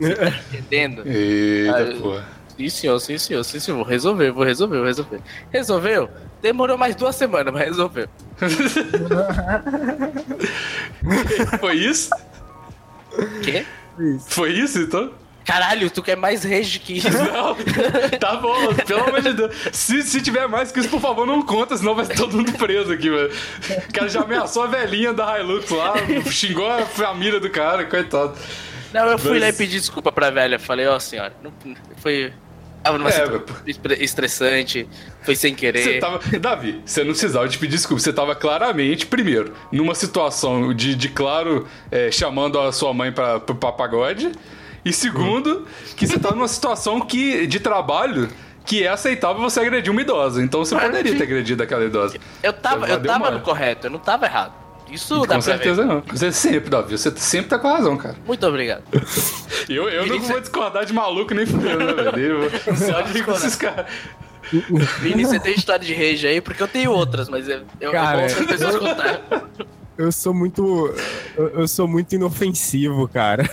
Você 0.00 0.14
tá 0.16 0.26
entendendo? 0.52 1.02
Eita, 1.06 1.92
Ah, 1.96 2.00
porra. 2.00 2.28
Sim, 2.56 2.68
senhor, 2.68 2.98
sim, 3.00 3.18
senhor, 3.18 3.44
sim, 3.44 3.58
senhor. 3.60 3.76
Vou 3.78 3.86
resolver, 3.86 4.30
vou 4.32 4.44
resolver, 4.44 4.76
vou 4.78 4.86
resolver. 4.86 5.20
Resolveu? 5.50 6.08
Demorou 6.42 6.76
mais 6.78 6.94
duas 6.96 7.14
semanas, 7.16 7.52
mas 7.52 7.64
resolveu. 7.64 8.08
Foi 11.60 11.74
isso? 11.76 12.10
Quê? 13.42 13.64
Foi 14.28 14.52
isso, 14.52 14.78
então? 14.78 15.12
Caralho, 15.44 15.90
tu 15.90 16.02
quer 16.02 16.16
mais 16.16 16.44
rage 16.44 16.78
que 16.78 16.98
isso? 16.98 17.08
Não, 17.32 17.56
tá 18.18 18.36
bom, 18.36 18.54
pelo 18.86 19.04
amor 19.04 19.20
de 19.22 19.32
Deus. 19.32 19.54
Se, 19.72 20.02
se 20.02 20.20
tiver 20.22 20.46
mais 20.46 20.70
que 20.70 20.80
isso, 20.80 20.88
por 20.88 21.00
favor, 21.00 21.26
não 21.26 21.42
conta, 21.42 21.76
senão 21.76 21.94
vai 21.94 22.04
ser 22.04 22.14
todo 22.14 22.36
mundo 22.36 22.52
preso 22.52 22.92
aqui, 22.92 23.10
velho. 23.10 23.32
O 23.88 23.92
cara 23.92 24.08
já 24.08 24.20
ameaçou 24.20 24.62
a 24.62 24.66
velhinha 24.66 25.12
da 25.12 25.40
Hilux 25.40 25.68
lá, 25.70 25.94
xingou 26.30 26.70
a 26.70 26.82
família 26.86 27.40
do 27.40 27.50
cara, 27.50 27.84
coitado. 27.84 28.34
Não, 28.92 29.06
eu 29.06 29.18
fui 29.18 29.32
Mas- 29.32 29.40
lá 29.42 29.48
e 29.48 29.52
pedi 29.52 29.78
desculpa 29.78 30.10
pra 30.10 30.30
velha. 30.30 30.58
Falei, 30.58 30.86
ó, 30.86 30.98
senhora, 30.98 31.32
não, 31.42 31.52
foi. 31.98 32.32
Tava 32.82 32.96
numa 32.96 33.10
É, 33.10 33.24
estressante, 34.02 34.88
foi 35.22 35.36
sem 35.36 35.54
querer. 35.54 35.82
Você 35.82 35.98
tava. 35.98 36.18
Davi, 36.40 36.80
você 36.84 37.00
não 37.04 37.10
precisava 37.10 37.46
te 37.48 37.58
pedir 37.58 37.72
desculpa. 37.76 38.02
Você 38.02 38.12
tava 38.12 38.34
claramente, 38.34 39.06
primeiro, 39.06 39.52
numa 39.70 39.94
situação 39.94 40.72
de, 40.72 40.94
de 40.94 41.08
claro, 41.10 41.66
é, 41.90 42.10
chamando 42.10 42.58
a 42.58 42.72
sua 42.72 42.94
mãe 42.94 43.12
pra, 43.12 43.38
pra, 43.38 43.54
pra 43.54 43.72
pagode. 43.72 44.32
E 44.82 44.94
segundo, 44.94 45.66
que 45.94 46.06
você 46.06 46.18
tá 46.18 46.30
numa 46.30 46.48
situação 46.48 47.00
que, 47.02 47.46
de 47.46 47.60
trabalho 47.60 48.30
que 48.64 48.82
é 48.82 48.88
aceitável 48.88 49.42
você 49.42 49.60
agredir 49.60 49.90
uma 49.92 50.00
idosa. 50.00 50.42
Então 50.42 50.64
você 50.64 50.74
Mas, 50.74 50.84
poderia 50.86 51.14
ter 51.16 51.22
agredido 51.24 51.62
aquela 51.62 51.84
idosa. 51.84 52.16
Eu 52.42 52.52
tava, 52.52 52.88
eu 52.88 52.98
Deu 52.98 53.12
tava 53.12 53.30
no 53.30 53.40
correto, 53.40 53.88
eu 53.88 53.90
não 53.90 53.98
tava 53.98 54.24
errado. 54.24 54.54
Isso 54.92 55.14
dá 55.14 55.20
Com 55.20 55.26
pra 55.26 55.40
certeza 55.42 55.82
ver. 55.82 55.88
não. 55.88 56.02
Você 56.10 56.32
sempre, 56.32 56.70
Davi, 56.70 56.96
você 56.98 57.12
sempre 57.16 57.48
tá 57.50 57.58
com 57.58 57.68
a 57.68 57.76
razão, 57.76 57.96
cara. 57.96 58.16
Muito 58.26 58.46
obrigado. 58.46 58.82
Eu, 59.68 59.88
eu 59.88 60.06
não 60.06 60.18
vou 60.20 60.40
discordar 60.40 60.84
de 60.84 60.92
maluco 60.92 61.32
nem 61.32 61.46
fudendo, 61.46 61.84
né, 61.84 61.92
velho? 62.10 62.42
Eu- 62.44 62.50
Pode 62.50 62.84
olha 62.92 63.24
com 63.24 63.32
esses 63.32 63.54
caras. 63.54 63.86
Vini, 65.00 65.24
você 65.24 65.38
tem 65.38 65.54
história 65.54 65.84
de 65.84 65.94
rage 65.94 66.26
aí, 66.26 66.40
porque 66.40 66.60
eu 66.60 66.66
tenho 66.66 66.90
outras, 66.90 67.28
mas 67.28 67.48
eu, 67.48 67.60
eu, 67.80 67.92
Cara, 67.92 68.22
é 68.22 68.24
as 68.24 68.34
pessoas 68.34 68.76
contarem. 68.76 69.20
Eu 69.98 70.10
sou 70.10 70.32
muito. 70.32 70.94
Eu, 71.36 71.48
eu 71.60 71.68
sou 71.68 71.86
muito 71.86 72.14
inofensivo, 72.14 73.06
cara. 73.06 73.44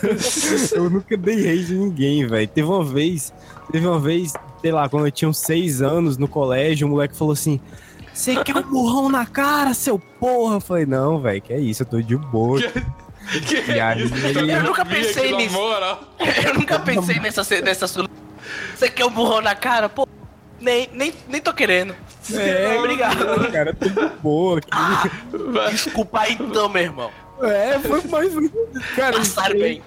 eu 0.71 0.89
nunca 0.89 1.17
dei 1.17 1.35
rage 1.45 1.73
em 1.73 1.77
ninguém, 1.77 2.25
velho. 2.25 2.47
Teve 2.47 2.65
uma 2.69 2.85
vez. 2.85 3.33
Teve 3.69 3.85
uma 3.85 3.99
vez, 3.99 4.31
sei 4.61 4.71
lá, 4.71 4.87
quando 4.87 5.05
eu 5.07 5.11
tinha 5.11 5.27
uns 5.27 5.39
seis 5.39 5.81
anos 5.81 6.17
no 6.17 6.25
colégio, 6.25 6.87
o 6.87 6.89
moleque 6.91 7.17
falou 7.17 7.33
assim. 7.33 7.59
Você 8.17 8.43
quer 8.43 8.57
um 8.57 8.61
burrão 8.63 9.09
na 9.09 9.25
cara, 9.27 9.73
seu 9.75 9.99
porra? 9.99 10.55
Eu 10.55 10.59
falei, 10.61 10.85
não, 10.87 11.21
velho, 11.21 11.39
que 11.41 11.53
é 11.53 11.59
isso, 11.59 11.83
eu 11.83 11.87
tô 11.87 12.01
de 12.01 12.15
boa. 12.17 12.59
Que 12.61 13.71
E 13.71 13.79
aí, 13.79 14.03
isso? 14.05 14.15
ele- 14.15 14.51
Eu 14.53 14.63
nunca 14.63 14.81
aqui 14.81 14.95
pensei 14.95 15.35
nisso. 15.35 15.55
Eu 16.45 16.53
nunca 16.55 16.79
pensei 16.79 17.19
nessa, 17.19 17.43
nessa 17.61 17.87
solução. 17.87 18.15
Você 18.75 18.89
quer 18.89 19.05
um 19.05 19.09
burrão 19.11 19.41
na 19.41 19.53
cara? 19.53 19.87
Pô, 19.87 20.07
nem, 20.59 20.89
nem, 20.93 21.13
nem 21.27 21.39
tô 21.41 21.53
querendo. 21.53 21.93
É, 22.33 22.77
Obrigado. 22.79 23.51
cara, 23.51 23.69
eu 23.69 23.75
tô 23.75 23.87
de 23.89 24.15
boa. 24.21 24.59
Vai. 25.51 25.71
Desculpa 25.75 26.21
aí 26.21 26.33
então, 26.39 26.67
meu 26.69 26.81
irmão. 26.81 27.11
É, 27.41 27.77
foi 27.79 28.01
mais. 28.05 28.33
Cara, 28.95 29.17
Passaram 29.17 29.55
ele, 29.57 29.63
bem. 29.63 29.83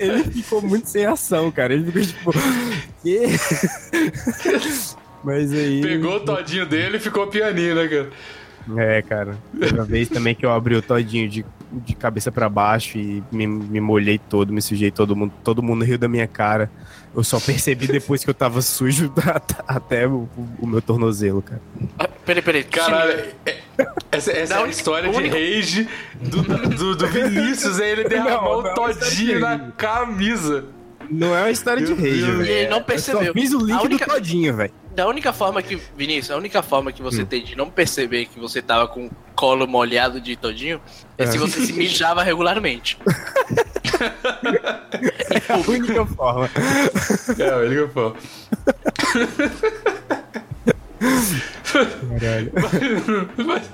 ele 0.00 0.24
ficou 0.24 0.60
muito 0.60 0.88
sem 0.88 1.06
ação, 1.06 1.48
cara. 1.52 1.72
Ele 1.74 1.92
ficou 2.06 2.32
tipo. 2.32 2.42
Mas 5.24 5.52
aí. 5.52 5.80
Pegou 5.80 6.16
o 6.16 6.20
todinho 6.20 6.66
dele 6.66 6.96
e 6.96 7.00
ficou 7.00 7.26
pianinho, 7.26 7.74
né, 7.74 7.86
cara? 7.88 8.10
É, 8.76 9.02
cara. 9.02 9.36
Uma 9.72 9.84
vez 9.84 10.08
também 10.08 10.34
que 10.34 10.46
eu 10.46 10.52
abri 10.52 10.76
o 10.76 10.82
todinho 10.82 11.28
de, 11.28 11.44
de 11.72 11.94
cabeça 11.96 12.30
pra 12.30 12.48
baixo 12.48 12.96
e 12.96 13.22
me, 13.32 13.44
me 13.46 13.80
molhei 13.80 14.18
todo, 14.18 14.52
me 14.52 14.62
sujei 14.62 14.90
todo 14.90 15.16
mundo. 15.16 15.32
Todo 15.42 15.62
mundo 15.62 15.84
riu 15.84 15.98
da 15.98 16.06
minha 16.08 16.26
cara. 16.28 16.70
Eu 17.14 17.22
só 17.24 17.38
percebi 17.40 17.86
depois 17.88 18.22
que 18.24 18.30
eu 18.30 18.34
tava 18.34 18.62
sujo 18.62 19.12
até 19.66 20.06
o, 20.06 20.28
o 20.60 20.66
meu 20.66 20.80
tornozelo, 20.80 21.42
cara. 21.42 21.60
Ah, 21.98 22.08
Peraí, 22.24 22.40
peraí. 22.42 22.62
Caralho, 22.64 23.24
é- 23.44 23.58
essa, 24.12 24.30
essa 24.30 24.54
é 24.54 24.62
a 24.62 24.68
história 24.68 25.10
o 25.10 25.12
de 25.20 25.28
rage 25.28 25.88
do, 26.20 26.42
do, 26.42 26.94
do 26.96 27.06
Vinícius, 27.08 27.80
aí 27.80 27.90
ele 27.90 28.04
derramou 28.04 28.60
o 28.60 28.74
todinho 28.74 29.32
isso 29.32 29.40
na 29.40 29.58
camisa. 29.76 30.64
Não 31.10 31.34
é 31.36 31.40
uma 31.42 31.50
história 31.50 31.84
de 31.84 31.92
rage, 31.92 32.20
velho. 32.30 32.44
Ele 32.46 32.68
não 32.68 32.78
Eu 32.78 32.84
percebeu. 32.84 33.26
só 33.26 33.32
fiz 33.32 33.52
o 33.52 33.58
link 33.58 33.84
única- 33.84 34.06
do 34.06 34.12
todinho, 34.12 34.54
velho. 34.54 34.72
Da 34.94 35.06
única 35.08 35.32
forma 35.32 35.62
que, 35.62 35.80
Vinícius, 35.96 36.30
a 36.30 36.36
única 36.36 36.62
forma 36.62 36.92
que 36.92 37.00
Hum. 37.00 37.04
você 37.04 37.24
tem 37.24 37.42
de 37.42 37.56
não 37.56 37.70
perceber 37.70 38.26
que 38.26 38.38
você 38.38 38.60
tava 38.60 38.86
com 38.88 39.06
o 39.06 39.10
colo 39.34 39.66
molhado 39.66 40.20
de 40.20 40.36
todinho 40.36 40.80
é, 41.16 41.26
se 41.26 41.36
É. 41.36 41.40
você 41.40 41.64
se 41.64 41.72
mijava 41.72 42.22
regularmente. 42.22 42.98
É 45.48 45.52
a 45.52 45.56
única 45.58 46.04
forma. 46.06 46.50
É, 47.38 47.64
ele 47.64 47.86
que 47.86 47.92
pô. 47.92 48.14
Caralho. 52.20 52.52
Mas, 53.46 53.70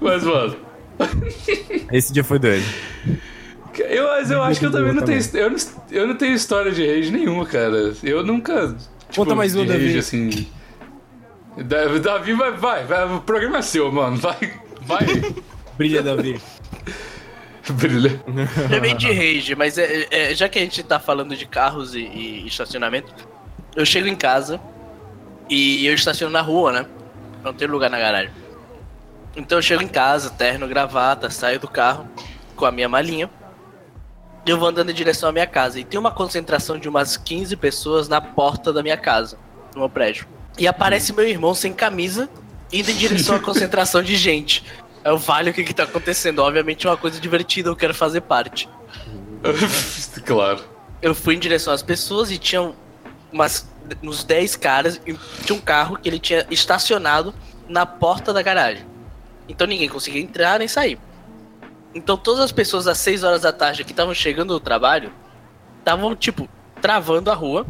mas, 0.00 0.24
mano, 0.24 0.56
Esse 1.92 2.12
dia 2.12 2.24
foi 2.24 2.38
doido. 2.38 2.64
eu, 3.78 4.04
mas 4.08 4.30
eu 4.30 4.42
acho 4.42 4.60
que 4.60 4.66
eu 4.66 4.70
também 4.72 4.92
não 4.92 5.02
tenho. 5.02 5.20
Eu 5.34 5.50
não, 5.50 5.56
eu 5.90 6.06
não 6.08 6.16
tenho 6.16 6.34
história 6.34 6.72
de 6.72 6.86
rage 6.86 7.10
nenhuma, 7.10 7.46
cara. 7.46 7.94
Eu 8.02 8.22
nunca. 8.24 8.76
Tipo, 9.14 9.24
Conta 9.24 9.34
mais 9.36 9.54
uma, 9.54 9.64
Davi. 9.64 9.86
rage, 9.86 9.98
assim. 9.98 10.46
Da- 11.56 11.86
Davi 11.98 12.32
vai, 12.34 12.52
vai, 12.52 12.84
vai. 12.84 13.14
O 13.14 13.20
programa 13.20 13.58
é 13.58 13.62
seu, 13.62 13.90
mano. 13.92 14.16
Vai. 14.16 14.36
Vai. 14.82 15.06
Brilha, 15.78 16.02
Davi. 16.02 16.40
Brilha. 17.70 18.20
É 18.74 18.80
bem 18.80 18.96
de 18.96 19.10
rage, 19.10 19.54
mas 19.54 19.78
é, 19.78 20.06
é- 20.10 20.34
já 20.34 20.48
que 20.48 20.58
a 20.58 20.62
gente 20.62 20.82
tá 20.82 20.98
falando 21.00 21.34
de 21.36 21.46
carros 21.46 21.94
e, 21.94 22.00
e 22.00 22.46
estacionamento, 22.46 23.12
eu 23.74 23.86
chego 23.86 24.06
em 24.06 24.16
casa 24.16 24.60
e 25.48 25.86
eu 25.86 25.94
estaciono 25.94 26.32
na 26.32 26.40
rua, 26.42 26.72
né? 26.72 26.86
Não 27.42 27.52
tem 27.54 27.66
lugar 27.68 27.88
na 27.90 27.98
garagem. 27.98 28.30
Então 29.36 29.58
eu 29.58 29.62
chego 29.62 29.82
em 29.82 29.88
casa, 29.88 30.30
terno, 30.30 30.68
gravata, 30.68 31.30
saio 31.30 31.58
do 31.58 31.66
carro 31.68 32.06
com 32.54 32.64
a 32.66 32.70
minha 32.72 32.88
malinha. 32.88 33.28
E 34.46 34.50
eu 34.50 34.58
vou 34.58 34.68
andando 34.68 34.90
em 34.90 34.94
direção 34.94 35.28
à 35.28 35.32
minha 35.32 35.46
casa. 35.46 35.80
E 35.80 35.84
tem 35.84 35.98
uma 35.98 36.10
concentração 36.10 36.78
de 36.78 36.88
umas 36.88 37.16
15 37.16 37.56
pessoas 37.56 38.08
na 38.08 38.20
porta 38.20 38.72
da 38.72 38.82
minha 38.82 38.96
casa, 38.96 39.38
no 39.74 39.80
meu 39.80 39.88
prédio. 39.88 40.26
E 40.58 40.68
aparece 40.68 41.12
meu 41.12 41.26
irmão 41.26 41.54
sem 41.54 41.72
camisa, 41.72 42.28
indo 42.72 42.90
em 42.90 42.94
direção 42.96 43.36
à 43.36 43.40
concentração 43.40 44.02
de 44.02 44.16
gente. 44.16 44.64
Eu 45.02 45.18
vale 45.18 45.50
o 45.50 45.54
que, 45.54 45.64
que 45.64 45.74
tá 45.74 45.84
acontecendo. 45.84 46.40
Obviamente 46.40 46.86
é 46.86 46.90
uma 46.90 46.96
coisa 46.96 47.18
divertida, 47.18 47.68
eu 47.68 47.76
quero 47.76 47.94
fazer 47.94 48.20
parte. 48.20 48.68
claro. 50.24 50.62
Eu 51.00 51.14
fui 51.14 51.34
em 51.34 51.38
direção 51.38 51.72
às 51.72 51.82
pessoas 51.82 52.30
e 52.30 52.38
tinham 52.38 52.74
umas, 53.32 53.68
uns 54.02 54.24
10 54.24 54.56
caras 54.56 55.00
e 55.06 55.14
tinha 55.44 55.56
um 55.56 55.60
carro 55.60 55.98
que 55.98 56.08
ele 56.08 56.18
tinha 56.18 56.46
estacionado 56.50 57.34
na 57.68 57.84
porta 57.84 58.32
da 58.32 58.42
garagem. 58.42 58.86
Então 59.48 59.66
ninguém 59.66 59.88
conseguia 59.88 60.20
entrar 60.20 60.58
nem 60.58 60.68
sair. 60.68 60.98
Então 61.94 62.16
todas 62.16 62.40
as 62.42 62.52
pessoas 62.52 62.86
às 62.86 62.98
6 62.98 63.22
horas 63.24 63.42
da 63.42 63.52
tarde 63.52 63.84
que 63.84 63.92
estavam 63.92 64.12
chegando 64.14 64.48
do 64.54 64.60
trabalho 64.60 65.12
estavam, 65.78 66.14
tipo, 66.16 66.48
travando 66.80 67.30
a 67.30 67.34
rua, 67.34 67.66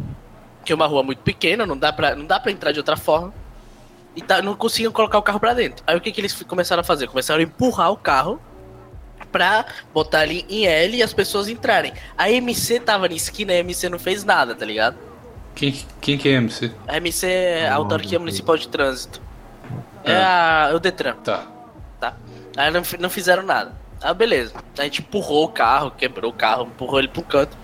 que 0.65 0.73
é 0.73 0.75
uma 0.75 0.87
rua 0.87 1.03
muito 1.03 1.21
pequena, 1.23 1.67
não 1.67 1.77
dá 1.77 1.93
pra, 1.93 2.15
não 2.15 2.25
dá 2.25 2.41
pra 2.41 2.51
entrar 2.51 2.73
de 2.73 2.79
outra 2.79 2.97
forma. 2.97 3.35
E 4.17 4.23
tá, 4.23 4.41
não 4.41 4.55
conseguiam 4.55 4.93
colocar 4.93 5.19
o 5.19 5.23
carro 5.23 5.41
pra 5.41 5.53
dentro. 5.53 5.85
Aí 5.87 5.97
o 5.97 6.01
que, 6.01 6.13
que 6.13 6.21
eles 6.21 6.33
começaram 6.45 6.81
a 6.81 6.85
fazer? 6.85 7.09
Começaram 7.09 7.41
a 7.41 7.43
empurrar 7.45 7.91
o 7.91 7.97
carro 7.97 8.41
pra 9.33 9.67
botar 9.93 10.21
ali 10.21 10.47
em 10.49 10.67
L 10.67 10.97
e 10.97 11.03
as 11.03 11.13
pessoas 11.13 11.49
entrarem. 11.49 11.93
A 12.17 12.31
MC 12.31 12.79
tava 12.79 13.09
na 13.09 13.15
esquina 13.15 13.53
e 13.53 13.57
a 13.57 13.59
MC 13.61 13.89
não 13.89 13.99
fez 13.99 14.25
nada, 14.25 14.55
tá 14.55 14.65
ligado? 14.65 14.97
Quem, 15.55 15.73
quem 16.01 16.17
que 16.17 16.29
é 16.29 16.33
MC? 16.33 16.73
A 16.87 16.97
MC 16.97 17.27
é 17.27 17.69
a 17.69 17.75
Autarquia 17.75 18.19
Municipal 18.19 18.57
de 18.57 18.69
Trânsito. 18.69 19.21
É, 20.05 20.15
a, 20.17 20.69
é 20.71 20.75
o 20.75 20.79
Detran, 20.79 21.15
Tá. 21.17 21.47
tá? 21.99 22.15
Aí 22.57 22.71
não, 22.71 22.83
não 23.01 23.11
fizeram 23.11 23.43
nada. 23.43 23.73
Ah, 24.05 24.13
beleza. 24.13 24.53
A 24.79 24.83
gente 24.83 25.01
empurrou 25.01 25.45
o 25.45 25.49
carro, 25.49 25.91
quebrou 25.91 26.31
o 26.31 26.35
carro, 26.35 26.67
empurrou 26.67 26.99
ele 26.99 27.09
pro 27.09 27.23
canto. 27.23 27.57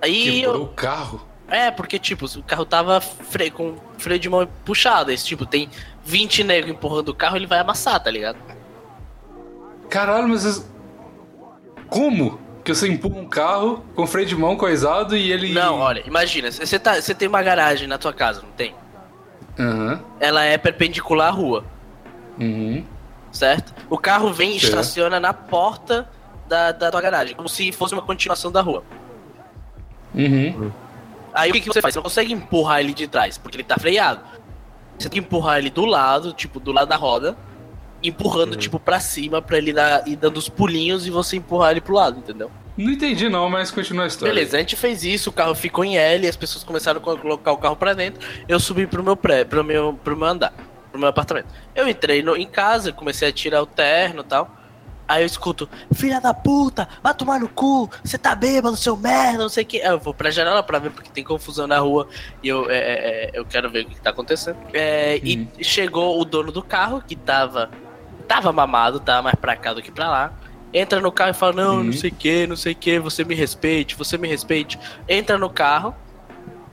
Aí 0.00 0.40
Quebrou 0.40 0.54
eu, 0.54 0.62
o 0.62 0.68
carro? 0.68 1.20
É, 1.48 1.70
porque, 1.70 1.98
tipo, 1.98 2.24
o 2.24 2.42
carro 2.42 2.64
tava 2.64 2.98
fre 2.98 3.50
com 3.50 3.76
freio 3.98 4.18
de 4.18 4.30
mão 4.30 4.48
puxado. 4.64 5.10
Esse 5.10 5.26
tipo, 5.26 5.44
tem 5.44 5.68
20 6.02 6.44
negros 6.44 6.72
empurrando 6.72 7.10
o 7.10 7.14
carro, 7.14 7.36
ele 7.36 7.46
vai 7.46 7.58
amassar, 7.58 8.02
tá 8.02 8.10
ligado? 8.10 8.38
Caralho, 9.90 10.28
mas. 10.28 10.66
Como? 11.90 12.40
Que 12.64 12.74
você 12.74 12.88
empurra 12.88 13.18
um 13.18 13.28
carro 13.28 13.84
com 13.94 14.06
freio 14.06 14.26
de 14.28 14.36
mão 14.36 14.56
coisado 14.56 15.14
e 15.14 15.30
ele. 15.30 15.52
Não, 15.52 15.78
olha, 15.78 16.02
imagina, 16.06 16.50
você 16.50 16.78
tá, 16.78 16.94
você 17.00 17.14
tem 17.14 17.28
uma 17.28 17.42
garagem 17.42 17.86
na 17.86 17.98
tua 17.98 18.14
casa, 18.14 18.40
não 18.40 18.50
tem? 18.52 18.74
Aham. 19.58 20.00
Ela 20.18 20.44
é 20.44 20.56
perpendicular 20.56 21.28
à 21.28 21.30
rua, 21.30 21.64
Uhum. 22.38 22.82
Certo? 23.40 23.74
O 23.88 23.96
carro 23.96 24.32
vem 24.32 24.52
e 24.52 24.56
estaciona 24.56 25.18
na 25.18 25.32
porta 25.32 26.08
da, 26.46 26.72
da 26.72 26.90
tua 26.90 27.00
garagem, 27.00 27.34
como 27.34 27.48
se 27.48 27.72
fosse 27.72 27.94
uma 27.94 28.02
continuação 28.02 28.52
da 28.52 28.60
rua. 28.60 28.84
Uhum. 30.14 30.70
Aí 31.32 31.50
o 31.50 31.52
que, 31.54 31.60
que 31.60 31.68
você 31.68 31.80
faz? 31.80 31.94
Você 31.94 31.98
não 31.98 32.02
consegue 32.02 32.32
empurrar 32.32 32.80
ele 32.80 32.92
de 32.92 33.06
trás, 33.06 33.38
porque 33.38 33.56
ele 33.56 33.64
tá 33.64 33.78
freado. 33.78 34.20
Você 34.98 35.08
tem 35.08 35.22
que 35.22 35.26
empurrar 35.26 35.58
ele 35.58 35.70
do 35.70 35.86
lado, 35.86 36.32
tipo, 36.34 36.60
do 36.60 36.70
lado 36.72 36.88
da 36.88 36.96
roda, 36.96 37.36
empurrando, 38.02 38.56
tipo, 38.56 38.78
pra 38.78 39.00
cima, 39.00 39.40
pra 39.40 39.56
ele 39.56 39.72
dar, 39.72 40.06
ir 40.06 40.16
dando 40.16 40.36
os 40.36 40.48
pulinhos 40.48 41.06
e 41.06 41.10
você 41.10 41.36
empurrar 41.36 41.70
ele 41.70 41.80
pro 41.80 41.94
lado, 41.94 42.18
entendeu? 42.18 42.50
Não 42.76 42.90
entendi 42.90 43.28
não, 43.28 43.48
mas 43.48 43.70
continua 43.70 44.04
a 44.04 44.06
história. 44.06 44.34
Beleza, 44.34 44.56
a 44.56 44.60
gente 44.60 44.76
fez 44.76 45.02
isso, 45.02 45.30
o 45.30 45.32
carro 45.32 45.54
ficou 45.54 45.84
em 45.84 45.96
L, 45.96 46.26
as 46.26 46.36
pessoas 46.36 46.62
começaram 46.62 47.00
a 47.00 47.02
colocar 47.02 47.52
o 47.52 47.56
carro 47.56 47.76
pra 47.76 47.94
dentro, 47.94 48.26
eu 48.48 48.60
subi 48.60 48.86
pro 48.86 49.02
meu 49.02 49.16
pré, 49.16 49.44
pro 49.44 49.64
meu, 49.64 49.98
pro 50.04 50.16
meu 50.16 50.28
andar, 50.28 50.52
pro 50.90 50.98
meu 51.00 51.08
apartamento. 51.08 51.46
Eu 51.74 51.88
entrei 51.88 52.22
no, 52.22 52.36
em 52.36 52.46
casa, 52.46 52.92
comecei 52.92 53.28
a 53.28 53.32
tirar 53.32 53.62
o 53.62 53.66
terno 53.66 54.20
e 54.22 54.24
tal. 54.24 54.50
Aí 55.06 55.24
eu 55.24 55.26
escuto, 55.26 55.68
filha 55.92 56.20
da 56.20 56.32
puta, 56.32 56.88
vai 57.02 57.12
tomar 57.12 57.40
no 57.40 57.48
cu, 57.48 57.90
você 58.04 58.16
tá 58.16 58.32
bêbado, 58.32 58.76
seu 58.76 58.96
merda, 58.96 59.38
não 59.38 59.48
sei 59.48 59.64
o 59.64 59.66
que. 59.66 59.78
Eu 59.78 59.98
vou 59.98 60.14
pra 60.14 60.30
janela 60.30 60.62
pra 60.62 60.78
ver 60.78 60.90
porque 60.90 61.10
tem 61.10 61.24
confusão 61.24 61.66
na 61.66 61.78
rua 61.80 62.08
e 62.40 62.48
eu, 62.48 62.70
é, 62.70 62.76
é, 62.76 63.24
é, 63.24 63.30
eu 63.34 63.44
quero 63.44 63.68
ver 63.68 63.86
o 63.86 63.88
que, 63.88 64.00
tá 64.00 64.10
acontecendo. 64.10 64.56
É, 64.72 65.16
E 65.16 65.48
chegou 65.62 66.20
o 66.20 66.24
dono 66.24 66.52
do 66.52 66.62
carro, 66.62 67.02
que 67.04 67.16
tava, 67.16 67.70
tava 68.28 68.52
mamado, 68.52 69.00
tava 69.00 69.22
mais 69.22 69.34
pra 69.34 69.56
cá 69.56 69.72
do 69.74 69.82
que 69.82 69.90
pra 69.90 70.08
lá. 70.08 70.32
Entra 70.72 71.00
no 71.00 71.10
carro 71.10 71.32
e 71.32 71.34
fala, 71.34 71.54
não, 71.54 71.82
não 71.82 71.92
sei 71.92 72.10
o 72.10 72.14
que, 72.14 72.46
não 72.46 72.54
sei 72.54 72.72
o 72.72 72.76
que, 72.76 73.00
você 73.00 73.24
me 73.24 73.34
respeite, 73.34 73.96
você 73.96 74.16
me 74.16 74.28
respeite. 74.28 74.78
Entra 75.08 75.36
no 75.36 75.50
carro, 75.50 75.92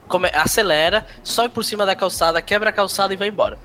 come- 0.06 0.30
acelera, 0.32 1.04
sobe 1.24 1.48
por 1.48 1.64
cima 1.64 1.84
da 1.84 1.96
calçada, 1.96 2.40
quebra 2.40 2.70
a 2.70 2.72
calçada 2.72 3.12
e 3.12 3.16
vai 3.16 3.26
embora. 3.26 3.58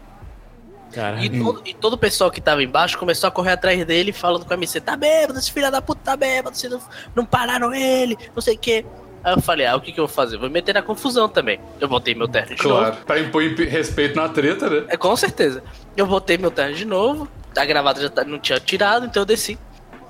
E 1.23 1.29
todo, 1.43 1.61
e 1.65 1.73
todo 1.73 1.93
o 1.93 1.97
pessoal 1.97 2.29
que 2.31 2.39
tava 2.41 2.63
embaixo 2.63 2.97
começou 2.97 3.27
a 3.27 3.31
correr 3.31 3.51
atrás 3.51 3.83
dele, 3.85 4.11
falando 4.11 4.45
com 4.45 4.53
a 4.53 4.57
MC, 4.57 4.79
tá 4.81 4.95
bêbado, 4.95 5.39
esse 5.39 5.51
filho 5.51 5.71
da 5.71 5.81
puta 5.81 6.01
tá 6.03 6.15
bêbado, 6.17 6.55
vocês 6.55 6.71
não, 6.71 6.81
não 7.15 7.25
pararam 7.25 7.73
ele, 7.73 8.17
não 8.35 8.41
sei 8.41 8.55
o 8.55 8.57
que. 8.59 8.85
Aí 9.23 9.33
eu 9.33 9.41
falei, 9.41 9.65
ah, 9.65 9.75
o 9.75 9.81
que 9.81 9.91
que 9.93 9.99
eu 9.99 10.05
vou 10.05 10.13
fazer? 10.13 10.37
Vou 10.37 10.47
me 10.49 10.53
meter 10.53 10.73
na 10.73 10.81
confusão 10.81 11.29
também. 11.29 11.57
Eu 11.79 11.87
botei 11.87 12.13
meu 12.13 12.27
terno 12.27 12.49
de 12.49 12.55
Claro. 12.61 12.95
novo. 12.95 13.05
Pra 13.05 13.19
impor 13.19 13.41
imp- 13.41 13.59
respeito 13.69 14.15
na 14.17 14.27
treta, 14.27 14.69
né? 14.69 14.83
É, 14.89 14.97
com 14.97 15.15
certeza. 15.15 15.63
Eu 15.95 16.05
botei 16.05 16.37
meu 16.37 16.51
terno 16.51 16.75
de 16.75 16.83
novo, 16.83 17.27
a 17.57 17.63
gravata 17.65 18.01
já 18.01 18.09
tá- 18.09 18.25
não 18.25 18.37
tinha 18.37 18.59
tirado, 18.59 19.05
então 19.05 19.21
eu 19.21 19.25
desci. 19.25 19.57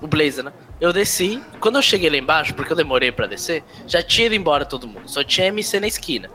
O 0.01 0.07
blazer, 0.07 0.43
né? 0.43 0.51
Eu 0.81 0.91
desci. 0.91 1.41
Quando 1.59 1.75
eu 1.75 1.81
cheguei 1.81 2.09
lá 2.09 2.17
embaixo, 2.17 2.53
porque 2.55 2.73
eu 2.73 2.75
demorei 2.75 3.11
pra 3.11 3.27
descer, 3.27 3.63
já 3.87 4.01
tinha 4.01 4.25
ido 4.25 4.35
embora 4.35 4.65
todo 4.65 4.87
mundo. 4.87 5.03
Só 5.07 5.23
tinha 5.23 5.47
MC 5.47 5.79
na 5.79 5.87
esquina. 5.87 6.29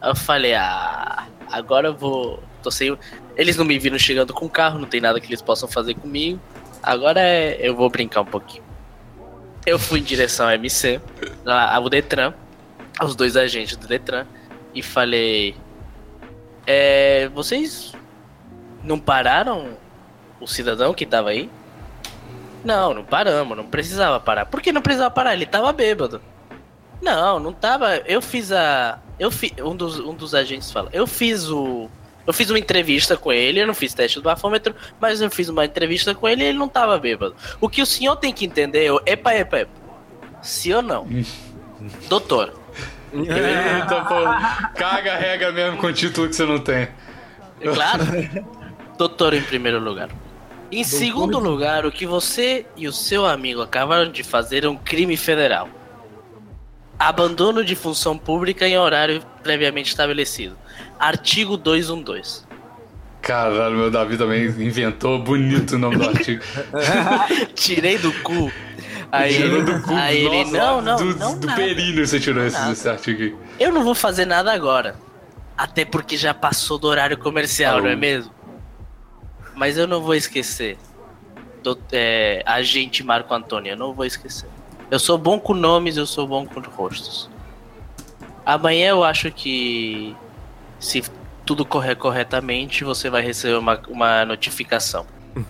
Aí 0.00 0.10
eu 0.10 0.16
falei, 0.16 0.54
ah, 0.54 1.26
agora 1.50 1.88
eu 1.88 1.94
vou. 1.94 2.40
Tô 2.62 2.70
sem. 2.70 2.96
Eles 3.36 3.56
não 3.56 3.64
me 3.64 3.78
viram 3.78 3.98
chegando 3.98 4.32
com 4.32 4.46
o 4.46 4.50
carro, 4.50 4.78
não 4.78 4.86
tem 4.86 5.00
nada 5.00 5.20
que 5.20 5.26
eles 5.26 5.42
possam 5.42 5.68
fazer 5.68 5.94
comigo. 5.94 6.40
Agora 6.82 7.20
é... 7.20 7.56
eu 7.60 7.74
vou 7.74 7.88
brincar 7.88 8.20
um 8.20 8.26
pouquinho. 8.26 8.62
Eu 9.66 9.78
fui 9.78 10.00
em 10.00 10.02
direção 10.02 10.46
ao 10.46 10.52
MC, 10.52 11.00
ao 11.46 11.88
Detran, 11.88 12.34
aos 12.98 13.16
dois 13.16 13.36
agentes 13.36 13.76
do 13.76 13.86
Detran, 13.86 14.26
e 14.74 14.82
falei: 14.82 15.56
É. 16.66 17.28
Vocês 17.34 17.92
não 18.82 18.98
pararam 18.98 19.78
o 20.38 20.46
cidadão 20.46 20.92
que 20.92 21.06
tava 21.06 21.30
aí? 21.30 21.50
Não, 22.64 22.94
não 22.94 23.04
paramos, 23.04 23.56
não 23.56 23.64
precisava 23.64 24.18
parar. 24.18 24.46
Por 24.46 24.60
que 24.60 24.72
não 24.72 24.82
precisava 24.82 25.10
parar? 25.10 25.34
Ele 25.34 25.46
tava 25.46 25.72
bêbado. 25.72 26.20
Não, 27.00 27.38
não 27.38 27.52
tava. 27.52 27.96
Eu 27.98 28.22
fiz 28.22 28.50
a. 28.50 28.98
Eu 29.18 29.30
fi, 29.30 29.54
um, 29.60 29.76
dos, 29.76 29.98
um 30.00 30.14
dos 30.14 30.34
agentes 30.34 30.70
fala. 30.70 30.88
Eu 30.92 31.06
fiz 31.06 31.48
o. 31.50 31.90
Eu 32.26 32.32
fiz 32.32 32.48
uma 32.50 32.58
entrevista 32.58 33.16
com 33.16 33.32
ele, 33.32 33.60
eu 33.60 33.66
não 33.66 33.74
fiz 33.74 33.92
teste 33.92 34.18
do 34.18 34.24
bafômetro, 34.24 34.74
mas 35.00 35.20
eu 35.20 35.30
fiz 35.30 35.48
uma 35.48 35.64
entrevista 35.64 36.14
com 36.14 36.28
ele 36.28 36.42
e 36.42 36.46
ele 36.48 36.58
não 36.58 36.68
tava 36.68 36.98
bêbado. 36.98 37.34
O 37.60 37.68
que 37.68 37.82
o 37.82 37.86
senhor 37.86 38.16
tem 38.16 38.32
que 38.32 38.44
entender 38.44 38.86
é. 38.86 39.12
Epa, 39.12 39.34
epa, 39.34 39.60
epa. 39.60 39.72
Sim 40.42 40.74
ou 40.74 40.82
não? 40.82 41.06
Doutor, 42.08 42.54
Eita, 43.14 44.04
pô. 44.08 44.74
Caga 44.74 45.16
rega 45.16 45.52
mesmo 45.52 45.78
com 45.78 45.92
título 45.92 46.28
que 46.28 46.34
você 46.34 46.44
não 46.44 46.58
tem. 46.58 46.88
É 47.60 47.68
claro. 47.72 48.04
Doutor 48.98 49.34
em 49.34 49.42
primeiro 49.42 49.78
lugar. 49.78 50.08
Em 50.72 50.82
segundo 50.82 51.38
lugar, 51.38 51.86
o 51.86 51.92
que 51.92 52.06
você 52.06 52.66
e 52.76 52.88
o 52.88 52.92
seu 52.92 53.24
amigo 53.24 53.62
acabaram 53.62 54.10
de 54.10 54.24
fazer 54.24 54.64
é 54.64 54.68
um 54.68 54.76
crime 54.76 55.16
federal. 55.16 55.68
Abandono 57.04 57.62
de 57.62 57.76
função 57.76 58.16
pública 58.16 58.66
em 58.66 58.78
horário 58.78 59.22
previamente 59.42 59.90
estabelecido. 59.90 60.56
Artigo 60.98 61.56
212. 61.58 62.42
Caralho, 63.20 63.76
meu 63.76 63.90
Davi 63.90 64.16
também 64.16 64.44
inventou 64.46 65.18
bonito 65.18 65.76
o 65.76 65.78
nome 65.78 65.96
do 65.96 66.08
artigo. 66.08 66.42
Tirei 67.54 67.98
do 67.98 68.10
cu. 68.22 68.50
Aí, 69.12 69.34
Tirou 69.36 69.64
do 69.64 69.82
cu. 69.82 69.94
aí 69.94 70.24
ele, 70.24 70.44
Nossa, 70.44 70.56
não, 70.58 70.80
não, 70.80 70.96
do, 70.96 71.16
não 71.16 71.38
do 71.38 71.46
nada. 71.46 71.60
períneo 71.60 72.06
você 72.06 72.18
tirou 72.18 72.44
esse, 72.44 72.70
esse 72.72 72.88
artigo 72.88 73.22
aí. 73.22 73.36
Eu 73.60 73.70
não 73.70 73.84
vou 73.84 73.94
fazer 73.94 74.24
nada 74.24 74.50
agora. 74.52 74.96
Até 75.56 75.84
porque 75.84 76.16
já 76.16 76.32
passou 76.34 76.78
do 76.78 76.86
horário 76.86 77.16
comercial, 77.18 77.80
não 77.80 77.88
é 77.88 77.92
Alô. 77.92 78.00
mesmo? 78.00 78.32
Mas 79.54 79.76
eu 79.76 79.86
não 79.86 80.00
vou 80.00 80.14
esquecer. 80.14 80.76
Do, 81.62 81.78
é, 81.92 82.42
agente 82.46 83.02
Marco 83.04 83.32
Antônio, 83.34 83.72
eu 83.72 83.76
não 83.76 83.92
vou 83.94 84.04
esquecer. 84.06 84.48
Eu 84.94 85.00
sou 85.00 85.18
bom 85.18 85.40
com 85.40 85.54
nomes, 85.54 85.96
eu 85.96 86.06
sou 86.06 86.24
bom 86.24 86.46
com 86.46 86.60
rostos. 86.60 87.28
Amanhã 88.46 88.90
eu 88.90 89.02
acho 89.02 89.28
que 89.32 90.14
se 90.78 91.02
tudo 91.44 91.66
correr 91.66 91.96
corretamente, 91.96 92.84
você 92.84 93.10
vai 93.10 93.20
receber 93.20 93.56
uma, 93.56 93.82
uma 93.88 94.24
notificação. 94.24 95.04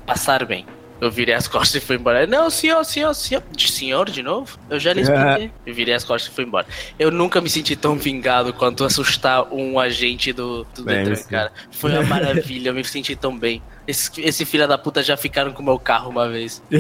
Passar 0.07 0.47
bem. 0.47 0.65
Eu 1.01 1.11
virei 1.11 1.35
as 1.35 1.49
costas 1.49 1.83
e 1.83 1.85
fui 1.85 1.97
embora. 1.97 2.27
Não, 2.27 2.49
senhor, 2.49 2.83
senhor, 2.85 3.13
senhor. 3.15 3.43
De 3.51 3.71
senhor 3.71 4.09
de 4.09 4.23
novo? 4.23 4.57
Eu 4.71 4.79
já 4.79 4.93
lhe 4.93 5.03
expliquei. 5.03 5.51
Eu 5.67 5.75
virei 5.75 5.93
as 5.95 6.05
costas 6.05 6.33
e 6.33 6.35
fui 6.35 6.45
embora. 6.45 6.67
Eu 6.99 7.11
nunca 7.11 7.41
me 7.41 7.51
senti 7.51 7.75
tão 7.77 7.97
vingado 7.97 8.53
quanto 8.53 8.85
assustar 8.85 9.53
um 9.53 9.79
agente 9.79 10.33
do, 10.33 10.65
do 10.75 10.85
Bem, 10.85 11.05
Detran, 11.05 11.25
cara. 11.29 11.53
Foi 11.71 11.91
uma 11.93 12.03
maravilha, 12.05 12.71
eu 12.71 12.75
me 12.75 12.85
senti 12.85 13.15
tão 13.17 13.37
bem. 13.37 13.61
Esse, 13.87 14.11
esse 14.23 14.45
filho 14.47 14.67
da 14.67 14.79
puta 14.79 15.03
já 15.03 15.17
ficaram 15.17 15.53
com 15.53 15.61
o 15.61 15.65
meu 15.65 15.79
carro 15.79 16.11
uma 16.11 16.29
vez. 16.29 16.63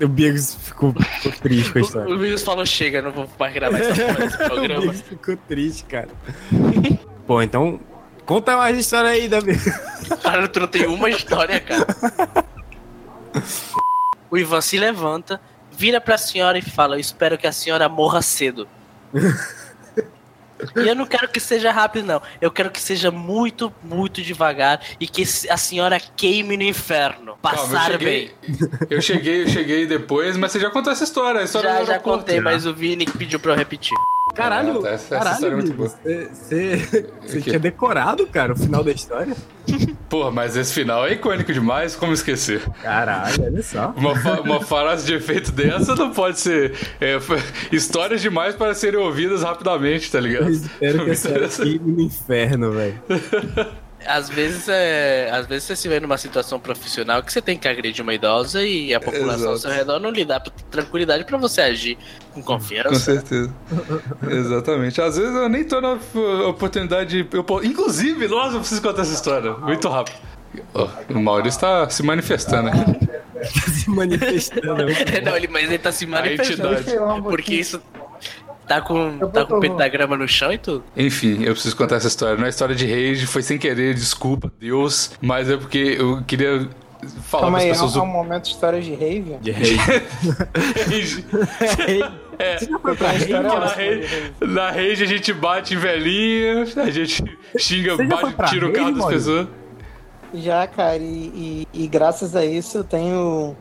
O 0.00 0.08
Bigos 0.08 0.56
ficou, 0.56 0.92
ficou 1.20 1.32
triste 1.40 1.70
com 1.72 1.78
a 1.78 1.82
O, 1.82 1.84
história. 1.84 2.08
o 2.14 2.18
Wilson 2.18 2.44
falou: 2.44 2.66
chega, 2.66 3.00
não 3.02 3.12
vou 3.12 3.28
mais 3.38 3.54
gravar 3.54 3.78
essa 3.78 3.94
porra 3.94 4.14
desse 4.26 4.34
O 4.34 4.46
programa. 4.48 4.80
Bigos 4.80 5.00
ficou 5.02 5.36
triste, 5.48 5.84
cara. 5.84 6.08
Pô, 7.26 7.40
então. 7.40 7.78
Conta 8.26 8.56
mais 8.56 8.76
história 8.78 9.10
aí, 9.10 9.28
Davi. 9.28 9.52
Cara, 10.22 10.48
tu 10.48 10.60
não 10.60 10.66
tem 10.66 10.86
uma 10.86 11.08
história, 11.10 11.60
cara. 11.60 11.86
O 14.30 14.38
Ivan 14.38 14.60
se 14.60 14.78
levanta, 14.78 15.40
vira 15.70 16.00
pra 16.00 16.16
senhora 16.18 16.58
e 16.58 16.62
fala: 16.62 16.96
Eu 16.96 17.00
espero 17.00 17.36
que 17.38 17.46
a 17.46 17.52
senhora 17.52 17.88
morra 17.88 18.22
cedo. 18.22 18.66
E 20.76 20.86
eu 20.88 20.94
não 20.94 21.04
quero 21.06 21.28
que 21.28 21.40
seja 21.40 21.72
rápido, 21.72 22.06
não. 22.06 22.22
Eu 22.40 22.48
quero 22.50 22.70
que 22.70 22.80
seja 22.80 23.10
muito, 23.10 23.72
muito 23.82 24.22
devagar 24.22 24.80
e 25.00 25.08
que 25.08 25.22
a 25.50 25.56
senhora 25.56 25.98
queime 26.16 26.56
no 26.56 26.62
inferno. 26.62 27.36
Calma, 27.42 27.58
Passar 27.58 27.92
eu 27.92 27.98
bem. 27.98 28.30
cheguei, 28.40 28.68
eu 28.90 29.02
cheguei, 29.02 29.42
eu 29.42 29.48
cheguei 29.48 29.86
depois, 29.86 30.36
mas 30.36 30.52
você 30.52 30.60
já 30.60 30.70
contou 30.70 30.92
essa 30.92 31.02
história. 31.02 31.40
A 31.40 31.44
história 31.44 31.68
Já, 31.68 31.84
já 31.84 31.92
aeroporto. 31.94 32.18
contei, 32.20 32.40
mas 32.40 32.64
o 32.64 32.72
Vini 32.72 33.04
que 33.04 33.18
pediu 33.18 33.40
pra 33.40 33.52
eu 33.52 33.56
repetir. 33.56 33.96
Caralho, 34.36 34.86
essa- 34.86 35.16
essa 35.16 35.24
caralho, 35.40 35.58
é. 35.58 35.62
Você 35.62 36.28
você- 36.28 36.76
você 37.20 37.38
O 37.38 37.42
quê? 37.42 37.50
tinha 37.50 37.58
decorado, 37.58 38.24
cara, 38.28 38.52
o 38.52 38.56
final 38.56 38.84
da 38.84 38.92
história? 38.92 39.36
Porra, 40.12 40.30
mas 40.30 40.58
esse 40.58 40.74
final 40.74 41.06
é 41.06 41.14
icônico 41.14 41.50
demais, 41.54 41.96
como 41.96 42.12
esquecer? 42.12 42.60
Caralho, 42.82 43.44
olha 43.44 43.62
só. 43.62 43.94
Uma, 43.96 44.14
fa- 44.14 44.40
uma 44.42 44.60
frase 44.60 45.06
de 45.06 45.14
efeito 45.14 45.50
dessa 45.50 45.94
não 45.94 46.10
pode 46.12 46.38
ser. 46.38 46.74
é, 47.00 47.16
histórias 47.74 48.20
demais 48.20 48.54
para 48.54 48.74
serem 48.74 49.00
ouvidas 49.00 49.42
rapidamente, 49.42 50.12
tá 50.12 50.20
ligado? 50.20 50.48
Eu 50.48 50.50
espero 50.50 51.04
que 51.06 51.10
essa 51.12 51.30
interessante. 51.30 51.76
aqui 51.76 51.78
no 51.82 52.00
inferno, 52.02 52.72
velho. 52.72 53.02
Às 54.06 54.28
vezes, 54.28 54.68
é, 54.68 55.30
às 55.32 55.46
vezes 55.46 55.64
você 55.64 55.76
se 55.76 55.88
vê 55.88 56.00
numa 56.00 56.16
situação 56.18 56.58
profissional 56.58 57.22
que 57.22 57.32
você 57.32 57.40
tem 57.42 57.56
que 57.58 57.66
agredir 57.68 58.02
uma 58.02 58.12
idosa 58.14 58.62
e 58.64 58.94
a 58.94 59.00
população 59.00 59.48
ao 59.48 59.54
Exato. 59.54 59.58
seu 59.60 59.70
redor 59.70 59.98
não 59.98 60.10
lhe 60.10 60.24
dá 60.24 60.40
tranquilidade 60.70 61.24
pra 61.24 61.38
você 61.38 61.60
agir 61.62 61.96
com 62.32 62.40
Com 62.42 62.54
confiança. 62.54 62.94
certeza. 62.98 63.52
Exatamente. 64.28 65.00
Às 65.00 65.16
vezes 65.16 65.34
eu 65.34 65.48
nem 65.48 65.64
tô 65.64 65.80
na 65.80 65.98
oportunidade. 66.48 67.26
Eu, 67.32 67.44
inclusive, 67.64 68.28
nossa, 68.28 68.56
eu 68.56 68.60
preciso 68.60 68.82
contar 68.82 69.02
essa 69.02 69.14
história. 69.14 69.52
Muito 69.52 69.88
rápido. 69.88 70.16
Ó, 70.74 70.86
o 71.10 71.20
Maurício 71.20 71.60
tá 71.60 71.88
se 71.88 72.02
manifestando 72.02 72.68
aqui. 72.68 73.08
se 73.72 73.88
manifestando. 73.90 74.84
não, 75.24 75.36
ele, 75.36 75.48
mas 75.48 75.64
ele 75.64 75.78
tá 75.78 75.90
se 75.90 76.06
manifestando. 76.06 76.74
entidade. 76.74 77.22
Porque 77.22 77.54
isso 77.54 77.80
tá 78.66 78.80
com, 78.80 79.18
tá 79.32 79.44
com 79.44 79.60
pentagrama 79.60 80.16
no 80.16 80.26
chão 80.28 80.52
e 80.52 80.58
tudo. 80.58 80.84
Enfim, 80.96 81.42
eu 81.42 81.52
preciso 81.52 81.76
contar 81.76 81.96
essa 81.96 82.08
história. 82.08 82.36
Não 82.36 82.46
é 82.46 82.48
história 82.48 82.74
de 82.74 82.86
rage, 82.86 83.26
foi 83.26 83.42
sem 83.42 83.58
querer, 83.58 83.94
desculpa, 83.94 84.50
Deus. 84.58 85.12
Mas 85.20 85.50
é 85.50 85.56
porque 85.56 85.96
eu 85.98 86.22
queria 86.26 86.68
falar 87.24 87.42
Calma 87.44 87.58
aí, 87.58 87.66
é 87.66 87.70
pessoas 87.72 87.96
um, 87.96 87.98
é 87.98 88.02
do 88.02 88.06
um 88.08 88.12
momento 88.12 88.44
de 88.44 88.50
história 88.50 88.80
de 88.80 88.94
rave? 88.94 89.36
De 89.40 89.50
rei. 89.50 89.76
rage. 90.86 91.24
É, 92.38 92.58
Foi 92.80 92.96
pra 92.96 93.08
rei, 93.10 93.18
história 93.18 93.42
na, 93.48 93.54
ótima 93.54 93.68
de 93.74 93.90
rage, 94.00 94.06
rave. 94.40 94.52
na 94.52 94.70
rage 94.70 95.02
a 95.04 95.06
gente 95.06 95.32
bate 95.32 95.74
em 95.74 95.76
velhinha, 95.76 96.64
a 96.76 96.90
gente 96.90 97.24
xinga, 97.58 97.96
bate, 97.96 98.50
tira 98.50 98.66
o 98.66 98.68
rave, 98.68 98.72
carro 98.72 98.92
das 98.92 99.06
pessoas. 99.06 99.48
Já, 100.34 100.66
cara, 100.66 100.96
e, 100.96 101.66
e- 101.74 101.84
e 101.84 101.86
graças 101.86 102.34
a 102.34 102.44
isso 102.44 102.78
eu 102.78 102.84
tenho, 102.84 103.54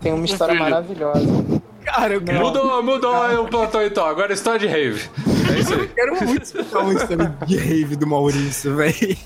tenho 0.00 0.16
uma 0.16 0.24
história 0.24 0.54
maravilhosa. 0.54 1.61
Cara, 1.84 2.14
eu 2.14 2.22
quero, 2.22 2.38
Mudou, 2.38 2.82
mudou 2.82 3.44
o 3.44 3.48
plantão 3.48 3.84
então. 3.84 4.04
Agora 4.04 4.32
é 4.32 4.34
história 4.34 4.60
de 4.60 4.66
rave. 4.66 5.08
É 5.54 5.58
isso 5.58 5.74
aí. 5.74 5.88
quero 5.88 6.24
muito 6.24 6.42
escutar 6.42 6.80
uma 6.80 6.94
história 6.94 7.36
de 7.46 7.56
rave 7.56 7.96
do 7.96 8.06
Maurício, 8.06 8.76
velho. 8.76 9.16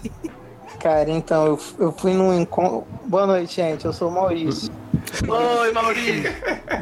Cara, 0.81 1.11
então, 1.11 1.47
eu, 1.47 1.61
eu 1.79 1.93
fui 1.93 2.13
num 2.13 2.33
encontro. 2.39 2.87
Boa 3.05 3.27
noite, 3.27 3.57
gente. 3.57 3.85
Eu 3.85 3.93
sou 3.93 4.09
o 4.09 4.13
Maurício. 4.13 4.73
Oi, 5.29 5.73
Maurício! 5.73 6.33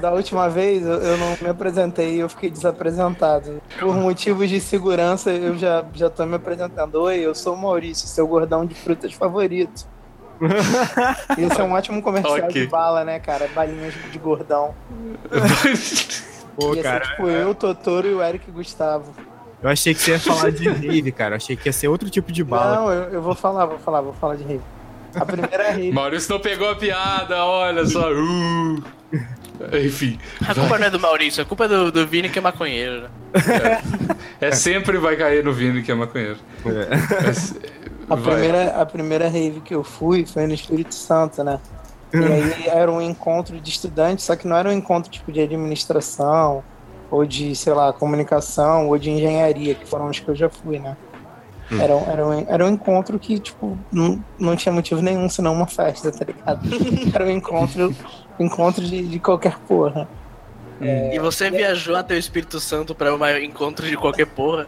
Da 0.01 0.13
última 0.13 0.49
vez 0.49 0.85
eu, 0.85 0.95
eu 0.95 1.17
não 1.17 1.37
me 1.41 1.49
apresentei 1.49 2.17
e 2.17 2.19
eu 2.21 2.29
fiquei 2.29 2.51
desapresentado. 2.51 3.61
Por 3.79 3.95
motivos 3.95 4.49
de 4.49 4.61
segurança, 4.61 5.31
eu 5.31 5.57
já, 5.57 5.85
já 5.95 6.11
tô 6.11 6.25
me 6.27 6.37
apresentando. 6.37 6.97
Oi, 6.97 7.21
eu 7.21 7.35
sou 7.35 7.55
o 7.55 7.59
Maurício, 7.59 8.07
seu 8.09 8.27
gordão 8.27 8.67
de 8.67 8.75
frutas 8.75 9.13
favorito. 9.13 9.87
Esse 11.39 11.61
é 11.61 11.65
um 11.65 11.73
ótimo 11.73 12.03
comercial 12.03 12.35
Ok. 12.37 12.63
de 12.63 12.67
bala, 12.67 13.05
né, 13.05 13.19
cara? 13.21 13.49
Balinhas 13.55 13.95
de 14.11 14.19
gordão. 14.19 14.75
Pô, 16.57 16.69
Ia 16.69 16.75
ser 16.75 16.83
cara, 16.83 17.05
tipo 17.07 17.27
eu, 17.29 17.51
o 17.51 17.55
Totoro 17.55 18.07
e 18.09 18.15
o 18.15 18.23
Eric 18.23 18.49
Gustavo. 18.51 19.13
eu 19.63 19.69
achei 19.69 19.93
que 19.95 20.01
você 20.01 20.13
ia 20.13 20.21
falar 20.21 20.51
de 20.51 20.69
rave, 20.69 21.11
cara. 21.11 21.33
Eu 21.35 21.37
achei 21.37 21.57
que 21.57 21.69
ia 21.69 21.73
ser 21.73 21.89
outro 21.89 22.09
tipo 22.09 22.31
de 22.31 22.45
bala. 22.45 22.77
Não, 22.77 22.93
eu, 22.93 23.03
eu 23.15 23.23
vou 23.23 23.35
falar, 23.35 23.67
vou 23.67 23.79
falar, 23.79 24.01
vou 24.01 24.13
falar 24.13 24.37
de 24.37 24.45
rave. 24.45 24.63
A 25.17 25.25
primeira 25.25 25.73
rave. 25.73 25.93
Maurício 25.93 26.33
não 26.33 26.41
pegou 26.41 26.71
a 26.71 26.77
piada, 26.77 27.45
olha 27.45 27.85
só. 27.87 28.13
Uh. 28.13 28.83
Enfim, 29.85 30.19
A 30.47 30.53
culpa 30.53 30.79
não 30.79 30.87
é 30.87 30.91
do 30.91 30.99
Maurício, 30.99 31.41
a 31.41 31.47
culpa 31.47 31.67
é 31.67 31.69
do, 31.69 31.93
do 31.93 32.05
Vini 32.07 32.29
que 32.29 32.39
é 32.41 32.43
maconheiro. 32.43 33.03
né? 33.03 33.11
é 34.41 34.51
sempre 34.51 34.99
vai 34.99 35.17
cair 35.17 35.45
no 35.45 35.53
Vini 35.53 35.81
que 35.83 35.93
é 35.93 35.95
maconheiro. 35.95 36.39
Mas, 37.25 37.55
A 38.09 38.17
vai. 38.17 38.35
primeira, 38.35 38.81
a 38.81 38.87
primeira 38.87 39.29
rave 39.29 39.61
que 39.61 39.75
eu 39.75 39.83
fui 39.85 40.27
foi 40.27 40.47
no 40.47 40.55
Espírito 40.55 40.95
Santo, 40.95 41.43
né? 41.43 41.59
E 42.13 42.17
aí 42.25 42.69
era 42.69 42.91
um 42.91 43.01
encontro 43.01 43.61
de 43.61 43.71
estudantes, 43.71 44.25
só 44.25 44.37
que 44.37 44.47
não 44.47 44.57
era 44.57 44.69
um 44.69 44.73
encontro 44.73 45.11
tipo 45.11 45.33
de 45.33 45.41
administração, 45.41 46.63
ou 47.11 47.25
de, 47.25 47.55
sei 47.55 47.73
lá, 47.73 47.93
comunicação, 47.93 48.89
ou 48.89 48.99
de 48.99 49.11
engenharia, 49.11 49.75
que 49.75 49.87
foram 49.87 50.09
os 50.09 50.19
que 50.21 50.29
eu 50.29 50.35
já 50.35 50.49
fui, 50.49 50.79
né? 50.79 50.97
Era, 51.81 51.97
um- 51.97 52.11
era, 52.11 52.27
um, 52.27 52.47
era 52.47 52.67
um 52.67 52.69
encontro 52.69 53.19
que, 53.19 53.39
tipo, 53.39 53.79
não, 53.91 54.23
não 54.39 54.55
tinha 54.55 54.73
motivo 54.73 55.01
nenhum, 55.01 55.29
senão 55.29 55.55
uma 55.55 55.67
festa, 55.67 56.13
tá 56.13 56.25
ligado? 56.25 56.61
Era 57.15 57.25
um 57.25 57.31
encontro, 57.31 57.95
encontro 58.39 58.85
de, 58.85 59.09
de 59.09 59.19
qualquer 59.19 59.59
porra. 59.61 60.07
E 60.81 61.19
você 61.19 61.51
viajou 61.51 61.97
até 61.97 62.15
o 62.15 62.19
Espírito 62.19 62.61
Santo 62.61 62.95
pra 62.95 63.15
um 63.15 63.27
encontro 63.39 63.87
de 63.87 63.97
qualquer 63.97 64.27
porra. 64.27 64.67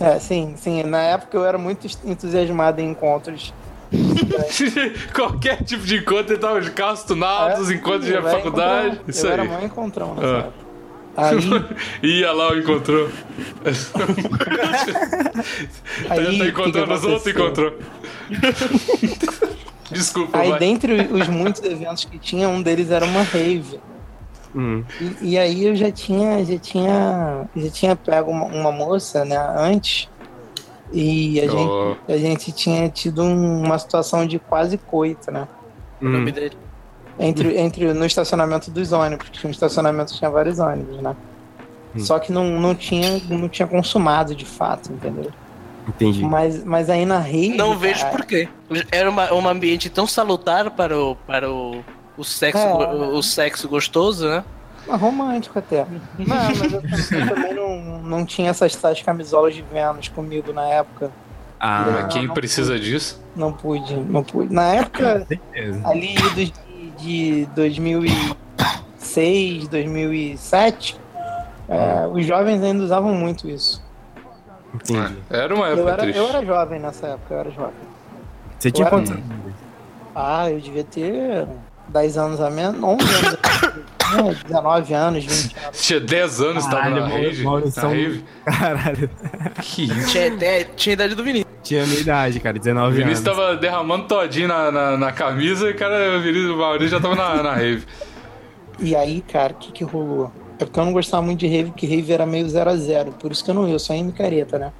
É, 0.00 0.18
sim, 0.18 0.54
sim. 0.56 0.82
Na 0.82 1.02
época 1.02 1.36
eu 1.36 1.44
era 1.44 1.56
muito 1.58 1.86
entusiasmado 2.04 2.80
em 2.80 2.90
encontros. 2.90 3.52
Qualquer 5.14 5.62
tipo 5.62 5.84
de 5.84 5.96
encontro, 5.98 6.32
ele 6.34 6.40
tava 6.40 6.60
de 6.60 6.70
carros 6.72 7.04
tunados, 7.04 7.70
É, 7.70 7.74
encontros 7.74 8.06
de 8.06 8.12
faculdade. 8.20 8.86
encontrão. 8.96 9.04
Isso 9.08 9.26
eu 9.26 9.30
aí. 9.32 9.40
era 9.40 9.44
mó 9.44 9.60
encontrão 9.64 10.14
nessa 10.14 10.26
Ah. 10.26 10.38
época. 10.38 10.64
Aí, 12.02 12.10
Ia 12.18 12.32
lá, 12.32 12.56
encontrou. 12.56 13.08
aí 13.64 13.74
tá 16.08 16.14
o 16.16 16.24
que 16.26 16.38
que 16.38 16.48
encontrando 16.48 16.92
os 16.92 17.04
outros, 17.04 17.26
encontrou. 17.28 17.78
Desculpa, 19.92 20.38
Aí 20.38 20.50
vai. 20.50 20.58
dentre 20.58 21.02
os 21.12 21.28
muitos 21.28 21.62
eventos 21.62 22.04
que 22.04 22.18
tinha, 22.18 22.48
um 22.48 22.60
deles 22.60 22.90
era 22.90 23.04
uma 23.04 23.22
rave. 23.22 23.78
Hum. 24.54 24.84
E, 25.00 25.30
e 25.32 25.38
aí 25.38 25.64
eu 25.66 25.74
já 25.74 25.90
tinha, 25.90 26.44
já 26.44 26.58
tinha, 26.58 27.48
já 27.56 27.70
tinha 27.70 27.96
pego 27.96 28.30
uma, 28.30 28.44
uma 28.46 28.72
moça, 28.72 29.24
né, 29.24 29.36
antes. 29.56 30.08
E 30.92 31.40
a, 31.40 31.44
Oh. 31.46 31.48
gente, 31.48 32.12
a 32.12 32.16
gente 32.18 32.52
tinha 32.52 32.88
tido 32.88 33.22
um- 33.22 33.62
uma 33.64 33.78
situação 33.78 34.26
de 34.26 34.38
quase 34.38 34.78
coito, 34.78 35.30
né? 35.30 35.48
O 36.00 36.04
nome 36.08 36.30
Hum. 36.30 36.34
dele. 36.34 36.56
Entre, 37.18 37.56
entre 37.58 37.92
no 37.92 38.04
estacionamento 38.04 38.70
dos 38.70 38.92
ônibus, 38.92 39.28
porque 39.28 39.46
no 39.46 39.52
estacionamento 39.52 40.12
tinha 40.14 40.30
vários 40.30 40.58
ônibus, 40.58 41.00
né? 41.00 41.14
Hum. 41.94 42.00
Só 42.00 42.18
que 42.18 42.32
não, 42.32 42.44
não, 42.60 42.74
tinha, 42.74 43.20
não 43.28 43.48
tinha 43.48 43.66
consumado 43.68 44.34
de 44.34 44.44
fato, 44.44 44.92
entendeu? 44.92 45.30
Entendi. 45.88 46.22
Mas, 46.24 46.64
mas 46.64 46.88
aí 46.90 47.04
na 47.04 47.18
rave. 47.18 47.56
Não 47.56 47.76
vejo 47.78 48.00
cara, 48.00 48.16
por 48.16 48.24
quê. 48.26 48.48
Era 48.90 49.08
uma, 49.10 49.32
um 49.34 49.46
ambiente 49.48 49.88
tão 49.90 50.06
salutar 50.06 50.70
para 50.70 50.98
o, 50.98 51.14
para 51.14 51.50
o, 51.50 51.84
o, 52.16 52.24
sexo, 52.24 52.58
É. 52.62 52.72
o, 52.74 53.16
o 53.16 53.22
sexo 53.22 53.68
gostoso, 53.68 54.28
né? 54.28 54.44
Mas 54.86 55.00
romântico 55.00 55.58
até. 55.58 55.86
Não, 56.18 56.26
mas 56.26 56.60
eu, 56.62 56.70
tam- 56.70 56.82
eu 57.20 57.28
também 57.34 57.54
não, 57.54 58.02
não 58.02 58.26
tinha 58.26 58.50
essas 58.50 58.74
tais 58.76 59.00
camisolas 59.02 59.54
de 59.54 59.62
Vênus 59.62 60.08
comigo 60.08 60.52
na 60.52 60.66
época. 60.66 61.10
Ah, 61.58 61.86
Mas 62.02 62.12
quem 62.12 62.28
precisa 62.28 62.78
disso? 62.78 63.22
Não 63.34 63.50
pude, 63.52 63.96
não 63.96 64.22
pude. 64.22 64.52
Na 64.52 64.64
época, 64.74 65.24
certeza. 65.26 65.88
ali 65.88 66.14
de, 66.34 66.52
de 66.98 67.46
2006, 67.54 69.68
2007, 69.68 71.00
é, 71.68 72.06
os 72.12 72.26
jovens 72.26 72.62
ainda 72.62 72.82
usavam 72.84 73.14
muito 73.14 73.48
isso. 73.48 73.82
Entendi. 74.74 75.16
Era 75.30 75.54
uma 75.54 75.68
Eu 75.68 75.72
época 75.78 75.90
era, 75.92 76.02
triste. 76.02 76.18
eu 76.18 76.28
era 76.28 76.44
jovem 76.44 76.80
nessa 76.80 77.06
época, 77.06 77.34
eu 77.34 77.38
era 77.40 77.50
jovem. 77.50 77.74
Você 78.58 78.70
tinha 78.70 78.86
Eu 78.86 78.90
quantos 78.90 79.10
anos? 79.12 79.24
Ah, 80.14 80.50
eu 80.50 80.60
devia 80.60 80.84
ter 80.84 81.46
10 81.88 82.18
anos 82.18 82.40
a 82.40 82.50
menos, 82.50 82.82
11 82.82 83.04
anos. 83.04 83.38
a 83.98 84.16
menos, 84.16 84.42
19 84.44 84.94
anos, 84.94 85.24
20 85.24 85.56
anos. 85.64 85.80
Tinha 85.80 86.00
10 86.00 86.40
anos, 86.40 86.64
tava 86.64 86.76
Caralho, 86.76 86.94
na 87.00 87.08
Mauro- 87.08 87.22
rave. 87.22 87.42
Mauro 87.44 87.64
Na 87.66 87.70
são- 87.70 87.90
rave. 87.90 88.24
Caralho. 88.44 89.10
Que 89.62 89.82
isso? 89.90 90.08
Tinha, 90.10 90.28
até- 90.34 90.64
tinha 90.64 90.92
a 90.92 90.94
idade 90.94 91.14
do 91.14 91.22
Vinícius. 91.24 91.54
Tinha 91.62 91.82
a 91.82 91.86
minha 91.86 92.00
idade, 92.00 92.40
cara, 92.40 92.56
O 92.56 92.60
19 92.60 92.86
anos. 92.86 92.96
Vinícius 92.98 93.24
tava 93.24 93.56
derramando 93.56 94.06
todinho 94.06 94.48
na, 94.48 94.70
na, 94.70 94.96
na 94.98 95.12
camisa 95.12 95.68
e 95.68 95.72
o 95.72 95.76
cara, 95.76 96.18
o 96.18 96.20
Vinícius 96.20 96.50
o 96.50 96.56
Maurício 96.58 96.88
já 96.88 97.00
tava 97.00 97.14
na, 97.14 97.42
na 97.42 97.54
rave. 97.54 97.84
E 98.80 98.94
aí, 98.94 99.20
cara, 99.22 99.52
o 99.52 99.56
que 99.56 99.72
que 99.72 99.84
rolou? 99.84 100.30
É 100.58 100.64
porque 100.64 100.78
eu 100.78 100.84
não 100.84 100.92
gostava 100.92 101.22
muito 101.22 101.40
de 101.40 101.46
rave, 101.48 101.70
porque 101.70 101.86
rave 101.86 102.12
era 102.12 102.26
meio 102.26 102.48
0 102.48 102.70
a 102.70 102.76
0 102.76 103.12
Por 103.12 103.32
isso 103.32 103.42
que 103.44 103.50
eu 103.50 103.54
não 103.54 103.66
ia, 103.66 103.74
eu 103.74 103.78
só 103.78 103.92
ia 103.94 104.00
em 104.00 104.04
micareta, 104.04 104.58
né? 104.58 104.72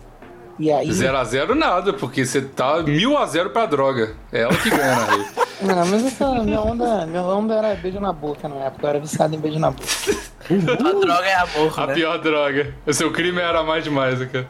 E 0.58 0.70
aí. 0.72 0.88
0x0 0.88 1.54
nada, 1.54 1.92
porque 1.92 2.24
você 2.24 2.40
tá 2.40 2.78
1000x0 2.82 3.48
pra 3.50 3.66
droga. 3.66 4.14
É 4.32 4.42
ela 4.42 4.54
que 4.56 4.70
ganha 4.70 4.96
na 4.96 5.04
rave. 5.04 5.24
Não, 5.62 5.86
mas 5.86 6.04
essa 6.04 6.28
minha 6.42 6.60
onda, 6.60 7.06
minha 7.06 7.22
onda 7.22 7.54
era 7.54 7.74
beijo 7.76 7.98
na 8.00 8.12
boca 8.12 8.48
na 8.48 8.56
época. 8.56 8.84
Eu 8.86 8.90
era 8.90 9.00
viciado 9.00 9.34
em 9.34 9.38
beijo 9.38 9.58
na 9.58 9.70
boca. 9.70 9.86
A 10.50 10.92
droga 11.00 11.26
é 11.26 11.34
amor, 11.34 11.80
A 11.80 11.86
né? 11.86 11.94
pior 11.94 12.18
droga. 12.18 12.74
O 12.86 12.92
seu 12.92 13.10
crime 13.12 13.40
era 13.40 13.62
mais 13.62 13.82
demais, 13.84 14.18
cara. 14.30 14.46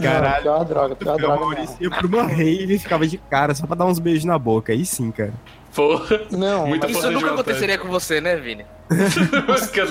Caralho. 0.00 0.34
Não, 0.36 0.42
pior 0.42 0.64
droga, 0.64 0.96
pior 0.96 1.14
O 1.14 1.18
droga 1.18 1.40
Maurício 1.40 1.76
mesmo. 1.80 1.84
ia 1.84 1.90
pra 1.90 2.06
uma 2.06 2.22
rave 2.22 2.74
e 2.74 2.78
ficava 2.78 3.06
de 3.06 3.18
cara 3.18 3.54
só 3.54 3.66
pra 3.66 3.76
dar 3.76 3.84
uns 3.84 3.98
beijos 3.98 4.24
na 4.24 4.38
boca. 4.38 4.72
Aí 4.72 4.84
sim, 4.86 5.10
cara. 5.10 5.32
Porra. 5.74 6.20
Não, 6.30 6.66
Muita 6.66 6.86
Isso 6.86 6.98
nunca 7.02 7.12
vontade. 7.20 7.34
aconteceria 7.40 7.78
com 7.78 7.88
você, 7.88 8.20
né, 8.20 8.36
Vini? 8.36 8.64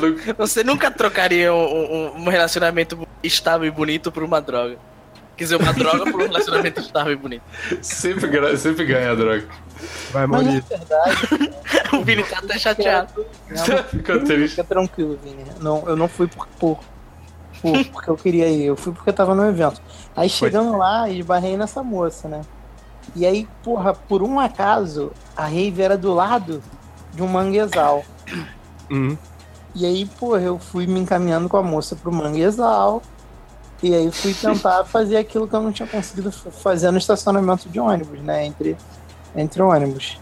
Louca. 0.02 0.34
Você 0.38 0.64
nunca 0.64 0.90
trocaria 0.92 1.54
um, 1.54 1.58
um- 1.58 2.14
um 2.24 2.30
relacionamento 2.30 3.08
estável 3.24 3.68
e 3.68 3.72
bonito 3.72 4.12
por 4.12 4.24
uma 4.24 4.42
droga. 4.42 4.78
Quer 5.38 5.44
dizer, 5.44 5.56
uma 5.58 5.72
droga 5.72 6.12
por 6.12 6.16
um 6.22 6.26
relacionamento 6.26 6.82
estável 6.82 7.14
e 7.14 7.16
bonito. 7.16 7.44
Sempre, 7.82 8.58
sempre 8.58 8.86
ganha 8.86 9.12
a 9.12 9.16
droga. 9.16 9.46
Vai, 10.12 10.26
mas 10.26 10.44
na 10.44 10.52
Maurício. 10.52 10.78
verdade, 10.78 11.54
O 11.94 12.04
Vini 12.04 12.24
tá 12.24 12.40
até 12.40 12.58
chateado. 12.58 13.26
não, 13.50 14.24
triste. 14.26 14.50
fica 14.50 14.64
tranquilo, 14.64 15.20
Vini. 15.24 15.44
Não, 15.62 15.84
eu 15.88 15.96
não 15.96 16.08
fui 16.08 16.28
por, 16.28 16.48
por, 16.60 16.80
por- 17.62 17.86
porque 17.94 18.10
eu 18.10 18.16
queria 18.18 18.48
ir, 18.50 18.64
eu 18.66 18.76
fui 18.76 18.92
porque 18.94 19.10
eu 19.12 19.14
tava 19.14 19.36
no 19.36 19.46
evento. 19.48 19.80
Aí 20.16 20.28
chegando 20.28 20.76
lá, 20.76 21.08
esbarrei 21.10 21.56
nessa 21.56 21.84
moça, 21.84 22.28
né? 22.28 22.42
E 23.16 23.26
aí, 23.26 23.48
porra, 23.64 23.94
por 23.94 24.24
um 24.24 24.40
acaso, 24.40 25.12
a 25.36 25.46
rave 25.46 25.82
era 25.82 25.98
do 25.98 26.14
lado 26.14 26.62
de 27.14 27.22
um 27.22 27.28
manguezal. 27.28 28.04
Uhum. 28.90 29.18
E 29.76 29.86
aí, 29.86 30.06
porra, 30.20 30.42
eu 30.42 30.58
fui 30.58 30.88
me 30.88 31.00
encaminhando 31.00 31.48
com 31.48 31.58
a 31.58 31.64
moça 31.64 31.96
pro 31.96 32.12
manguezal. 32.12 33.02
E 33.82 33.94
aí 33.94 34.12
fui 34.12 34.34
tentar 34.34 34.84
fazer 34.86 35.18
aquilo 35.18 35.48
que 35.48 35.56
eu 35.56 35.62
não 35.62 35.72
tinha 35.72 35.88
conseguido 35.88 36.32
fazer 36.32 36.90
no 36.92 36.98
estacionamento 36.98 37.70
de 37.70 37.80
ônibus, 37.80 38.20
né? 38.22 38.46
Entre, 38.46 38.76
entre 39.36 39.62
ônibus. 39.62 40.20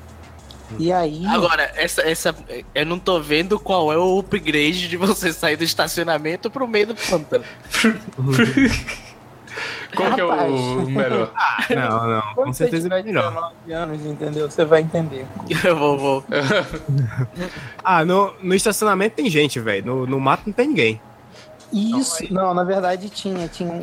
E 0.79 0.91
aí. 0.91 1.25
Agora, 1.27 1.71
essa, 1.75 2.01
essa. 2.01 2.35
Eu 2.73 2.85
não 2.85 2.99
tô 2.99 3.19
vendo 3.21 3.59
qual 3.59 3.93
é 3.93 3.97
o 3.97 4.19
upgrade 4.19 4.87
de 4.87 4.97
você 4.97 5.31
sair 5.31 5.55
do 5.55 5.63
estacionamento 5.63 6.49
pro 6.49 6.67
meio 6.67 6.87
do 6.87 6.95
pântano. 6.95 7.45
Qual 9.95 10.13
que 10.13 10.19
é 10.19 10.23
o 10.25 10.85
melhor? 10.85 11.31
Não, 11.73 12.07
não, 12.07 12.21
com 12.21 12.33
Quando 12.35 12.53
você 12.53 12.63
certeza 12.65 12.83
tiver 12.83 12.99
é 12.99 13.03
melhor. 13.03 13.53
19 13.63 13.73
anos, 13.73 14.05
entendeu? 14.05 14.51
Você 14.51 14.65
vai 14.65 14.81
entender. 14.81 15.25
Eu 15.63 15.77
vou, 15.77 15.97
vou. 15.97 16.25
Ah, 17.83 18.03
no, 18.03 18.33
no 18.41 18.53
estacionamento 18.53 19.15
tem 19.15 19.29
gente, 19.29 19.59
velho. 19.59 19.85
No, 19.85 20.05
no 20.05 20.19
mato 20.19 20.43
não 20.45 20.53
tem 20.53 20.67
ninguém. 20.67 21.01
Isso. 21.75 22.33
Não, 22.33 22.53
na 22.53 22.63
verdade 22.63 23.09
tinha. 23.09 23.47
Tinha 23.47 23.71
um, 23.71 23.81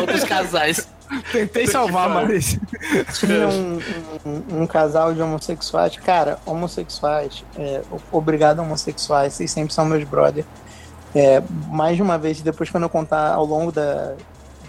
Outros 0.00 0.24
casais. 0.24 0.86
Tentei 1.30 1.66
salvar, 1.66 2.08
mas. 2.08 2.58
tinha 3.18 3.48
um, 3.48 3.78
um- 4.26 4.62
um 4.62 4.66
casal 4.66 5.12
de 5.14 5.20
homossexuais. 5.22 5.96
Cara, 5.96 6.38
homossexuais, 6.46 7.44
é, 7.56 7.82
obrigado 8.10 8.60
homossexuais, 8.60 9.32
vocês 9.34 9.50
sempre 9.50 9.72
são 9.74 9.84
meus 9.84 10.04
brother. 10.04 10.44
É, 11.14 11.42
mais 11.68 11.96
de 11.96 12.02
uma 12.02 12.16
vez, 12.18 12.40
depois 12.40 12.70
quando 12.70 12.84
eu 12.84 12.88
contar 12.88 13.32
ao 13.34 13.44
longo 13.44 13.70
da, 13.70 14.14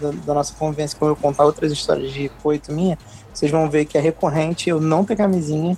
da, 0.00 0.10
da 0.26 0.34
nossa 0.34 0.52
convivência, 0.54 0.98
quando 0.98 1.12
eu 1.12 1.16
contar 1.16 1.44
outras 1.44 1.72
histórias 1.72 2.12
de 2.12 2.28
coito 2.42 2.70
minha, 2.72 2.98
vocês 3.32 3.50
vão 3.50 3.68
ver 3.70 3.86
que 3.86 3.96
é 3.96 4.00
recorrente 4.00 4.68
eu 4.68 4.78
não 4.80 5.04
ter 5.04 5.16
camisinha 5.16 5.76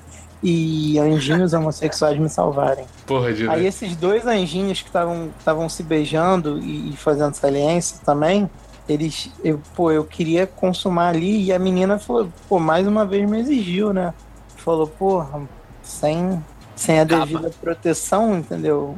e 0.49 0.97
anjinhos 1.01 1.53
homossexuais 1.53 2.17
me 2.21 2.29
salvarem. 2.29 2.87
Porra, 3.05 3.33
de 3.33 3.51
Aí 3.51 3.67
esses 3.67 3.97
dois 3.97 4.25
anjinhos 4.29 4.81
que 4.81 4.89
estavam 4.89 5.31
estavam 5.37 5.69
se 5.69 5.83
beijando 5.83 6.61
e, 6.61 6.91
e 6.91 6.97
fazendo 6.97 7.35
saliência 7.35 7.99
também, 8.07 8.49
eles, 8.89 9.29
eu, 9.43 9.61
pô, 9.75 9.91
eu 9.91 10.05
queria 10.05 10.47
consumar 10.47 11.09
ali 11.09 11.47
e 11.47 11.53
a 11.53 11.59
menina 11.59 11.99
falou, 11.99 12.29
pô, 12.49 12.61
mais 12.61 12.87
uma 12.87 13.05
vez 13.05 13.29
me 13.29 13.41
exigiu, 13.41 13.93
né? 13.93 14.15
Falou, 14.57 14.87
porra, 14.87 15.43
sem, 15.83 16.41
sem 16.77 17.01
a 17.01 17.05
Capa. 17.07 17.27
devida 17.27 17.51
proteção, 17.61 18.37
entendeu? 18.37 18.97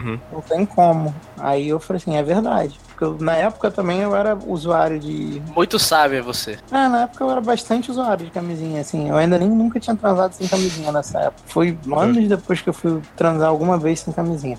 Uhum. 0.00 0.18
Não 0.32 0.40
tem 0.42 0.64
como. 0.66 1.14
Aí 1.38 1.68
eu 1.68 1.80
falei 1.80 2.00
assim, 2.00 2.16
é 2.16 2.22
verdade. 2.22 2.78
Porque 2.88 3.04
eu- 3.04 3.16
na 3.18 3.34
época 3.36 3.70
também 3.70 4.00
eu 4.00 4.14
era 4.14 4.36
usuário 4.46 4.98
de. 4.98 5.42
Muito 5.54 5.78
sábio 5.78 6.18
é 6.18 6.22
você. 6.22 6.58
Ah, 6.70 6.88
na 6.88 7.02
época 7.02 7.24
eu 7.24 7.30
era 7.30 7.40
bastante 7.40 7.90
usuário 7.90 8.24
de 8.24 8.30
camisinha, 8.30 8.80
assim. 8.80 9.08
Eu 9.08 9.16
ainda 9.16 9.38
nem 9.38 9.48
nunca 9.48 9.80
tinha 9.80 9.96
transado 9.96 10.32
sem 10.34 10.46
camisinha 10.46 10.92
nessa 10.92 11.18
época. 11.20 11.42
Foi 11.46 11.76
anos 11.96 12.28
depois 12.28 12.60
que 12.60 12.68
eu 12.68 12.74
fui 12.74 13.00
transar 13.16 13.48
alguma 13.48 13.76
vez 13.78 14.00
sem 14.00 14.12
camisinha. 14.12 14.58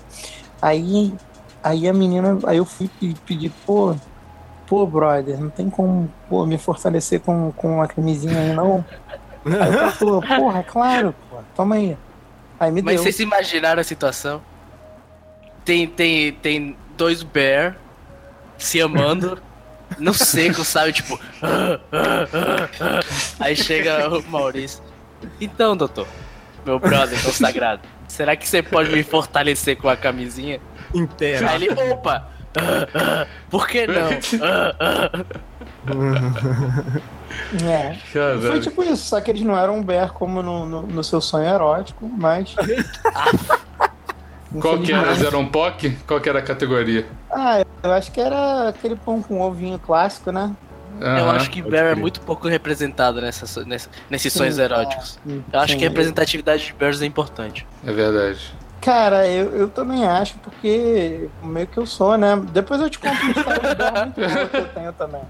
Aí, 0.60 1.14
aí 1.62 1.88
a 1.88 1.92
menina, 1.92 2.38
aí 2.46 2.58
eu 2.58 2.64
fui 2.64 2.88
pe- 2.88 3.14
pedir, 3.26 3.50
pô, 3.66 3.94
pô, 4.66 4.86
brother, 4.86 5.40
não 5.40 5.50
tem 5.50 5.70
como 5.70 6.10
pô, 6.28 6.44
me 6.46 6.58
fortalecer 6.58 7.20
com, 7.20 7.50
com 7.52 7.80
a 7.82 7.88
camisinha 7.88 8.38
aí, 8.40 8.52
não. 8.52 8.84
Aí 9.44 9.72
ela 9.72 9.90
falou, 9.92 10.20
porra, 10.22 10.62
claro, 10.62 11.14
pô, 11.30 11.36
toma 11.56 11.76
aí. 11.76 11.96
Aí 12.58 12.70
me 12.70 12.82
Mas 12.82 12.94
deu. 12.96 13.02
vocês 13.02 13.16
se 13.16 13.22
imaginaram 13.22 13.80
a 13.80 13.84
situação? 13.84 14.42
Tem, 15.64 15.86
tem, 15.86 16.32
tem 16.32 16.76
dois 16.96 17.22
bear 17.22 17.76
se 18.58 18.80
amando 18.80 19.40
no 19.98 20.14
seco, 20.14 20.64
sabe? 20.64 20.92
Tipo. 20.92 21.18
Aí 23.38 23.56
chega 23.56 24.08
o 24.08 24.22
Maurício. 24.30 24.82
Então, 25.40 25.76
doutor, 25.76 26.06
meu 26.64 26.78
brother 26.78 27.22
consagrado, 27.22 27.82
será 28.08 28.36
que 28.36 28.48
você 28.48 28.62
pode 28.62 28.90
me 28.90 29.02
fortalecer 29.02 29.76
com 29.76 29.88
a 29.88 29.96
camisinha? 29.96 30.60
Inteira. 30.94 31.50
Aí 31.50 31.64
ele, 31.66 31.92
opa! 31.92 32.28
Por 33.48 33.68
que 33.68 33.86
não? 33.86 34.10
É. 37.64 37.94
Foi 38.40 38.60
tipo 38.60 38.82
isso, 38.82 39.04
só 39.04 39.20
que 39.20 39.30
eles 39.30 39.42
não 39.42 39.56
eram 39.56 39.78
um 39.78 39.82
bear 39.82 40.12
como 40.12 40.42
no, 40.42 40.66
no, 40.66 40.82
no 40.82 41.04
seu 41.04 41.20
sonho 41.20 41.46
erótico, 41.46 42.08
mas. 42.08 42.54
Qual 44.58 44.78
que 44.80 44.92
era? 44.92 45.26
Era 45.26 45.38
um 45.38 45.46
POC? 45.46 45.96
Qual 46.06 46.20
que 46.20 46.28
era 46.28 46.38
a 46.40 46.42
categoria? 46.42 47.06
Ah, 47.30 47.62
eu 47.82 47.92
acho 47.92 48.10
que 48.10 48.20
era 48.20 48.68
aquele 48.68 48.96
pão 48.96 49.22
com 49.22 49.40
ovinho 49.40 49.78
clássico, 49.78 50.32
né? 50.32 50.52
Eu 51.00 51.06
Aham, 51.06 51.36
acho 51.36 51.50
que 51.50 51.62
Bear 51.62 51.86
é 51.86 51.94
muito 51.94 52.20
pouco 52.20 52.46
representado 52.48 53.20
nessa, 53.20 53.64
nessa, 53.64 53.88
nesses 54.10 54.32
sonhos 54.32 54.56
Sim, 54.56 54.62
eróticos. 54.62 55.18
Sim, 55.24 55.42
Eu 55.50 55.60
acho 55.60 55.72
sim. 55.72 55.78
que 55.78 55.84
a 55.86 55.88
representatividade 55.88 56.66
de 56.66 56.72
Bears 56.74 57.00
é 57.00 57.06
importante. 57.06 57.66
É 57.86 57.92
verdade. 57.92 58.52
Cara, 58.82 59.26
eu, 59.26 59.54
eu 59.56 59.68
também 59.68 60.04
acho, 60.06 60.34
porque 60.38 61.28
meio 61.42 61.66
que 61.66 61.78
eu 61.78 61.86
sou, 61.86 62.18
né? 62.18 62.36
Depois 62.52 62.80
eu 62.80 62.90
te 62.90 62.98
conto 62.98 63.22
uma 63.22 63.30
história 63.32 63.60
de 63.60 64.22
muito 64.22 64.50
que 64.50 64.56
eu 64.56 64.66
tenho 64.74 64.92
também. 64.92 65.22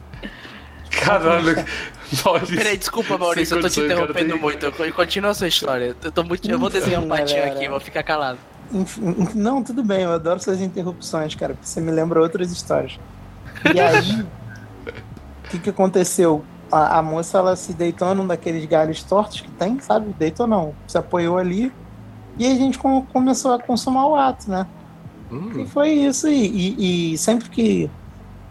Caralho. 0.90 1.64
Maurício. 2.24 2.56
Peraí, 2.56 2.76
desculpa, 2.76 3.16
Maurício, 3.16 3.56
eu 3.56 3.60
tô 3.62 3.68
te 3.68 3.80
interrompendo 3.80 4.30
cara, 4.30 4.40
muito. 4.40 4.66
Eu- 4.66 4.92
Continua 4.92 5.30
a 5.30 5.34
sua 5.34 5.46
história. 5.46 5.94
Eu, 6.02 6.10
tô 6.10 6.24
muito, 6.24 6.50
eu 6.50 6.58
vou 6.58 6.68
desenhar 6.68 7.00
um 7.00 7.08
patinho 7.08 7.44
aqui, 7.44 7.68
vou 7.68 7.78
ficar 7.80 8.02
calado. 8.02 8.38
Não, 9.34 9.62
tudo 9.64 9.84
bem, 9.84 10.02
eu 10.04 10.12
adoro 10.12 10.38
suas 10.40 10.60
interrupções, 10.60 11.34
cara, 11.34 11.54
porque 11.54 11.66
você 11.68 11.80
me 11.80 11.90
lembra 11.90 12.20
outras 12.20 12.52
histórias. 12.52 12.98
E 13.64 13.80
aí, 13.80 14.24
o 14.26 14.32
que, 15.48 15.60
que 15.60 15.70
aconteceu? 15.70 16.48
A, 16.70 16.98
a 16.98 17.02
moça, 17.02 17.38
ela 17.38 17.56
se 17.56 17.74
deitou 17.74 18.14
num 18.14 18.26
daqueles 18.26 18.64
galhos 18.66 19.04
tortos 19.04 19.40
que 19.40 19.52
tem, 19.52 19.80
sabe? 19.80 20.14
Deitou 20.14 20.46
não, 20.46 20.78
se 20.86 20.98
apoiou 20.98 21.36
ali. 21.38 21.76
E 22.36 22.46
a 22.46 22.54
gente 22.56 22.78
com- 22.78 23.06
começou 23.06 23.52
a 23.54 23.60
consumar 23.62 24.06
o 24.08 24.16
ato, 24.16 24.50
né? 24.50 24.66
E 25.56 25.64
Hum, 25.64 25.66
foi 25.66 25.90
isso 25.92 26.26
aí. 26.26 26.46
E, 26.46 27.14
e 27.14 27.18
sempre 27.18 27.50
que 27.50 27.94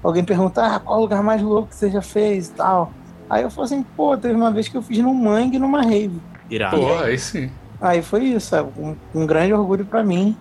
alguém 0.03 0.26
pergunta, 0.26 0.65
ah, 0.78 0.80
qual 0.82 0.99
o 0.99 1.01
lugar 1.03 1.24
mais 1.24 1.41
louco 1.41 1.70
que 1.70 1.76
você 1.78 1.91
já 1.91 2.01
fez 2.01 2.49
e 2.49 2.55
tal. 2.55 2.97
Aí 3.30 3.43
eu 3.43 3.51
falo 3.51 3.65
assim, 3.65 3.84
pô, 3.84 4.17
teve 4.17 4.36
uma 4.36 4.53
vez 4.53 4.70
que 4.70 4.78
eu 4.78 4.84
fiz 4.84 4.99
num 4.99 5.13
mangue 5.15 5.57
e 5.57 5.59
numa 5.59 5.82
rave. 5.84 6.24
irado. 6.49 6.88
Porra, 6.88 7.05
aí 7.05 7.17
sim. 7.17 7.59
Aí 7.82 8.01
foi 8.01 8.25
isso, 8.25 8.55
é 8.55 8.61
um, 8.61 8.95
um 9.15 9.25
grande 9.25 9.53
orgulho 9.53 9.86
pra 9.86 10.03
mim. 10.03 10.36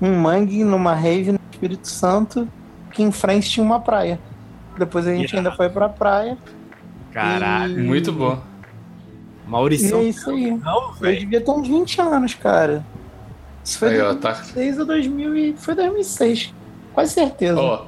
Um 0.00 0.16
mangue 0.18 0.64
numa 0.64 0.94
rave 0.94 1.32
no 1.32 1.38
Espírito 1.52 1.86
Santo, 1.88 2.48
que 2.90 3.02
em 3.02 3.12
frente 3.12 3.48
tinha 3.48 3.64
uma 3.64 3.78
praia. 3.80 4.18
Depois 4.76 5.06
a 5.06 5.12
gente 5.14 5.30
Irado. 5.32 5.36
ainda 5.38 5.52
foi 5.56 5.68
pra 5.68 5.88
praia. 5.88 6.36
Caralho. 7.12 7.78
E- 7.80 7.82
Muito 7.86 8.12
bom. 8.12 8.40
E 9.46 9.50
Maurição. 9.50 10.00
é 10.00 10.04
isso 10.04 10.30
aí. 10.30 10.50
Não, 10.50 10.92
Eu 11.00 11.18
devia 11.18 11.40
ter 11.40 11.50
uns 11.50 11.68
20 11.68 12.00
anos, 12.00 12.34
cara. 12.34 12.84
Isso 13.64 13.78
foi 13.78 13.90
Aí, 13.90 14.00
ó, 14.00 14.14
tá. 14.14 14.32
2006 14.32 14.78
ou 14.80 14.86
2000 14.86 15.36
e... 15.36 15.54
Foi 15.56 15.74
2006. 15.74 16.52
Quase 16.94 17.12
certeza. 17.12 17.60
Ó, 17.60 17.84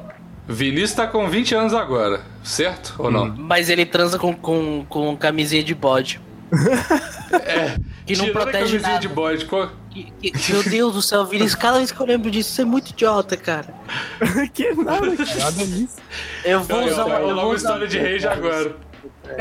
Vinícius 0.47 0.92
tá 0.92 1.07
com 1.07 1.26
20 1.28 1.55
anos 1.55 1.74
agora, 1.74 2.20
certo? 2.45 2.95
Ou 2.99 3.11
não? 3.11 3.34
Mas 3.36 3.68
ele 3.70 3.84
transa 3.86 4.18
com, 4.18 4.32
com, 4.34 4.84
com 4.88 5.16
camisinha 5.16 5.64
de 5.64 5.74
bode. 5.74 6.20
É. 7.32 7.76
Que 8.07 8.17
não 8.17 8.29
protege 8.31 8.79
nada. 8.79 8.99
de 8.99 9.09
bode, 9.09 9.45
qual... 9.47 9.71
Que- 9.91 10.11
que- 10.31 10.53
meu 10.53 10.63
Deus 10.63 10.95
do 10.95 11.01
céu, 11.03 11.25
Vinícius, 11.25 11.55
cada 11.55 11.79
vez 11.79 11.91
que 11.93 12.01
eu 12.01 12.07
lembro 12.07 12.31
disso, 12.31 12.51
isso 12.51 12.61
é 12.61 12.65
muito 12.65 12.91
idiota, 12.91 13.37
cara. 13.37 13.73
que 14.53 14.73
nada, 14.75 15.17
cara. 15.17 15.39
Nada 15.39 15.65
nisso. 15.65 15.97
Eu 16.45 16.61
vou 16.65 16.85
usar 16.85 17.05
uma, 17.07 17.15
eu 17.17 17.29
uma 17.29 17.45
usar, 17.47 17.57
história 17.57 17.89
de 17.89 17.99
rage 17.99 18.27
agora. 18.27 18.63
eu 18.71 18.77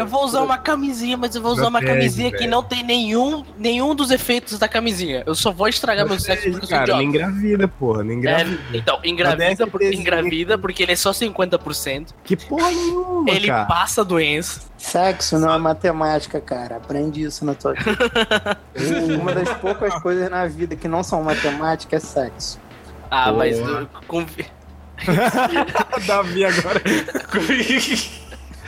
vou 0.07 0.24
usar 0.26 0.41
uma 0.41 0.57
camisinha, 0.57 1.18
mas 1.18 1.36
eu 1.36 1.41
vou 1.41 1.51
usar 1.53 1.68
uma 1.68 1.82
camisinha 1.82 2.32
que 2.32 2.45
não 2.47 2.64
tem 2.64 2.84
nenhum, 2.84 3.43
nenhum 3.57 3.93
dos 3.95 4.11
efeitos 4.11 4.57
da 4.59 4.68
camisinha. 4.68 5.24
Eu 5.26 5.36
só 5.36 5.51
vou 5.51 5.68
estragar 5.68 6.07
meu 6.07 6.20
sexo 6.20 6.49
porque 6.51 6.66
eu 6.66 6.68
sou 6.68 6.78
Cara, 6.78 6.93
não 6.93 7.01
idiota. 7.01 7.18
engravida, 7.32 7.68
porra. 7.68 8.03
Não 8.03 8.11
É, 8.11 8.14
engravida. 8.16 8.61
então, 8.74 8.99
engravida, 9.03 9.64
é 9.64 9.66
por- 9.66 9.80
que 9.80 9.86
esse- 9.88 9.97
engravida 9.97 10.57
porque 10.57 10.84
ele 10.84 10.91
é 10.93 10.95
só 10.95 11.11
50%. 11.14 12.14
Que 12.24 12.36
porra 12.36 12.70
nenhuma, 12.70 13.30
Ele 13.30 13.47
cara. 13.47 13.66
passa 13.66 14.03
doença. 14.03 14.61
Sexo 14.78 15.38
não 15.39 15.53
é 15.53 15.57
matemática, 15.57 16.41
cara. 16.41 16.78
Aprende 16.78 17.22
isso 17.24 17.45
na 17.45 17.53
tua 17.53 17.74
vida. 17.74 18.57
Uma 19.22 19.34
das 19.34 19.49
poucas 19.57 19.93
coisas 20.01 20.30
na 20.30 20.45
vida 20.47 20.76
que 20.76 20.88
não 20.88 21.03
são 21.03 21.24
matemática 21.24 21.95
é 21.95 21.99
sexo. 21.99 22.59
Ah, 23.09 23.26
Porra. 23.26 23.38
mas 23.38 23.59
com- 24.07 24.26
Davi 26.07 26.45
agora. 26.45 26.82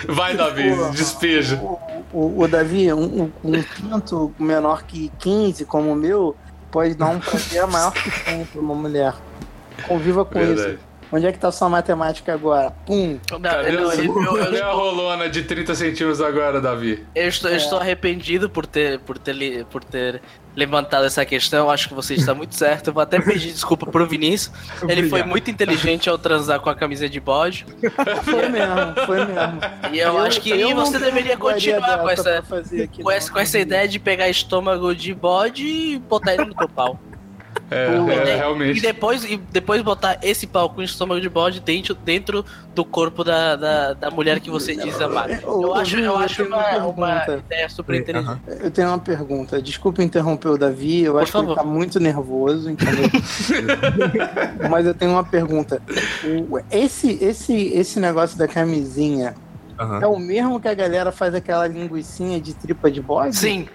Vai, 0.08 0.36
Davi, 0.36 0.72
despeja. 0.92 1.56
O, 1.58 1.80
o- 2.14 2.42
o 2.42 2.48
Davi, 2.48 2.92
um, 2.94 3.32
um- 3.44 3.64
pinto 3.64 4.34
menor 4.40 4.84
que 4.84 5.12
15, 5.20 5.66
como 5.66 5.92
o 5.92 5.96
meu, 5.96 6.36
pode 6.72 6.94
dar 6.96 7.08
um 7.08 7.20
prazer 7.20 7.66
maior 7.68 7.92
que 7.94 8.10
100 8.12 8.46
pra 8.46 8.62
uma 8.62 8.76
mulher. 8.76 9.14
Conviva 9.88 10.26
com 10.26 10.40
Verdade. 10.40 10.70
isso. 10.76 10.80
Onde 11.12 11.28
é 11.28 11.32
que 11.32 11.40
tá 11.40 11.52
sua 11.52 11.70
matemática 11.70 12.34
agora? 12.34 12.72
Pum. 12.86 13.18
Cadê, 13.28 13.72
não, 13.72 13.88
o- 13.88 13.92
eu, 13.94 14.38
eu- 14.54 14.66
a 14.68 14.72
rolona 14.72 15.30
de 15.30 15.44
30 15.44 15.76
centímetros 15.76 16.22
agora, 16.22 16.60
Davi? 16.60 17.06
eu 17.16 17.28
estou, 17.28 17.50
eu 17.50 17.58
estou 17.58 17.80
arrependido 17.80 18.50
por 18.50 18.66
ter, 18.66 19.00
por, 19.00 19.18
ter, 19.18 19.66
por 19.66 19.84
ter 19.84 20.22
levantado 20.56 21.06
essa 21.06 21.26
questão. 21.26 21.70
Acho 21.70 21.90
que 21.90 21.94
você 21.94 22.16
está 22.16 22.34
muito 22.34 22.56
certo. 22.56 22.88
Eu 22.88 22.94
vou 22.94 23.04
até 23.04 23.20
pedir 23.20 23.52
desculpa 23.52 23.86
pro 23.86 24.06
Vinícius. 24.08 24.54
Ele 24.88 25.10
foi 25.10 25.24
muito 25.24 25.50
inteligente 25.52 26.10
ao 26.10 26.18
transar 26.18 26.60
com 26.60 26.70
a 26.70 26.76
camisa 26.76 27.08
de 27.10 27.20
bode. 27.20 27.66
Foi 28.24 28.50
mesmo, 28.50 29.06
foi 29.06 29.18
mesmo. 29.26 29.60
E 29.92 30.00
eu, 30.00 30.18
acho 30.20 30.42
que 30.42 30.50
eu 30.50 30.76
você 30.76 30.98
deveria 31.00 31.38
continuar 31.38 32.00
com 32.00 32.10
essa, 32.10 32.24
pra 32.24 32.42
fazer 32.44 32.84
aqui, 32.84 33.04
com, 33.04 33.12
essa, 33.12 33.32
com 33.32 33.40
essa 33.40 33.60
ideia 33.60 33.88
de 33.88 34.00
pegar 34.00 34.28
estômago 34.30 34.94
de 34.96 35.14
bode 35.14 35.64
e 35.66 36.00
botar 36.00 36.34
ele 36.34 36.46
no 36.46 36.56
teu 36.56 36.68
pau. 36.70 37.00
É, 37.72 37.88
E 37.90 38.12
é, 38.12 38.24
de- 38.24 38.30
E 38.32 38.36
realmente. 38.36 38.82
depois, 38.82 39.24
e 39.24 39.38
depois 39.38 39.82
botar 39.82 40.20
esse 40.22 40.46
pau 40.46 40.70
com 40.70 40.82
estômago 40.84 41.20
de 41.20 41.28
bode 41.28 41.60
dentro, 41.60 41.96
dentro 41.96 42.46
do 42.76 42.86
corpo 42.86 43.24
da, 43.24 43.56
da, 43.56 43.94
da 43.94 44.12
mulher 44.12 44.40
que 44.40 44.50
você 44.52 44.76
diz 44.76 45.00
amar. 45.02 45.30
Ô, 45.44 45.64
Eu 45.64 45.70
ô, 45.70 45.74
acho, 45.74 45.98
eu 45.98 46.04
eu 46.06 46.18
acho 46.18 46.44
uma, 46.44 46.78
uma 46.88 47.26
ideia 47.28 47.68
super 47.70 47.96
inteligente. 47.96 48.40
Eu 48.48 48.70
tenho 48.70 48.90
uma 48.90 49.00
pergunta. 49.00 49.62
Desculpa 49.62 50.04
interromper 50.04 50.50
o 50.50 50.58
Davi, 50.58 51.04
eu 51.04 51.14
Por 51.14 51.24
acho 51.24 51.32
que 51.32 51.38
favor. 51.38 51.52
ele 51.52 51.56
tá 51.60 51.64
muito 51.64 52.00
nervoso, 52.00 52.70
entendeu? 52.70 53.10
Mas 54.70 54.86
eu 54.86 54.94
tenho 54.94 55.12
uma 55.12 55.24
pergunta. 55.24 55.82
Esse, 56.72 57.18
esse, 57.24 57.54
esse 57.74 58.00
negócio 58.00 58.38
da 58.38 58.48
camisinha 58.48 59.34
Aham. 59.78 60.00
é 60.02 60.08
o 60.08 60.18
mesmo 60.18 60.60
que 60.60 60.68
a 60.68 60.74
galera 60.74 61.12
faz 61.12 61.36
aquela 61.36 61.68
linguicinha 61.68 62.40
de 62.40 62.54
tripa 62.54 62.90
de 62.90 63.02
bode? 63.02 63.36
Sim, 63.36 63.68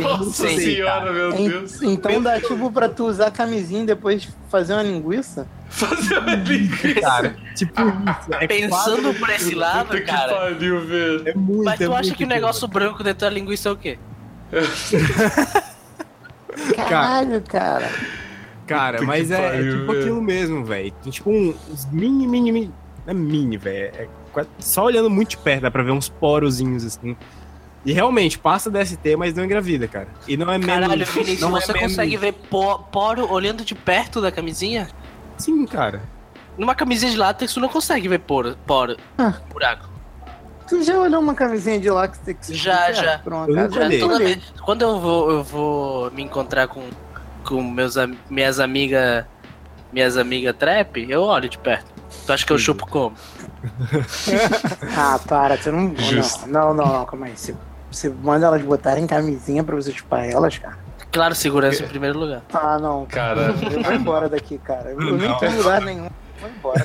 Nossa 0.00 0.48
sim, 0.48 0.56
senhora, 0.58 1.12
meu 1.12 1.32
Deus. 1.32 1.82
Então 1.82 2.22
dá 2.22 2.40
tipo 2.40 2.70
pra 2.70 2.88
tu 2.88 3.06
usar 3.06 3.26
a 3.26 3.30
camisinha 3.30 3.82
e 3.82 3.86
depois 3.86 4.28
fazer 4.48 4.74
uma 4.74 4.82
linguiça? 4.82 5.46
Fazer 5.68 6.18
uma 6.18 6.34
linguiça. 6.34 7.00
Cara, 7.00 7.36
tipo 7.56 7.80
isso. 7.82 8.34
É 8.40 8.46
pensando 8.46 9.02
quase- 9.02 9.18
por 9.18 9.30
esse 9.30 9.54
lado, 9.54 9.86
Puta 9.88 10.00
que 10.00 10.06
cara. 10.06 10.34
pariu, 10.34 10.80
velho. 10.86 11.28
É 11.28 11.34
muito, 11.34 11.64
Mas 11.64 11.80
é 11.80 11.84
tu 11.86 11.92
acha 11.92 12.02
muito 12.04 12.16
que 12.16 12.24
o 12.24 12.28
negócio 12.28 12.68
branco 12.68 13.02
dentro 13.02 13.20
da 13.20 13.30
linguiça 13.30 13.68
é 13.68 13.72
o 13.72 13.76
quê? 13.76 13.98
Caralho, 16.76 17.42
cara. 17.42 17.88
Cara, 18.66 18.98
Puta 18.98 19.06
mas 19.06 19.30
é, 19.30 19.34
é 19.34 19.50
pariu, 19.50 19.72
tipo 19.80 19.86
velho. 19.92 20.00
aquilo 20.00 20.22
mesmo, 20.22 20.64
velho. 20.64 20.92
Tem 21.02 21.12
tipo 21.12 21.30
um, 21.30 21.54
uns 21.70 21.86
mini, 21.90 22.26
mini, 22.26 22.52
mini. 22.52 22.74
Não 23.06 23.10
é 23.12 23.14
mini, 23.14 23.56
velho. 23.56 23.92
É 23.96 24.08
só 24.58 24.84
olhando 24.84 25.08
muito 25.10 25.30
de 25.30 25.36
perto, 25.38 25.62
dá 25.62 25.70
pra 25.70 25.82
ver 25.82 25.92
uns 25.92 26.08
porozinhos 26.08 26.84
assim. 26.84 27.16
E 27.84 27.92
realmente, 27.92 28.38
passa 28.38 28.70
DST, 28.70 29.16
mas 29.16 29.34
não 29.34 29.44
engravida, 29.44 29.86
cara. 29.88 30.08
E 30.26 30.36
não 30.36 30.46
é 30.52 30.58
menos. 30.58 30.66
Caralho, 30.66 31.06
Vinícius, 31.06 31.40
não 31.40 31.56
é 31.56 31.60
você 31.60 31.72
menos- 31.72 31.90
consegue 31.92 32.16
ver 32.16 32.32
poro 32.90 33.32
olhando 33.32 33.64
de 33.64 33.74
perto 33.74 34.20
da 34.20 34.30
camisinha? 34.32 34.88
Sim, 35.38 35.64
cara. 35.64 36.02
Numa 36.58 36.74
camisinha 36.74 37.10
de 37.12 37.16
látex, 37.16 37.54
tu 37.54 37.60
não 37.60 37.68
consegue 37.68 38.08
ver 38.08 38.18
poro, 38.18 38.56
poro 38.66 38.96
Ah. 39.16 39.34
buraco. 39.50 39.88
Tu 40.68 40.82
já 40.82 40.98
olhou 40.98 41.20
uma 41.22 41.34
camisinha 41.34 41.78
de 41.80 41.88
látex? 41.88 42.48
Já, 42.48 42.92
serve 42.92 43.00
já. 43.00 43.20
Um 43.26 43.46
Eu 43.46 43.70
olhei. 43.86 43.98
Toda 44.00 44.18
vez- 44.18 44.52
quando 44.62 44.82
eu 44.82 45.00
vou, 45.00 45.30
eu 45.30 45.42
vou 45.44 46.10
me 46.10 46.22
encontrar 46.24 46.66
com, 46.68 46.82
com 47.44 47.62
meus, 47.62 47.94
minhas 48.28 48.58
amigas 48.60 49.24
minhas 49.90 50.18
amigas 50.18 50.54
trap, 50.58 51.06
eu 51.08 51.22
olho 51.22 51.48
de 51.48 51.56
perto. 51.56 51.86
Tu 52.26 52.32
acha 52.32 52.46
que 52.46 52.52
eu 52.52 52.58
chupo 52.58 52.86
como? 52.86 53.14
Ah, 54.96 55.18
para, 55.26 55.56
você 55.56 55.70
não. 55.70 55.94
Justo. 55.96 56.46
Não, 56.48 56.74
não, 56.74 56.86
não, 56.86 56.92
não, 56.98 57.06
calma 57.06 57.26
aí. 57.26 57.36
Você, 57.36 57.54
você 57.90 58.08
manda 58.08 58.46
elas 58.46 58.62
botarem 58.62 59.06
camisinha 59.06 59.62
pra 59.64 59.74
você 59.76 59.92
chupar 59.92 60.24
elas, 60.28 60.56
cara? 60.58 60.76
Claro, 61.10 61.34
segurança 61.34 61.82
em 61.82 61.88
primeiro 61.88 62.18
lugar. 62.18 62.42
Ah, 62.52 62.78
não. 62.78 63.06
Cara, 63.06 63.54
Eu 63.72 63.82
vou 63.82 63.92
embora 63.94 64.28
daqui, 64.28 64.58
cara. 64.58 64.90
Eu 64.90 65.00
Não. 65.00 65.38
tô 65.38 65.46
em 65.46 65.56
lugar 65.56 65.80
nenhum. 65.80 66.08
Vou 66.40 66.50
embora. 66.50 66.84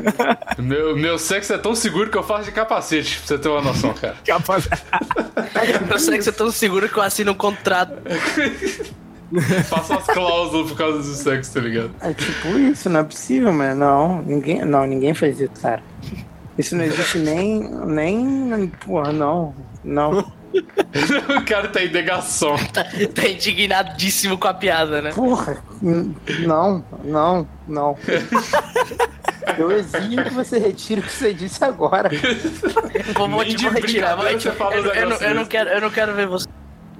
meu, 0.58 0.96
meu 0.96 1.18
sexo 1.18 1.52
é 1.52 1.58
tão 1.58 1.74
seguro 1.74 2.10
que 2.10 2.16
eu 2.16 2.22
faço 2.22 2.44
de 2.44 2.52
capacete, 2.52 3.18
pra 3.18 3.26
você 3.26 3.38
ter 3.38 3.48
uma 3.48 3.60
noção, 3.60 3.92
cara. 3.92 4.16
Capaz. 4.24 4.68
Eu 5.90 5.98
sei 5.98 6.16
que 6.16 6.24
você 6.24 6.30
é 6.30 6.32
tão 6.32 6.50
seguro 6.50 6.88
que 6.88 6.96
eu 6.96 7.02
assino 7.02 7.32
um 7.32 7.34
contrato. 7.34 7.92
Faço 9.68 9.92
umas 9.92 10.04
cláusulas 10.06 10.70
por 10.70 10.76
causa 10.76 10.98
do 10.98 11.14
sexo, 11.14 11.54
tá 11.54 11.60
ligado? 11.60 11.90
É 12.00 12.12
tipo 12.12 12.48
isso, 12.58 12.88
não 12.90 13.00
é 13.00 13.04
possível, 13.04 13.52
mano. 13.52 13.74
Não, 13.76 14.22
ninguém, 14.22 14.64
não, 14.64 14.86
ninguém 14.86 15.14
faz 15.14 15.40
isso, 15.40 15.52
cara. 15.60 15.82
Isso 16.58 16.76
não 16.76 16.84
existe 16.84 17.18
nem. 17.18 17.60
nem. 17.86 18.68
Porra, 18.84 19.12
não. 19.12 19.54
Não. 19.84 20.18
o 20.52 21.44
cara 21.46 21.68
tá 21.68 21.82
em 21.82 21.90
negação. 21.90 22.56
Tá 23.14 23.28
indignadíssimo 23.28 24.36
com 24.36 24.48
a 24.48 24.54
piada, 24.54 25.00
né? 25.00 25.12
Porra, 25.12 25.62
não, 25.80 26.84
não, 27.04 27.48
não. 27.68 27.96
Eu 29.56 29.70
exijo 29.72 30.24
que 30.24 30.34
você 30.34 30.58
retire 30.58 31.00
o 31.00 31.04
que 31.04 31.12
você 31.12 31.32
disse 31.32 31.64
agora. 31.64 32.10
Vou, 33.14 33.44
te- 33.44 33.56
vou 33.56 33.70
retirar, 33.70 34.16
fala 34.56 34.74
Eu, 34.74 34.84
eu, 34.86 35.10
eu 35.10 35.34
não 35.34 35.44
quero, 35.44 35.70
eu 35.70 35.80
não 35.80 35.90
quero 35.90 36.14
ver 36.14 36.26
você. 36.26 36.46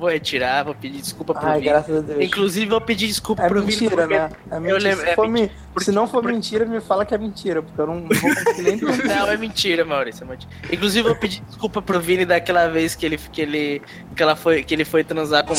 Vou 0.01 0.09
retirar, 0.09 0.65
vou 0.65 0.75
pedir 0.75 0.99
desculpa 0.99 1.35
pro 1.35 1.47
Ai, 1.47 1.59
Vini. 1.61 1.71
graças 1.71 1.95
a 1.99 2.01
Deus. 2.01 2.25
Inclusive, 2.25 2.67
vou 2.71 2.81
pedir 2.81 3.07
desculpa 3.07 3.43
É 3.43 3.49
pro 3.49 3.61
Vini. 3.61 3.73
mentira, 3.83 3.97
porque- 3.97 4.19
né? 4.19 4.31
É 4.51 4.59
mentira. 4.59 4.79
lembro- 4.79 5.05
se, 5.05 5.11
é 5.11 5.17
mentira. 5.17 5.29
me- 5.29 5.51
Porque- 5.75 5.85
se 5.85 5.93
não 5.93 6.07
for 6.07 6.23
porque- 6.23 6.33
mentira, 6.35 6.65
me 6.65 6.81
fala 6.81 7.05
que 7.05 7.15
é 7.15 7.19
mentira, 7.19 7.63
porque 7.63 7.79
eu 7.79 7.87
não 7.87 8.01
vou 8.01 8.09
conseguir 8.09 8.63
nem. 8.63 8.77
Não, 9.21 9.27
é 9.31 9.37
mentira, 9.37 9.85
Maurício. 9.85 10.25
É 10.25 10.27
mentira. 10.27 10.51
Inclusive, 10.73 11.07
eu 11.07 11.17
pedi 11.17 11.41
desculpa 11.47 11.83
pro 11.83 12.01
Vini 12.01 12.25
daquela 12.25 12.67
vez 12.69 12.95
que 12.95 13.05
ele, 13.05 13.19
que 13.19 13.43
ele, 13.43 13.83
que 14.17 14.23
ela 14.23 14.35
foi, 14.37 14.63
que 14.63 14.73
ele 14.73 14.87
foi 14.87 15.05
transar 15.05 15.45
com. 15.45 15.53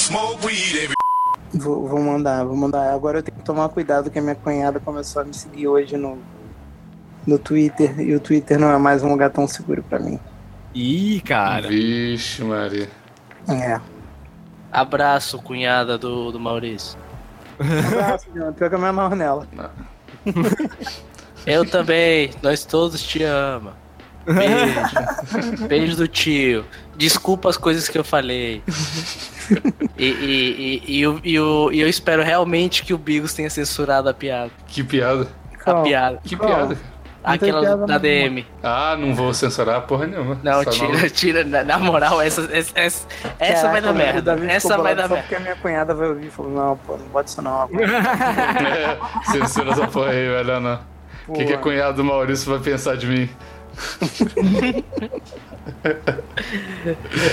Vou, 1.54 1.88
vou 1.88 2.00
mandar, 2.02 2.44
vou 2.44 2.56
mandar. 2.56 2.92
Agora 2.94 3.20
eu 3.20 3.24
tenho 3.24 3.38
que 3.38 3.44
tomar 3.44 3.70
cuidado 3.70 4.10
que 4.10 4.18
a 4.18 4.22
minha 4.24 4.34
cunhada 4.36 4.80
começou 4.80 5.22
a 5.22 5.26
me 5.26 5.34
seguir 5.36 5.68
hoje 5.68 5.98
no, 5.98 6.18
no 7.28 7.38
Twitter 7.38 8.00
e 8.00 8.16
o 8.16 8.20
Twitter 8.20 8.58
não 8.58 8.72
é 8.72 8.78
mais 8.80 9.04
um 9.04 9.10
lugar 9.10 9.30
tão 9.30 9.46
seguro 9.48 9.84
pra 9.84 10.00
mim. 10.00 10.20
Ih, 10.74 11.22
cara. 11.22 11.68
Vixe, 11.68 12.42
Maria. 12.44 12.90
É. 13.50 13.80
Abraço, 14.72 15.38
cunhada 15.40 15.98
do, 15.98 16.32
do 16.32 16.40
Maurício. 16.40 16.98
Abraço, 17.60 18.26
Diana. 18.32 18.52
Pior 18.54 18.70
que 18.70 18.76
eu 18.76 18.80
me 18.80 18.88
amarro 18.88 19.16
nela. 19.16 19.48
Eu 21.46 21.66
também, 21.66 22.30
nós 22.44 22.64
todos 22.66 23.02
te 23.02 23.24
amamos. 23.24 23.74
Beijo. 24.26 25.68
Beijo 25.68 25.96
do 25.98 26.08
tio. 26.08 26.64
Desculpa 26.96 27.50
as 27.50 27.58
coisas 27.58 27.90
que 27.90 27.98
eu 27.98 28.04
falei. 28.04 28.62
E, 29.98 30.06
e, 30.06 30.12
e, 30.88 30.98
e, 30.98 31.02
eu- 31.02 31.20
e 31.24 31.34
eu, 31.34 31.70
e 31.74 31.80
eu 31.82 31.90
espero 31.90 32.22
realmente 32.22 32.84
que 32.84 32.94
o 32.94 32.98
Bigos 33.00 33.34
tenha 33.34 33.50
censurado 33.50 34.08
a 34.08 34.14
piada. 34.14 34.52
Que 34.68 34.84
piada. 34.84 35.28
A 35.60 35.64
Qual? 35.64 35.84
piada. 35.84 36.20
Que 36.24 36.36
Qual? 36.36 36.48
piada. 36.50 36.78
Não 37.24 37.34
Aquela 37.34 37.62
da 37.62 37.76
nenhuma. 37.76 38.00
DM. 38.00 38.48
Ah, 38.64 38.96
não 38.98 39.14
vou 39.14 39.32
censurar 39.34 39.82
porra 39.82 40.08
nenhuma. 40.08 40.40
Não, 40.44 40.64
Só 40.64 40.70
tira, 40.72 41.10
tira. 41.10 41.44
Na, 41.44 41.64
na 41.64 41.78
moral, 41.78 42.20
essa, 42.20 42.42
essa, 42.52 42.72
essa, 42.76 43.08
essa 43.38 43.70
vai 43.70 43.80
dar 43.80 43.94
merda. 43.94 44.40
Essa 44.48 44.78
vai 44.78 44.96
dar 44.96 45.08
merda. 45.08 45.22
porque 45.22 45.36
a 45.36 45.40
minha 45.40 45.56
cunhada 45.56 45.94
vai 45.94 46.08
ouvir 46.08 46.28
e 46.28 46.32
falou, 46.32 46.52
não, 46.52 46.78
pô, 46.78 46.98
não 46.98 47.06
bota 47.08 47.30
isso 47.30 47.42
não. 47.42 47.64
É, 47.64 48.98
censura 49.32 49.72
essa 49.72 49.88
porra 49.88 50.10
aí, 50.10 50.28
velho. 50.30 50.60
Não. 50.60 50.80
O 51.28 51.34
que, 51.34 51.46
que 51.46 51.54
a 51.54 51.58
cunhada 51.60 51.94
do 51.94 52.04
Maurício 52.04 52.50
vai 52.50 52.60
pensar 52.60 52.98
de 52.98 53.06
mim? 53.06 53.30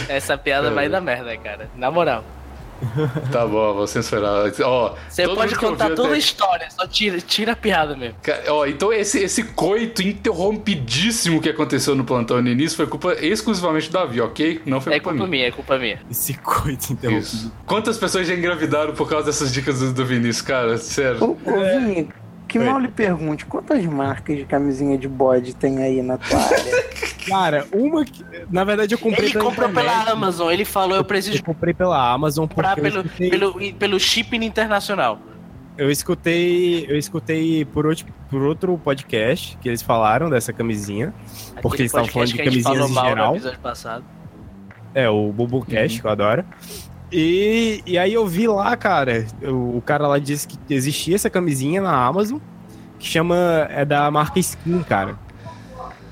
Essa 0.08 0.36
piada 0.38 0.70
vai 0.70 0.88
dar 0.88 1.00
merda, 1.00 1.36
cara. 1.38 1.70
Na 1.74 1.90
moral. 1.90 2.22
Tá 3.32 3.46
bom, 3.46 3.74
vou 3.74 3.86
censurar. 3.86 4.50
Ó, 4.64 4.94
Você 5.08 5.26
pode 5.28 5.54
contar 5.56 5.90
toda 5.90 6.08
a 6.08 6.10
até- 6.12 6.18
história, 6.18 6.68
só 6.70 6.86
tira, 6.86 7.20
tira 7.20 7.52
a 7.52 7.56
piada 7.56 7.96
mesmo. 7.96 8.16
Ó, 8.48 8.66
então 8.66 8.92
esse, 8.92 9.18
esse 9.22 9.42
coito 9.44 10.02
interrompidíssimo 10.02 11.40
que 11.40 11.48
aconteceu 11.48 11.94
no 11.94 12.04
plantão 12.04 12.40
no 12.42 12.48
início 12.48 12.76
foi 12.76 12.86
culpa 12.86 13.14
exclusivamente 13.20 13.88
do 13.88 13.92
Davi, 13.92 14.20
ok? 14.20 14.62
Não 14.66 14.80
foi 14.80 14.94
É 14.94 15.00
culpa, 15.00 15.10
culpa 15.10 15.26
minha. 15.26 15.30
minha, 15.30 15.48
é 15.48 15.52
culpa 15.52 15.78
minha. 15.78 16.00
Esse 16.10 16.34
coito 16.34 16.92
interrompido. 16.92 17.24
Isso. 17.26 17.52
Quantas 17.66 17.98
pessoas 17.98 18.26
já 18.26 18.34
engravidaram 18.34 18.94
por 18.94 19.08
causa 19.08 19.26
dessas 19.26 19.52
dicas 19.52 19.80
do, 19.80 19.92
do 19.92 20.04
Vinícius, 20.06 20.42
cara? 20.42 20.78
Sério. 20.78 21.22
Ô, 21.22 21.30
ô 21.50 21.60
Vini, 21.80 22.08
que 22.46 22.58
Oi. 22.58 22.64
mal 22.64 22.78
lhe 22.78 22.88
pergunte, 22.88 23.44
quantas 23.44 23.84
marcas 23.84 24.36
de 24.36 24.44
camisinha 24.44 24.96
de 24.96 25.06
bode 25.08 25.54
tem 25.54 25.82
aí 25.82 26.00
na 26.02 26.16
tua 26.16 26.38
área? 26.38 26.87
Cara, 27.28 27.66
uma 27.72 28.04
que. 28.04 28.24
Na 28.50 28.64
verdade, 28.64 28.94
eu 28.94 28.98
comprei 28.98 29.26
Ele 29.26 29.32
pela 29.32 29.44
comprou 29.44 29.68
internet. 29.68 29.94
pela 29.94 30.12
Amazon, 30.12 30.50
ele 30.50 30.64
falou, 30.64 30.96
eu 30.96 31.04
preciso 31.04 31.38
Eu 31.38 31.44
comprei 31.44 31.74
pela 31.74 32.12
Amazon 32.12 32.46
porque 32.46 32.80
pelo, 32.80 33.00
escutei, 33.00 33.30
pelo, 33.30 33.74
pelo 33.74 34.00
shipping 34.00 34.44
internacional. 34.44 35.18
eu 35.76 35.90
escutei, 35.90 36.86
eu 36.88 36.96
escutei 36.96 37.64
por 37.64 37.86
outro, 37.86 38.06
por 38.30 38.42
outro 38.42 38.76
podcast 38.78 39.56
que 39.60 39.68
eles 39.68 39.82
falaram 39.82 40.28
dessa 40.28 40.52
camisinha. 40.52 41.14
Porque 41.62 41.66
Aquele 41.66 41.82
eles 41.82 41.92
estavam 41.92 42.08
falando 42.08 42.28
de 42.28 42.38
camisinhas 42.38 42.90
em 42.90 42.94
geral. 42.94 43.36
É, 44.94 45.08
o 45.08 45.32
Bubocast, 45.32 46.00
que 46.00 46.06
eu 46.06 46.10
adoro. 46.10 46.44
E, 47.10 47.82
e 47.86 47.96
aí 47.96 48.12
eu 48.12 48.26
vi 48.26 48.46
lá, 48.46 48.76
cara, 48.76 49.26
o 49.42 49.80
cara 49.80 50.06
lá 50.06 50.18
disse 50.18 50.46
que 50.46 50.58
existia 50.74 51.14
essa 51.14 51.30
camisinha 51.30 51.80
na 51.80 52.04
Amazon, 52.04 52.38
que 52.98 53.06
chama. 53.06 53.36
É 53.70 53.84
da 53.84 54.10
marca 54.10 54.38
Skin, 54.38 54.82
cara. 54.82 55.18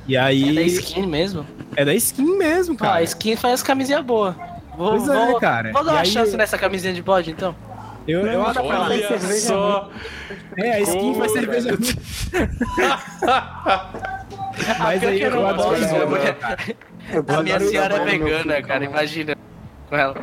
E 0.08 0.16
aí. 0.16 0.50
É 0.50 0.54
da 0.54 0.62
skin 0.62 1.06
mesmo? 1.06 1.46
É 1.74 1.84
da 1.84 1.94
Skin 1.94 2.36
mesmo, 2.38 2.74
Ah, 2.80 2.84
cara. 2.84 2.94
a 2.98 3.02
skin 3.02 3.36
faz 3.36 3.62
camisinha 3.62 4.02
boa. 4.02 4.36
Vou, 4.76 4.90
Pois 4.90 5.08
é, 5.08 5.26
vou, 5.26 5.40
cara. 5.40 5.72
Vou 5.72 5.84
dar 5.84 5.90
E 5.92 5.94
uma 5.94 6.00
aí 6.00 6.06
chance 6.06 6.36
nessa 6.36 6.56
camisinha 6.58 6.92
de 6.92 7.02
bode, 7.02 7.30
então. 7.30 7.54
Eu, 8.06 8.24
eu 8.26 8.40
Olha 8.40 9.08
cerveja 9.08 9.40
só. 9.48 9.90
É, 10.56 10.72
a 10.74 10.80
skin 10.80 11.14
faz 11.14 11.32
cerveja. 11.32 11.70
Mas 14.78 15.02
aí 15.04 15.20
eu 15.20 15.30
eu 15.30 15.36
não 15.36 15.46
adoro, 15.48 15.78
né? 15.80 16.36
A 17.28 17.42
minha 17.42 17.60
senhora 17.60 17.96
é 17.96 18.04
vegana, 18.04 18.54
filho, 18.54 18.66
cara, 18.66 18.84
imagina 18.84 19.36
com 19.88 19.96
ela. 19.96 20.16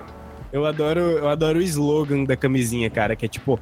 Eu 0.52 0.66
adoro, 0.66 1.00
eu 1.00 1.30
adoro 1.30 1.60
o 1.60 1.62
slogan 1.62 2.24
da 2.24 2.36
camisinha, 2.36 2.90
cara, 2.90 3.16
que 3.16 3.26
é 3.26 3.28
tipo 3.30 3.60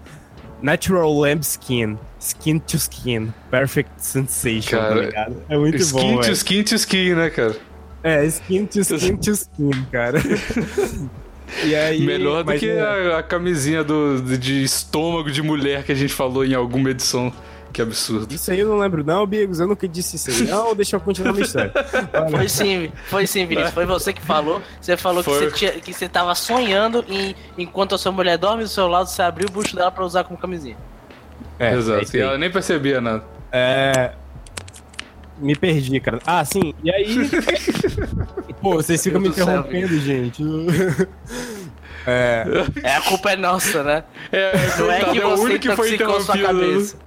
Natural 0.62 1.12
Lamb 1.20 1.42
Skin, 1.42 1.98
Skin 2.20 2.60
to 2.60 2.78
Skin, 2.78 3.34
Perfect 3.50 3.90
Sensation, 3.98 4.78
Cara, 4.80 4.96
tá 4.96 5.02
ligado? 5.02 5.44
É 5.50 5.58
muito 5.58 5.78
Skin 5.78 6.00
bom, 6.00 6.16
to 6.18 6.22
velho. 6.22 6.34
skin 6.34 6.64
to 6.64 6.76
skin, 6.76 7.16
né, 7.16 7.30
cara? 7.30 7.56
É, 8.04 8.26
Skin 8.26 8.66
to 8.66 8.80
Skin 8.82 9.18
to 9.18 9.32
Skin, 9.32 9.72
cara. 9.92 10.20
E 11.66 11.76
aí, 11.76 12.02
Melhor 12.06 12.46
do 12.46 12.54
que 12.54 12.70
é- 12.70 12.80
a, 12.80 13.18
a 13.20 13.24
camisinha 13.24 13.84
do, 13.84 14.22
de 14.38 14.64
estômago 14.64 15.30
de 15.30 15.42
mulher 15.42 15.84
que 15.84 15.92
a 15.92 15.96
gente 15.96 16.14
falou 16.14 16.46
em 16.46 16.54
alguma 16.54 16.90
edição. 16.92 17.32
Que 17.72 17.82
absurdo. 17.82 18.34
Isso 18.34 18.52
aí 18.52 18.60
eu 18.60 18.68
não 18.68 18.78
lembro 18.78 19.04
não, 19.04 19.26
Bigos, 19.26 19.60
eu 19.60 19.68
nunca 19.68 19.88
disse 19.88 20.18
isso 20.18 20.30
aí. 20.30 20.48
Não, 20.50 20.76
deixa 20.76 20.96
eu 20.96 21.00
continuar 21.00 21.32
minha 21.32 21.46
história. 21.46 21.72
Foi 22.30 22.50
sim, 22.50 22.92
foi 23.06 23.28
sim, 23.28 23.46
Vinícius. 23.46 23.74
Foi 23.74 23.86
você 23.86 24.12
que 24.12 24.22
falou. 24.22 24.62
Você 24.80 24.98
falou 24.98 25.24
que 25.24 25.30
você, 25.30 25.52
tinha, 25.52 25.72
que 25.72 25.94
você 25.94 26.10
tava 26.10 26.36
sonhando 26.36 27.06
em, 27.08 27.36
enquanto 27.58 27.96
a 27.96 27.98
sua 27.98 28.12
mulher 28.12 28.38
dorme 28.38 28.64
do 28.64 28.70
seu 28.70 28.88
lado, 28.88 29.08
você 29.08 29.22
abriu 29.22 29.48
o 29.48 29.52
bucho 29.52 29.76
dela 29.76 29.92
pra 29.92 30.04
usar 30.04 30.24
como 30.24 30.38
camisinha. 30.38 30.78
é, 31.60 31.70
é 31.74 31.78
Exato. 31.78 32.04
isso 32.04 32.18
e 32.18 32.20
ela 32.20 32.38
nem 32.38 32.52
percebia 32.52 33.00
nada. 33.00 33.24
É. 33.52 34.14
Me 35.38 35.56
perdi, 35.56 36.00
cara. 36.00 36.20
Ah, 36.26 36.46
sim. 36.46 36.74
E 36.84 36.92
aí. 36.92 37.16
Pô, 38.62 38.76
vocês 38.76 39.02
ficam 39.02 39.20
me 39.20 39.30
Deus 39.30 39.38
do 39.38 39.44
céu, 39.44 39.60
interrompendo, 39.60 40.00
gente. 40.00 40.44
É. 42.08 42.44
É, 42.84 42.96
a 42.96 43.02
culpa 43.02 43.32
é 43.32 43.36
nossa, 43.36 43.84
né? 43.84 44.04
É, 44.32 44.52
Não 44.80 44.92
é 44.92 45.00
coitado, 45.00 45.12
que 45.12 45.20
é 45.20 45.26
o 45.26 45.30
você 45.32 45.44
único 45.44 45.60
que 45.60 45.76
foi 45.76 45.88
sua 45.88 45.96
interrompido. 45.96 46.48
cabeça. 46.48 46.98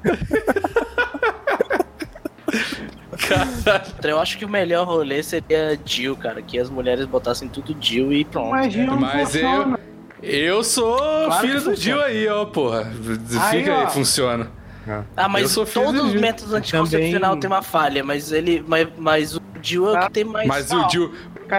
Eu 4.02 4.18
acho 4.20 4.38
que 4.38 4.44
o 4.44 4.48
melhor 4.48 4.86
rolê 4.86 5.22
seria 5.22 5.78
Jill, 5.84 6.16
cara. 6.16 6.42
Que 6.42 6.58
as 6.58 6.68
mulheres 6.68 7.06
botassem 7.06 7.48
tudo 7.48 7.76
Jill 7.80 8.12
e 8.12 8.24
pronto. 8.24 8.50
Mas 8.50 8.74
não 8.76 8.96
Mas 8.98 9.34
eu, 9.34 9.78
eu 10.22 10.62
sou 10.64 10.96
Claro 10.98 11.40
filho 11.46 11.60
do. 11.60 11.74
Dio 11.74 12.02
aí, 12.02 12.28
ó, 12.28 12.44
porra. 12.44 12.80
Aí, 13.40 13.58
Fica 13.58 13.76
aí, 13.78 13.84
ó. 13.84 13.88
funciona. 13.88 14.50
Ah, 14.86 15.02
Eu 15.22 15.28
mas 15.30 15.54
todos 15.54 15.92
do 15.94 16.04
os 16.04 16.12
Jill. 16.12 16.20
métodos 16.20 16.52
anticoncepcionais 16.52 17.20
Também- 17.22 17.40
têm 17.40 17.50
uma 17.50 17.62
falha, 17.62 18.04
mas 18.04 18.30
ele. 18.32 18.62
Mas, 18.66 18.88
mas 18.98 19.34
o 19.36 19.40
Jill 19.62 19.88
é 19.94 19.98
o 19.98 20.06
que 20.06 20.12
tem 20.12 20.24
mais. 20.24 20.46
Mas 20.46 20.66
o 20.70 20.76
Camisinha 20.76 21.10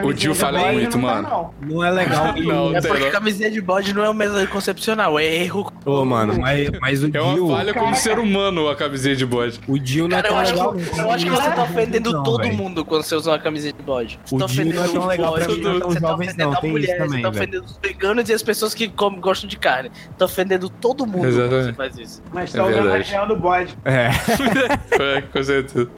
o 0.04 0.14
Dio 0.14 0.34
de 0.34 0.40
fala 0.40 0.60
bode 0.60 0.74
muito, 0.74 0.98
não 0.98 1.08
tá, 1.08 1.16
mano. 1.16 1.30
não. 1.62 1.76
Não 1.76 1.84
é 1.84 1.92
legal. 1.92 2.26
Não, 2.46 2.76
É 2.76 2.82
porque 2.82 3.06
não. 3.06 3.12
camisinha 3.12 3.50
de 3.52 3.62
bode 3.62 3.94
não 3.94 4.04
é 4.04 4.10
um 4.10 4.14
método 4.14 4.40
anticoncepcional, 4.40 5.18
é 5.20 5.26
erro. 5.26 5.72
Ô, 5.86 6.04
mano, 6.06 6.38
mas, 6.40 6.70
mas 6.82 7.04
o 7.04 7.10
É 7.14 7.22
uma 7.22 7.34
Dio. 7.34 7.48
falha 7.50 7.74
como 7.74 7.96
ser 7.96 8.20
humano 8.20 8.68
a 8.70 8.76
camisinha 8.76 9.16
de 9.16 9.26
bode. 9.26 9.60
O 9.68 9.78
Dio 9.80 10.08
não 10.08 10.18
é 10.18 10.22
tão 10.22 10.38
acho, 10.38 10.52
legal. 10.54 10.74
que, 10.74 11.00
eu 11.00 11.12
acho 11.12 11.26
que 11.26 11.32
você 11.32 11.52
tá 11.52 11.64
ofendendo 11.64 12.12
Não, 12.12 12.24
todo 12.24 12.48
mundo 12.50 12.84
quando 12.86 13.04
você 13.04 13.16
usa 13.16 13.32
uma 13.32 13.40
camisinha 13.40 13.74
de 13.74 13.82
bode. 13.84 14.20
Você 14.26 14.36
O 14.36 14.40
tá 14.40 14.46
Dio 14.46 14.66
não 14.66 14.72
é 14.72 14.86
ofendendo 14.86 14.94
tão 14.94 15.04
o 15.04 15.08
legal 15.08 15.34
pra 15.34 15.48
mim, 15.48 15.58
não 15.62 15.80
tão 15.80 15.94
tá 15.94 16.00
jovens, 16.00 16.28
ofendendo 16.30 16.50
não. 16.50 16.58
a 16.58 16.62
Tem 16.62 16.72
mulher, 16.72 16.88
isso 16.88 16.98
também, 16.98 17.10
você 17.10 17.22
tá 17.22 17.30
velho. 17.30 17.42
ofendendo 17.44 17.66
os 17.66 17.80
veganos 17.82 18.30
e 18.30 18.34
as 18.34 18.44
pessoas 18.44 18.74
que 18.74 18.88
comem, 18.90 19.20
gostam 19.20 19.48
de 19.50 19.58
carne. 19.58 19.92
Tá 20.18 20.26
ofendendo 20.26 20.70
todo 20.70 21.06
mundo 21.06 21.22
quando 21.32 21.64
você 21.64 21.74
faz 21.74 21.98
isso. 21.98 22.24
Mas 22.34 22.54
É 22.54 22.58
tá 22.58 22.66
usando 22.66 22.90
a 22.90 22.98
região 22.98 23.28
do 23.28 23.36
bode. 23.36 23.76
É, 23.86 24.10
É, 25.18 25.22
com 25.22 25.44
certeza. 25.44 25.90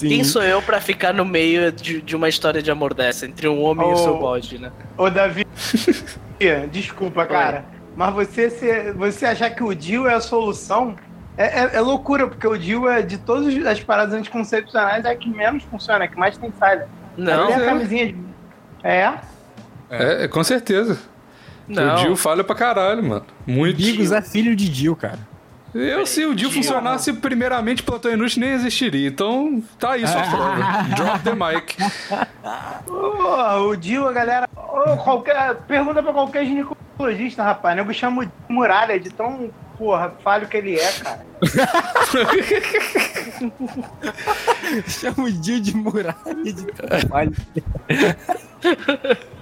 Quem 0.00 0.24
sou 0.24 0.42
eu 0.42 0.60
pra 0.62 0.80
ficar 0.80 1.12
no 1.12 1.24
meio 1.24 1.70
de, 1.72 2.00
de 2.00 2.16
uma 2.16 2.28
história 2.28 2.62
de 2.62 2.70
amor 2.70 2.94
dessa, 2.94 3.26
entre 3.28 3.46
um 3.48 3.62
homem 3.62 3.86
e 3.86 3.90
o 3.90 3.94
Oh. 3.94 3.96
seu 3.96 4.18
bode, 4.18 4.58
né? 4.58 4.72
Ô, 4.96 5.08
Davi. 5.10 5.46
Desculpa, 6.70 7.26
cara. 7.26 7.64
Mas 7.96 8.14
você, 8.14 8.48
se- 8.50 8.92
você 8.92 9.26
achar 9.26 9.50
que 9.50 9.62
o 9.62 9.74
Dio 9.74 10.06
é 10.06 10.14
a 10.14 10.20
solução 10.20 10.94
é, 11.36 11.44
é- 11.64 11.70
é 11.76 11.80
loucura, 11.80 12.26
porque 12.26 12.46
o 12.46 12.56
Dio 12.56 12.88
é 12.88 13.02
de 13.02 13.18
todas 13.18 13.54
as 13.66 13.80
paradas 13.80 14.14
anticoncepcionais 14.14 15.04
é 15.04 15.10
a 15.10 15.16
que 15.16 15.28
menos 15.28 15.62
funciona, 15.64 16.04
é 16.04 16.06
a 16.06 16.10
que 16.10 16.18
mais 16.18 16.36
tem 16.38 16.50
falha. 16.50 16.88
Não, 17.16 17.44
Até 17.44 17.54
a 17.54 17.58
é. 17.62 17.64
camisinha 17.66 18.06
de. 18.06 18.16
É? 18.82 19.12
É, 19.90 20.24
é, 20.24 20.28
com 20.28 20.42
certeza. 20.44 20.98
não. 21.68 21.94
O 21.94 21.96
Dio 21.98 22.16
falha 22.16 22.42
pra 22.44 22.54
caralho, 22.56 23.02
mano. 23.02 23.24
Muito. 23.46 23.76
Bigos 23.76 24.10
é 24.12 24.22
filho 24.22 24.54
de 24.56 24.68
Dio, 24.68 24.96
cara. 24.96 25.18
Eu, 25.74 26.06
se 26.06 26.24
o 26.24 26.34
Dio 26.34 26.50
funcionasse, 26.50 27.12
primeiramente, 27.12 27.82
Plantão 27.82 28.10
Inútil 28.10 28.40
nem 28.40 28.50
existiria. 28.50 29.08
Então, 29.08 29.62
tá 29.78 29.92
aí 29.92 30.06
sua 30.06 30.22
prova. 30.22 30.82
Drop 30.96 31.22
the 31.22 31.34
mic. 31.34 31.76
Ô, 32.88 33.68
o 33.68 33.76
Dio, 33.76 34.08
a 34.08 34.12
galera. 34.12 34.48
ô, 34.56 34.96
qualquer, 34.96 35.56
pergunta 35.66 36.02
pra 36.02 36.12
qualquer 36.12 36.46
ginecologista, 36.46 37.42
rapaz. 37.42 37.76
Nego 37.76 37.92
chama 37.92 38.22
o 38.22 38.24
Dio 38.24 38.32
de 38.48 38.54
muralha 38.54 38.98
de 38.98 39.10
tão, 39.10 39.50
porra, 39.76 40.14
falho 40.24 40.48
que 40.48 40.56
ele 40.56 40.78
é, 40.78 40.92
cara. 40.92 41.26
Chama 44.88 45.24
o 45.24 45.30
Dio 45.32 45.60
de 45.60 45.76
muralha 45.76 46.16
de 46.44 46.64
trabalho. 46.72 47.32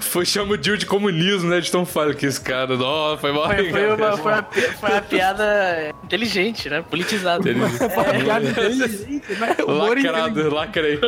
Foi 0.00 0.24
chama 0.24 0.54
o 0.54 0.56
Dio 0.56 0.76
de 0.76 0.86
comunismo, 0.86 1.48
né? 1.50 1.60
De 1.60 1.70
tão 1.70 1.84
falho 1.86 2.14
que 2.14 2.26
esse 2.26 2.40
cara. 2.40 2.76
Nossa, 2.76 3.18
foi 3.18 3.32
mal. 3.32 3.46
Foi, 3.46 3.70
foi 3.70 3.86
uma, 3.86 4.16
foi, 4.16 4.32
uma, 4.32 4.42
foi 4.42 4.90
uma 4.90 5.00
piada 5.00 5.94
inteligente, 6.04 6.68
né? 6.68 6.82
Politizada. 6.88 7.42
Uma 7.50 8.04
piada 8.04 8.48
inteligente, 8.50 9.32
né? 9.34 9.56
Lacrado, 9.66 10.54
lacrei. 10.54 11.00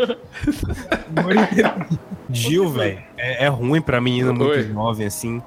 Dio, 2.28 2.68
velho, 2.68 3.02
é, 3.16 3.46
é 3.46 3.48
ruim 3.48 3.80
pra 3.80 4.00
menina 4.00 4.32
muito 4.32 4.50
Oi. 4.50 4.62
jovem, 4.72 5.06
assim. 5.06 5.42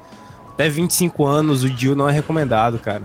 Até 0.53 0.69
25 0.69 1.25
anos, 1.25 1.63
o 1.63 1.69
Dio 1.69 1.95
não 1.95 2.07
é 2.07 2.11
recomendado, 2.11 2.77
cara. 2.77 3.03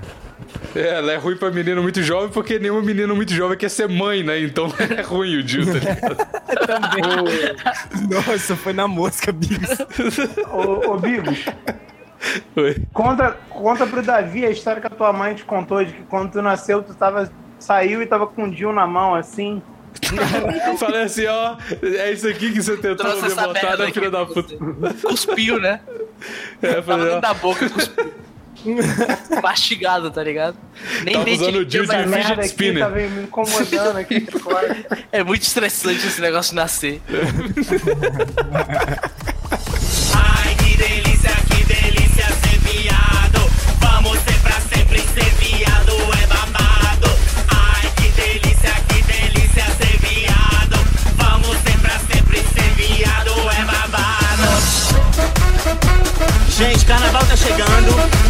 É, 0.74 0.88
ela 0.96 1.12
é 1.12 1.16
ruim 1.16 1.36
pra 1.36 1.50
menino 1.50 1.82
muito 1.82 2.02
jovem 2.02 2.28
porque 2.30 2.58
nenhuma 2.58 2.82
menina 2.82 3.14
muito 3.14 3.32
jovem 3.32 3.56
quer 3.56 3.68
ser 3.68 3.88
mãe, 3.88 4.22
né? 4.22 4.40
Então 4.40 4.72
é 4.96 5.02
ruim 5.02 5.36
o 5.36 5.42
Dio, 5.42 5.64
tá 5.66 5.72
ligado? 5.72 6.16
Nossa, 8.10 8.56
foi 8.56 8.72
na 8.72 8.86
mosca, 8.86 9.32
Bigos. 9.32 9.78
Ô, 10.50 10.92
ô 10.92 10.98
Bigos, 10.98 11.44
Oi. 12.56 12.76
conta, 12.92 13.36
conta 13.50 13.86
pro 13.86 14.02
Davi 14.02 14.44
a 14.44 14.50
história 14.50 14.80
que 14.80 14.86
a 14.86 14.90
tua 14.90 15.12
mãe 15.12 15.34
te 15.34 15.44
contou 15.44 15.84
de 15.84 15.92
que 15.92 16.02
quando 16.02 16.32
tu 16.32 16.42
nasceu, 16.42 16.82
tu 16.82 16.94
tava, 16.94 17.30
saiu 17.58 18.02
e 18.02 18.06
tava 18.06 18.26
com 18.26 18.44
o 18.44 18.50
Dio 18.50 18.72
na 18.72 18.86
mão, 18.86 19.14
assim. 19.14 19.62
Falei 20.78 21.02
assim, 21.02 21.26
ó, 21.26 21.56
é 21.82 22.12
isso 22.12 22.28
aqui 22.28 22.52
que 22.52 22.62
você 22.62 22.76
tentou 22.76 23.06
Trouxe 23.06 23.28
me 23.28 23.34
botar, 23.34 23.76
né, 23.76 23.90
filha 23.90 24.10
da 24.10 24.24
puta? 24.24 24.54
Cuspiu, 25.02 25.58
né? 25.58 25.80
É, 26.62 26.74
Tava 26.74 26.82
falei, 26.82 27.04
dentro 27.04 27.18
ó, 27.18 27.20
da 27.20 27.34
boca, 27.34 27.70
cuspiu. 27.70 28.12
Mastigado, 29.42 30.10
tá 30.10 30.22
ligado? 30.22 30.56
Nem 31.04 31.14
Tava 31.14 31.30
usando 31.30 31.56
o 31.56 31.64
Dio 31.64 31.86
de 31.86 31.92
fidget 31.96 32.46
spinner. 32.46 32.82
tava 32.84 32.96
me 32.96 33.22
incomodando 33.22 33.96
aqui 33.98 34.20
fora. 34.40 34.76
É 35.12 35.22
muito 35.22 35.42
estressante 35.42 36.06
esse 36.06 36.20
negócio 36.20 36.50
de 36.50 36.56
nascer. 36.56 37.00
Ai, 40.14 40.54
que 40.56 40.76
delícia, 40.76 41.30
que 41.48 41.64
delícia 41.64 42.26
ser 42.26 42.58
viado. 42.60 43.50
Vamos 43.80 44.18
ser 44.20 44.38
pra 44.40 44.60
sempre 44.60 45.00
ser 45.00 45.30
viado, 45.36 45.92
é 46.22 46.26
babado. 46.26 47.10
Ai, 47.48 47.90
que 47.96 48.08
delícia, 48.10 48.72
que 48.88 49.02
delícia 49.02 49.64
ser 49.76 49.98
viado. 49.98 50.76
Vamos 51.16 51.56
ser 51.58 51.78
pra 51.80 51.98
sempre 52.00 52.40
ser 52.40 52.70
viado, 52.74 53.30
é 53.50 53.64
babado. 53.64 54.48
Gente, 56.50 56.84
carnaval 56.84 57.24
tá 57.26 57.36
chegando 57.36 58.27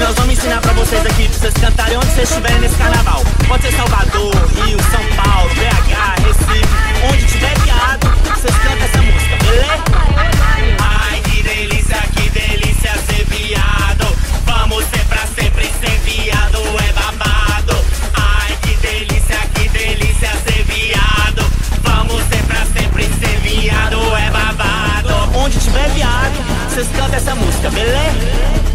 nós 0.00 0.14
vamos 0.14 0.32
ensinar 0.32 0.60
pra 0.62 0.72
vocês 0.72 1.04
aqui, 1.04 1.28
pra 1.28 1.38
vocês 1.38 1.54
cantarem 1.54 1.96
onde 1.98 2.06
vocês 2.06 2.28
estiverem 2.30 2.60
nesse 2.60 2.74
carnaval. 2.76 3.22
Pode 3.46 3.62
ser 3.62 3.76
Salvador, 3.76 4.34
Rio, 4.56 4.78
São 4.90 5.04
Paulo, 5.22 5.50
BH, 5.50 6.26
Recife, 6.26 6.68
onde 7.12 7.26
tiver 7.26 7.58
viado, 7.60 8.08
vocês 8.34 8.54
cantam 8.56 8.84
essa 8.86 9.02
música, 9.02 9.36
beleza? 9.44 9.84
Ai, 10.80 11.20
que 11.20 11.42
delícia, 11.42 11.98
que 12.16 12.30
delícia 12.30 12.92
ser 13.06 13.24
viado. 13.26 14.16
Vamos 14.46 14.84
ser 14.86 15.04
pra 15.04 15.26
sempre 15.26 15.70
ser 15.80 15.98
viado, 15.98 16.58
é 16.58 16.92
babado. 16.92 17.84
Ai, 18.14 18.56
que 18.62 18.74
delícia, 18.76 19.38
que 19.54 19.68
delícia 19.68 20.30
ser 20.46 20.64
viado. 20.64 21.44
Vamos 21.82 22.22
ser 22.28 22.42
pra 22.44 22.64
sempre 22.72 23.04
ser 23.04 23.38
viado, 23.40 24.16
é 24.16 24.30
babado. 24.30 25.36
Onde 25.36 25.58
tiver 25.58 25.90
viado, 25.90 26.70
vocês 26.70 26.88
cantam 26.96 27.16
essa 27.16 27.34
música, 27.34 27.70
beleza? 27.70 28.69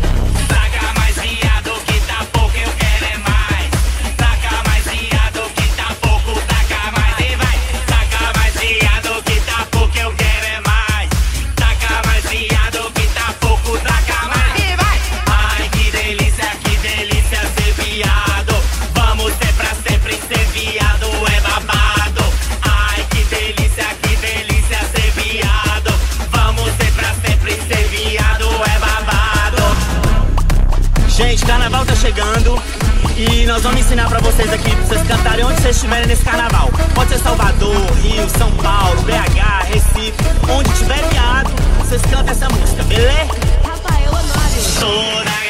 carnaval 31.46 31.86
tá 31.86 31.96
chegando 31.96 32.62
e 33.16 33.46
nós 33.46 33.62
vamos 33.62 33.80
ensinar 33.80 34.10
pra 34.10 34.20
vocês 34.20 34.52
aqui, 34.52 34.76
pra 34.76 34.86
vocês 34.86 35.08
cantarem 35.08 35.46
onde 35.46 35.62
vocês 35.62 35.76
estiverem 35.76 36.08
nesse 36.08 36.24
carnaval. 36.24 36.70
Pode 36.94 37.10
ser 37.10 37.20
Salvador, 37.20 37.76
Rio, 38.02 38.28
São 38.30 38.52
Paulo, 38.52 39.02
BH, 39.04 39.66
Recife, 39.68 40.14
onde 40.50 40.70
tiver 40.74 41.02
viado, 41.10 41.52
vocês 41.80 42.02
cantam 42.04 42.32
essa 42.32 42.50
música, 42.50 42.84
beleza? 42.84 43.32
Rafael 43.64 44.10
Honório. 44.10 44.64
Chora 44.80 45.45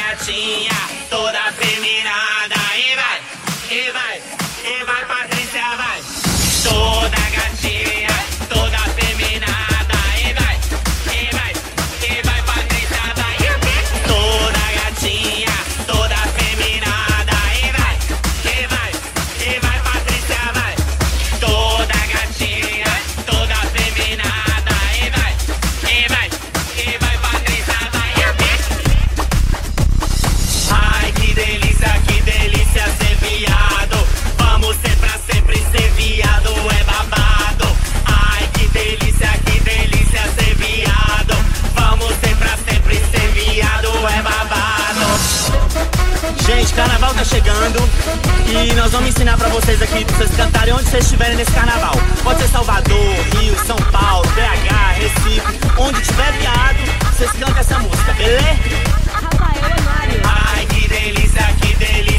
E 47.66 48.72
nós 48.74 48.92
vamos 48.92 49.08
ensinar 49.08 49.36
pra 49.36 49.48
vocês 49.48 49.82
aqui, 49.82 50.04
pra 50.04 50.16
vocês 50.16 50.30
cantarem 50.36 50.72
onde 50.72 50.84
vocês 50.84 51.04
estiverem 51.04 51.36
nesse 51.36 51.50
carnaval. 51.50 51.94
Pode 52.22 52.40
ser 52.40 52.48
Salvador, 52.48 53.14
Rio, 53.34 53.56
São 53.66 53.76
Paulo, 53.90 54.24
BH, 54.36 55.00
Recife, 55.00 55.42
onde 55.76 56.00
tiver 56.00 56.32
viado, 56.38 56.76
vocês 57.12 57.30
cantam 57.32 57.58
essa 57.58 57.78
música, 57.80 58.12
beleza? 58.12 58.56
Rafael 59.10 59.82
Mário. 59.84 60.20
Ai, 60.24 60.66
que 60.66 60.88
delícia, 60.88 61.42
que 61.60 61.74
delícia. 61.74 62.15